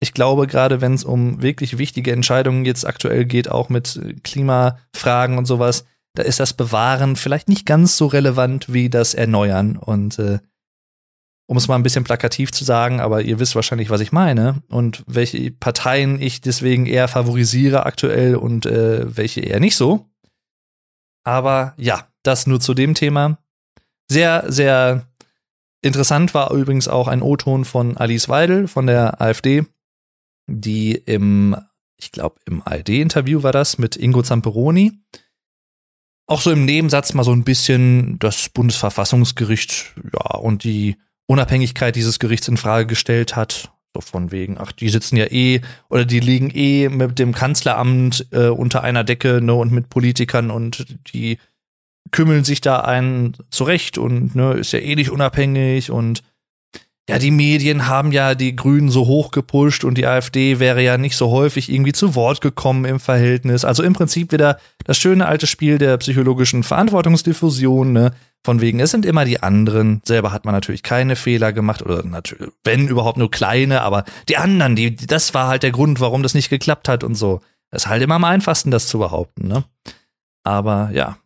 [0.00, 5.38] ich glaube, gerade wenn es um wirklich wichtige Entscheidungen jetzt aktuell geht, auch mit Klimafragen
[5.38, 5.84] und sowas,
[6.14, 9.76] da ist das Bewahren vielleicht nicht ganz so relevant wie das Erneuern.
[9.76, 10.38] Und äh,
[11.50, 14.62] um es mal ein bisschen plakativ zu sagen, aber ihr wisst wahrscheinlich, was ich meine
[14.68, 20.04] und welche Parteien ich deswegen eher favorisiere aktuell und äh, welche eher nicht so.
[21.24, 23.38] Aber ja, das nur zu dem Thema.
[24.10, 25.08] Sehr, sehr
[25.80, 29.64] interessant war übrigens auch ein O-Ton von Alice Weidel von der AfD,
[30.46, 31.56] die im,
[31.96, 35.00] ich glaube, im ARD-Interview war das mit Ingo Zamperoni.
[36.26, 40.98] Auch so im Nebensatz mal so ein bisschen das Bundesverfassungsgericht, ja, und die
[41.28, 43.70] Unabhängigkeit dieses Gerichts in Frage gestellt hat.
[43.94, 48.26] So von wegen, ach, die sitzen ja eh oder die liegen eh mit dem Kanzleramt
[48.32, 51.38] äh, unter einer Decke, ne, und mit Politikern und die
[52.10, 56.22] kümmeln sich da einen zurecht und ne, ist ja eh nicht unabhängig und
[57.08, 60.98] ja, die Medien haben ja die Grünen so hoch gepusht und die AfD wäre ja
[60.98, 63.64] nicht so häufig irgendwie zu Wort gekommen im Verhältnis.
[63.64, 68.10] Also im Prinzip wieder das schöne alte Spiel der psychologischen Verantwortungsdiffusion, ne?
[68.44, 70.00] Von wegen, es sind immer die anderen.
[70.04, 74.36] Selber hat man natürlich keine Fehler gemacht oder natürlich, wenn überhaupt nur kleine, aber die
[74.36, 77.40] anderen, die, das war halt der Grund, warum das nicht geklappt hat und so.
[77.70, 79.64] Das ist halt immer am einfachsten, das zu behaupten, ne?
[80.44, 81.18] Aber ja,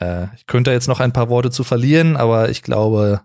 [0.00, 3.20] äh, ich könnte jetzt noch ein paar Worte zu verlieren, aber ich glaube,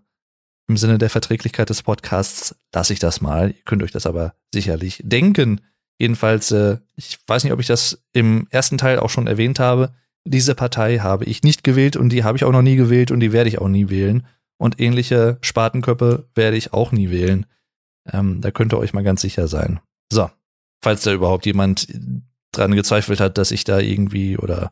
[0.68, 3.50] im Sinne der Verträglichkeit des Podcasts lasse ich das mal.
[3.52, 5.62] Ihr könnt euch das aber sicherlich denken.
[5.98, 9.94] Jedenfalls, äh, ich weiß nicht, ob ich das im ersten Teil auch schon erwähnt habe.
[10.30, 13.20] Diese Partei habe ich nicht gewählt und die habe ich auch noch nie gewählt und
[13.20, 14.26] die werde ich auch nie wählen.
[14.58, 17.46] Und ähnliche Spatenköpfe werde ich auch nie wählen.
[18.12, 19.80] Ähm, da könnt ihr euch mal ganz sicher sein.
[20.12, 20.30] So,
[20.84, 21.88] falls da überhaupt jemand
[22.52, 24.72] dran gezweifelt hat, dass ich da irgendwie oder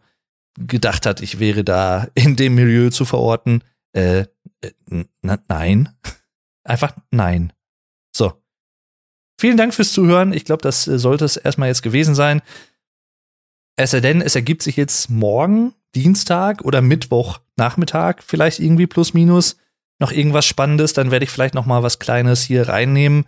[0.58, 3.64] gedacht hat, ich wäre da in dem Milieu zu verorten.
[3.94, 4.26] Äh,
[4.62, 5.90] äh nein.
[6.64, 7.54] Einfach nein.
[8.16, 8.34] So.
[9.40, 10.34] Vielen Dank fürs Zuhören.
[10.34, 12.42] Ich glaube, das äh, sollte es erstmal jetzt gewesen sein.
[13.78, 19.14] Es sei denn, es ergibt sich jetzt morgen, Dienstag oder Mittwoch Nachmittag, vielleicht irgendwie plus
[19.14, 19.58] minus
[20.00, 23.26] noch irgendwas Spannendes, dann werde ich vielleicht noch mal was Kleines hier reinnehmen.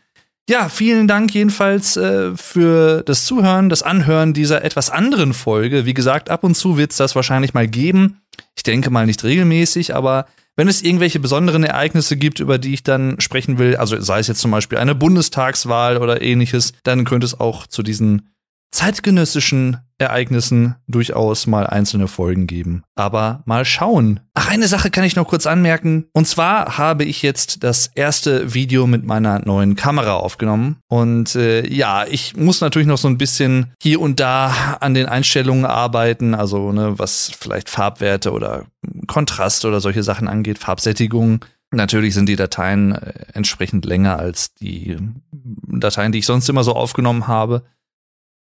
[0.49, 5.85] Ja, vielen Dank jedenfalls äh, für das Zuhören, das Anhören dieser etwas anderen Folge.
[5.85, 8.21] Wie gesagt, ab und zu wird es das wahrscheinlich mal geben.
[8.55, 10.25] Ich denke mal nicht regelmäßig, aber
[10.57, 14.27] wenn es irgendwelche besonderen Ereignisse gibt, über die ich dann sprechen will, also sei es
[14.27, 18.33] jetzt zum Beispiel eine Bundestagswahl oder ähnliches, dann könnte es auch zu diesen
[18.71, 22.83] zeitgenössischen Ereignissen durchaus mal einzelne Folgen geben.
[22.95, 24.19] Aber mal schauen.
[24.35, 26.05] Ach, eine Sache kann ich noch kurz anmerken.
[26.13, 30.77] Und zwar habe ich jetzt das erste Video mit meiner neuen Kamera aufgenommen.
[30.87, 35.07] Und äh, ja, ich muss natürlich noch so ein bisschen hier und da an den
[35.07, 36.35] Einstellungen arbeiten.
[36.35, 38.65] Also, ne, was vielleicht Farbwerte oder
[39.07, 41.43] Kontrast oder solche Sachen angeht, Farbsättigung.
[41.71, 44.97] Natürlich sind die Dateien äh, entsprechend länger als die
[45.31, 47.63] Dateien, die ich sonst immer so aufgenommen habe.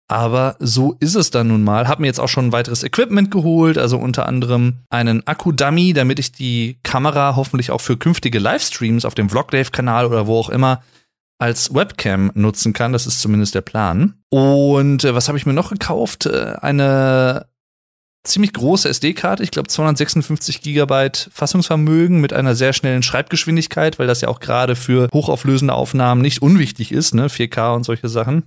[0.08, 1.88] Aber so ist es dann nun mal.
[1.88, 6.32] Hab mir jetzt auch schon weiteres Equipment geholt, also unter anderem einen Akku-Dummy, damit ich
[6.32, 10.84] die Kamera hoffentlich auch für künftige Livestreams auf dem Vlogdave-Kanal oder wo auch immer
[11.40, 12.94] als Webcam nutzen kann.
[12.94, 14.14] Das ist zumindest der Plan.
[14.30, 16.28] Und äh, was habe ich mir noch gekauft?
[16.28, 17.48] Äh, eine
[18.24, 24.22] ziemlich große SD-Karte, ich glaube 256 Gigabyte Fassungsvermögen mit einer sehr schnellen Schreibgeschwindigkeit, weil das
[24.22, 28.44] ja auch gerade für hochauflösende Aufnahmen nicht unwichtig ist, ne, 4K und solche Sachen.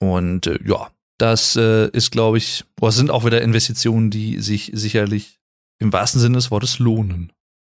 [0.00, 4.70] Und äh, ja, das äh, ist, glaube ich, oder sind auch wieder Investitionen, die sich
[4.74, 5.40] sicherlich
[5.78, 7.32] im wahrsten Sinne des Wortes lohnen.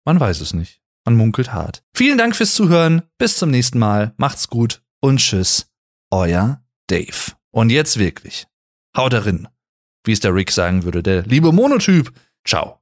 [0.05, 0.81] Man weiß es nicht.
[1.05, 1.83] Man munkelt hart.
[1.93, 3.03] Vielen Dank fürs Zuhören.
[3.17, 4.13] Bis zum nächsten Mal.
[4.17, 5.67] Macht's gut und tschüss.
[6.11, 7.33] Euer Dave.
[7.51, 8.47] Und jetzt wirklich.
[8.95, 9.47] Haut darin.
[10.03, 12.11] Wie es der Rick sagen würde, der liebe Monotyp.
[12.45, 12.78] Ciao.